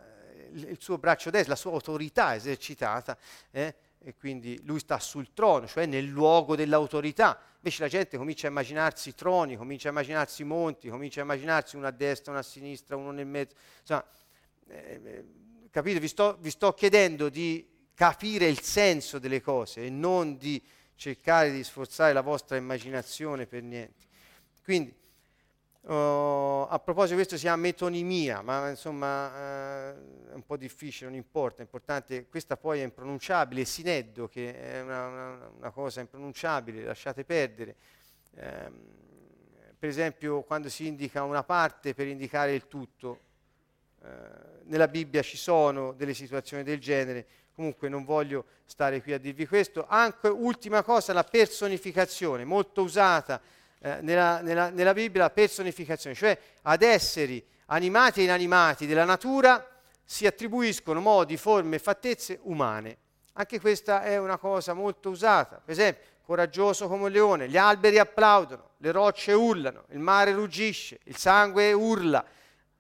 il 0.52 0.78
suo 0.80 0.98
braccio 0.98 1.30
destro, 1.30 1.52
la 1.52 1.58
sua 1.58 1.72
autorità 1.72 2.36
esercitata, 2.36 3.18
eh? 3.52 3.76
e 3.98 4.14
quindi 4.14 4.62
lui 4.64 4.80
sta 4.80 5.00
sul 5.00 5.34
trono, 5.34 5.68
cioè 5.68 5.86
nel 5.86 6.06
luogo 6.06 6.56
dell'autorità. 6.56 7.40
Invece 7.56 7.82
la 7.82 7.90
gente 7.90 8.18
comincia 8.18 8.48
a 8.48 8.50
immaginarsi 8.52 9.16
troni, 9.16 9.56
comincia 9.56 9.88
a 9.88 9.92
immaginarsi 9.92 10.44
monti, 10.44 10.90
comincia 10.90 11.22
a 11.22 11.24
immaginarsi 11.24 11.76
uno 11.76 11.88
a 11.88 11.92
destra, 11.92 12.32
uno 12.32 12.42
a 12.42 12.44
sinistra, 12.44 12.96
uno 12.96 13.12
nel 13.12 13.26
mezzo. 13.26 13.56
Insomma, 13.80 14.06
eh, 14.70 15.02
eh 15.04 15.26
capite? 15.70 16.00
Vi 16.00 16.08
sto, 16.08 16.38
vi 16.40 16.52
sto 16.52 16.74
chiedendo 16.74 17.28
di 17.28 17.68
capire 17.94 18.48
il 18.48 18.62
senso 18.62 19.20
delle 19.20 19.42
cose 19.42 19.86
e 19.86 19.90
non 19.90 20.38
di 20.38 20.62
cercare 20.96 21.52
di 21.52 21.64
sforzare 21.64 22.14
la 22.14 22.22
vostra 22.22 22.56
immaginazione 22.56 23.46
per 23.46 23.62
niente. 23.62 24.06
Quindi, 24.64 24.94
uh, 25.82 25.92
a 26.70 26.82
proposito 26.84 27.16
questo 27.16 27.36
si 27.36 27.44
chiama 27.44 27.62
metonimia, 27.62 28.42
ma 28.42 28.70
insomma 28.70 29.28
uh, 29.28 30.30
è 30.30 30.34
un 30.34 30.44
po' 30.46 30.58
difficile, 30.58 31.10
non 31.10 31.18
importa, 31.18 31.60
è 31.60 31.62
importante, 31.62 32.28
questa 32.28 32.58
poi 32.58 32.80
è 32.80 32.84
impronunciabile, 32.84 33.66
sineddo, 33.66 34.28
che 34.28 34.58
è 34.58 34.82
una, 34.82 35.08
una, 35.08 35.52
una 35.58 35.72
cosa 35.72 36.02
impronunciabile, 36.02 36.84
lasciate 36.84 37.24
perdere. 37.26 37.76
Um, 38.32 39.04
per 39.78 39.90
esempio 39.90 40.42
quando 40.44 40.70
si 40.70 40.88
indica 40.88 41.24
una 41.24 41.44
parte 41.44 41.94
per 41.94 42.08
indicare 42.08 42.54
il 42.54 42.68
tutto, 42.68 43.20
uh, 44.00 44.55
nella 44.68 44.88
Bibbia 44.88 45.22
ci 45.22 45.38
sono 45.38 45.94
delle 45.94 46.14
situazioni 46.14 46.64
del 46.64 46.80
genere, 46.80 47.26
Comunque 47.56 47.88
non 47.88 48.04
voglio 48.04 48.44
stare 48.66 49.02
qui 49.02 49.14
a 49.14 49.18
dirvi 49.18 49.48
questo. 49.48 49.86
Anche 49.88 50.28
ultima 50.28 50.84
cosa, 50.84 51.14
la 51.14 51.24
personificazione, 51.24 52.44
molto 52.44 52.82
usata 52.82 53.40
eh, 53.80 54.00
nella, 54.02 54.42
nella, 54.42 54.70
nella 54.70 54.94
Bibbia, 54.94 55.22
la 55.22 55.30
personificazione, 55.30 56.18
cioè 56.18 56.38
ad 56.64 56.82
esseri 56.82 57.44
animati 57.68 58.20
e 58.20 58.24
inanimati 58.24 58.86
della 58.86 59.06
natura 59.06 59.66
si 60.04 60.28
attribuiscono 60.28 61.00
modi, 61.00 61.38
forme 61.38 61.78
e 61.78 61.80
fattezze 61.80 62.40
umane. 62.44 62.98
Anche 63.34 63.62
questa 63.62 64.04
è 64.04 64.18
una 64.18 64.38
cosa 64.38 64.74
molto 64.74 65.10
usata. 65.10 65.62
Per 65.64 65.74
esempio, 65.74 66.04
coraggioso 66.26 66.90
come 66.90 67.04
un 67.04 67.12
leone, 67.12 67.48
gli 67.48 67.58
alberi 67.58 68.00
applaudono, 68.00 68.72
le 68.78 68.92
rocce 68.92 69.32
urlano, 69.32 69.86
il 69.92 70.00
mare 70.00 70.34
ruggisce, 70.34 71.00
il 71.06 71.16
sangue 71.16 71.72
urla, 71.72 72.24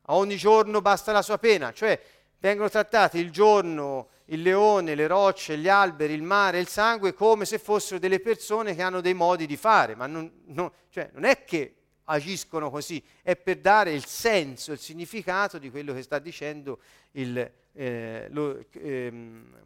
a 0.05 0.15
ogni 0.15 0.37
giorno 0.37 0.81
basta 0.81 1.11
la 1.11 1.21
sua 1.21 1.37
pena, 1.37 1.71
cioè 1.71 1.99
vengono 2.39 2.69
trattati 2.69 3.17
il 3.17 3.31
giorno 3.31 4.09
il 4.29 4.41
leone, 4.41 4.95
le 4.95 5.07
rocce, 5.07 5.57
gli 5.57 5.67
alberi, 5.67 6.13
il 6.13 6.23
mare, 6.23 6.59
il 6.59 6.67
sangue 6.67 7.13
come 7.13 7.45
se 7.45 7.59
fossero 7.59 7.99
delle 7.99 8.19
persone 8.19 8.73
che 8.73 8.81
hanno 8.81 9.01
dei 9.01 9.13
modi 9.13 9.45
di 9.45 9.57
fare, 9.57 9.95
ma 9.95 10.07
non, 10.07 10.31
non, 10.45 10.71
cioè, 10.89 11.09
non 11.13 11.25
è 11.25 11.43
che 11.43 11.75
agiscono 12.05 12.69
così, 12.69 13.03
è 13.21 13.35
per 13.35 13.57
dare 13.59 13.93
il 13.93 14.05
senso, 14.05 14.71
il 14.71 14.79
significato 14.79 15.57
di 15.57 15.69
quello 15.69 15.93
che 15.93 16.01
sta 16.01 16.19
dicendo 16.19 16.79
il, 17.11 17.51
eh, 17.73 18.27
lo, 18.29 18.65
ehm, 18.71 19.57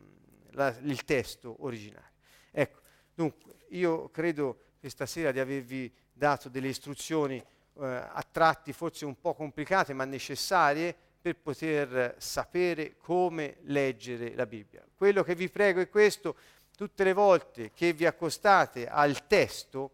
la, 0.51 0.75
il 0.81 1.03
testo 1.05 1.55
originale. 1.59 2.11
Ecco, 2.51 2.79
dunque, 3.13 3.53
io 3.69 4.09
credo 4.09 4.57
questa 4.79 5.05
sera 5.05 5.31
di 5.31 5.39
avervi 5.39 5.91
dato 6.11 6.49
delle 6.49 6.67
istruzioni 6.67 7.41
eh, 7.81 7.85
a 7.85 8.25
tratti 8.29 8.73
forse 8.73 9.05
un 9.05 9.19
po' 9.19 9.33
complicate 9.33 9.93
ma 9.93 10.05
necessarie 10.05 10.95
per 11.21 11.35
poter 11.37 12.15
sapere 12.17 12.95
come 12.97 13.57
leggere 13.63 14.33
la 14.35 14.45
Bibbia. 14.45 14.85
Quello 14.95 15.23
che 15.23 15.35
vi 15.35 15.49
prego 15.49 15.81
è 15.81 15.89
questo, 15.89 16.35
tutte 16.75 17.03
le 17.03 17.13
volte 17.13 17.71
che 17.73 17.93
vi 17.93 18.05
accostate 18.05 18.87
al 18.87 19.27
testo, 19.27 19.91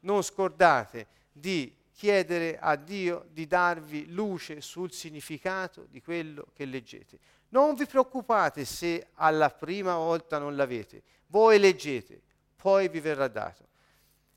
non 0.00 0.22
scordate 0.22 1.06
di 1.30 1.74
chiedere 1.92 2.58
a 2.58 2.74
Dio 2.74 3.26
di 3.30 3.46
darvi 3.46 4.12
luce 4.12 4.60
sul 4.60 4.90
significato 4.92 5.86
di 5.88 6.02
quello 6.02 6.48
che 6.52 6.64
leggete. 6.64 7.18
Non 7.50 7.74
vi 7.74 7.86
preoccupate 7.86 8.64
se 8.64 9.10
alla 9.14 9.50
prima 9.50 9.96
volta 9.96 10.38
non 10.38 10.56
l'avete, 10.56 11.02
voi 11.28 11.60
leggete, 11.60 12.20
poi 12.56 12.88
vi 12.88 12.98
verrà 12.98 13.28
dato. 13.28 13.68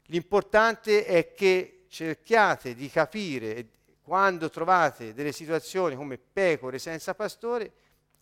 L'importante 0.06 1.04
è 1.04 1.34
che 1.34 1.77
cerchiate 1.98 2.76
di 2.76 2.90
capire 2.90 3.70
quando 4.04 4.52
trovate 4.52 5.16
delle 5.16 5.32
situazioni 5.32 5.96
come 5.96 6.20
pecore 6.20 6.78
senza 6.78 7.16
pastore, 7.16 7.72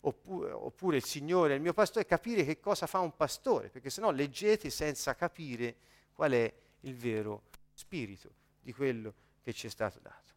oppure, 0.00 0.50
oppure, 0.50 0.96
il 0.96 1.04
Signore 1.04 1.52
è 1.52 1.56
il 1.56 1.60
mio 1.60 1.74
pastore, 1.74 2.06
capire 2.06 2.42
che 2.46 2.58
cosa 2.58 2.86
fa 2.86 3.00
un 3.00 3.14
pastore, 3.14 3.68
perché 3.68 3.90
se 3.90 4.00
no 4.00 4.10
leggete 4.10 4.70
senza 4.70 5.14
capire 5.14 5.76
qual 6.14 6.32
è 6.32 6.50
il 6.80 6.96
vero 6.96 7.42
spirito 7.74 8.30
di 8.62 8.72
quello 8.72 9.12
che 9.42 9.52
ci 9.52 9.66
è 9.66 9.70
stato 9.70 9.98
dato. 10.00 10.32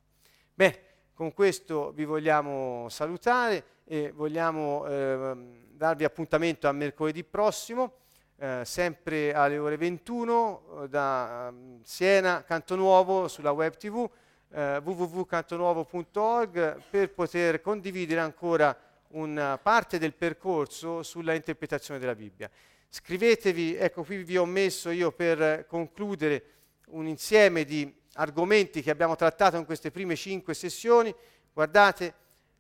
Bene, 0.54 0.80
con 1.14 1.34
questo 1.34 1.92
vi 1.94 2.04
vogliamo 2.04 2.90
salutare 2.90 3.64
e 3.86 4.12
vogliamo 4.12 4.86
eh, 4.86 5.66
darvi 5.72 6.04
appuntamento 6.04 6.68
a 6.68 6.74
mercoledì 6.74 7.24
prossimo, 7.24 8.00
eh, 8.40 8.62
sempre 8.64 9.34
alle 9.34 9.58
ore 9.58 9.76
21 9.76 10.88
da 10.90 11.50
um, 11.52 11.82
Siena, 11.84 12.44
Canto 12.44 12.76
Nuovo 12.76 13.28
sulla 13.28 13.52
web 13.52 13.76
tv 13.76 14.10
eh, 14.52 14.78
www.cantonuovo.org 14.78 16.82
per 16.90 17.12
poter 17.12 17.62
condividere 17.62 18.22
ancora 18.22 18.76
una 19.10 19.58
parte 19.58 20.00
del 20.00 20.14
percorso 20.14 21.04
sulla 21.04 21.34
interpretazione 21.34 22.00
della 22.00 22.16
Bibbia. 22.16 22.50
Scrivetevi, 22.88 23.76
ecco 23.76 24.04
qui 24.04 24.24
vi 24.24 24.38
ho 24.38 24.46
messo 24.46 24.90
io 24.90 25.12
per 25.12 25.66
concludere 25.68 26.44
un 26.88 27.08
insieme 27.08 27.66
di 27.66 27.94
argomenti 28.14 28.82
che 28.82 28.90
abbiamo 28.90 29.16
trattato 29.16 29.58
in 29.58 29.66
queste 29.66 29.92
prime 29.92 30.16
cinque 30.16 30.54
sessioni. 30.54 31.14
Guardate, 31.54 32.14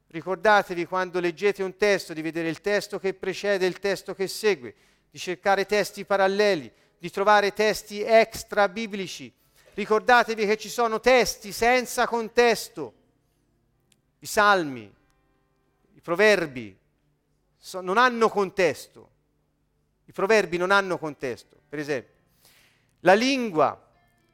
ricordatevi 0.07 0.85
quando 0.85 1.19
leggete 1.19 1.64
un 1.64 1.76
testo 1.77 2.14
di 2.14 2.22
vedere 2.22 2.49
il 2.49 2.61
testo 2.61 2.99
che 2.99 3.14
precede 3.14 3.65
il 3.65 3.80
testo 3.80 4.14
che 4.14 4.27
segue, 4.27 4.76
di 5.10 5.18
cercare 5.18 5.65
testi 5.65 6.06
paralleli, 6.06 6.72
di 6.98 7.10
trovare 7.10 7.53
testi 7.53 8.02
extra 8.02 8.68
biblici 8.68 9.34
Ricordatevi 9.80 10.45
che 10.45 10.57
ci 10.57 10.68
sono 10.68 10.99
testi 10.99 11.53
senza 11.53 12.06
contesto, 12.06 12.94
i 14.19 14.26
salmi, 14.26 14.94
i 15.94 16.02
proverbi 16.02 16.77
so, 17.57 17.80
non 17.80 17.98
hanno 17.98 18.27
contesto. 18.27 19.10
I 20.03 20.11
proverbi 20.11 20.57
non 20.57 20.72
hanno 20.72 20.98
contesto, 20.98 21.61
per 21.69 21.80
esempio. 21.80 22.14
La 23.02 23.14
lingua, 23.14 23.81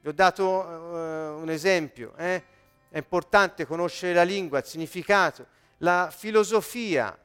vi 0.01 0.09
ho 0.09 0.13
dato 0.13 0.47
uh, 0.49 1.39
un 1.39 1.49
esempio, 1.51 2.15
eh? 2.15 2.43
è 2.89 2.97
importante 2.97 3.67
conoscere 3.67 4.15
la 4.15 4.23
lingua, 4.23 4.57
il 4.57 4.65
significato, 4.65 5.45
la 5.77 6.09
filosofia, 6.11 7.15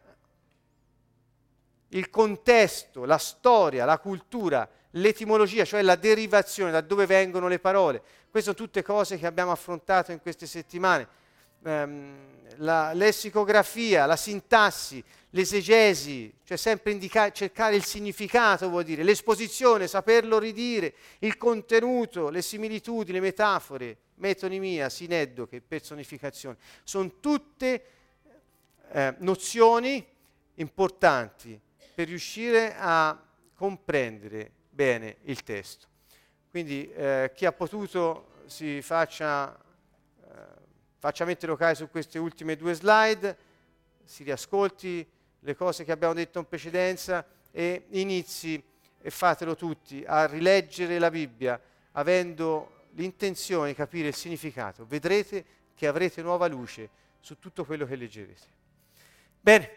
il 1.91 2.11
contesto, 2.11 3.05
la 3.05 3.19
storia, 3.19 3.85
la 3.85 3.99
cultura 3.99 4.69
l'etimologia, 4.93 5.65
cioè 5.65 5.83
la 5.83 5.97
derivazione, 5.97 6.71
da 6.71 6.81
dove 6.81 7.07
vengono 7.07 7.49
le 7.49 7.59
parole. 7.59 8.03
Queste 8.31 8.53
sono 8.53 8.55
tutte 8.55 8.83
cose 8.83 9.19
che 9.19 9.27
abbiamo 9.27 9.53
affrontato 9.53 10.13
in 10.13 10.21
queste 10.21 10.47
settimane. 10.47 11.07
Um, 11.63 12.29
la 12.57 12.93
lessicografia, 12.93 14.07
la 14.07 14.17
sintassi, 14.17 15.03
l'esegesi, 15.31 16.33
cioè 16.45 16.57
sempre 16.57 16.93
indica- 16.93 17.31
cercare 17.31 17.77
il 17.77 17.85
significato 17.85 18.69
vuol 18.69 18.85
dire, 18.85 19.03
l'esposizione, 19.03 19.87
saperlo 19.87 20.39
ridire, 20.39 20.95
il 21.21 21.37
contenuto, 21.37 22.29
le 22.29 22.43
similitudini, 22.43 23.13
le 23.13 23.21
metafore, 23.21 23.97
metonimia, 24.17 24.89
sineddoche, 24.89 25.61
personificazione. 25.61 26.57
Sono 26.83 27.19
tutte 27.21 27.85
eh, 28.91 29.15
nozioni 29.19 30.05
importanti 30.55 31.59
per 32.01 32.09
riuscire 32.09 32.75
a 32.79 33.23
comprendere 33.55 34.51
bene 34.71 35.19
il 35.25 35.43
testo. 35.43 35.87
Quindi 36.49 36.91
eh, 36.93 37.31
chi 37.35 37.45
ha 37.45 37.53
potuto 37.53 38.43
si 38.47 38.81
faccia 38.81 39.69
faccia 41.01 41.25
mente 41.25 41.47
locale 41.47 41.75
su 41.75 41.89
queste 41.89 42.19
ultime 42.19 42.57
due 42.57 42.75
slide, 42.75 43.37
si 44.05 44.23
riascolti 44.23 45.07
le 45.41 45.55
cose 45.55 45.83
che 45.83 45.93
abbiamo 45.93 46.13
detto 46.13 46.39
in 46.39 46.47
precedenza 46.47 47.25
e 47.51 47.87
inizi, 47.91 48.63
e 49.01 49.11
fatelo 49.11 49.57
tutti, 49.57 50.05
a 50.07 50.27
rileggere 50.27 50.99
la 50.99 51.11
Bibbia 51.11 51.59
avendo 51.93 52.85
l'intenzione 52.93 53.69
di 53.69 53.75
capire 53.75 54.09
il 54.09 54.15
significato. 54.15 54.85
Vedrete 54.87 55.45
che 55.75 55.87
avrete 55.87 56.21
nuova 56.21 56.47
luce 56.49 56.91
su 57.21 57.39
tutto 57.39 57.65
quello 57.65 57.87
che 57.87 57.97
leggerete. 57.97 58.47
Bene, 59.41 59.71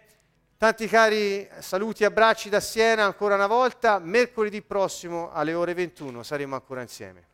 tanti 0.63 0.87
cari 0.87 1.45
saluti 1.59 2.03
e 2.03 2.05
abbracci 2.05 2.47
da 2.47 2.61
Siena 2.61 3.03
ancora 3.03 3.35
una 3.35 3.47
volta. 3.47 3.99
Mercoledì 3.99 4.61
prossimo 4.61 5.29
alle 5.33 5.53
ore 5.53 5.73
21 5.73 6.23
saremo 6.23 6.55
ancora 6.55 6.79
insieme. 6.79 7.32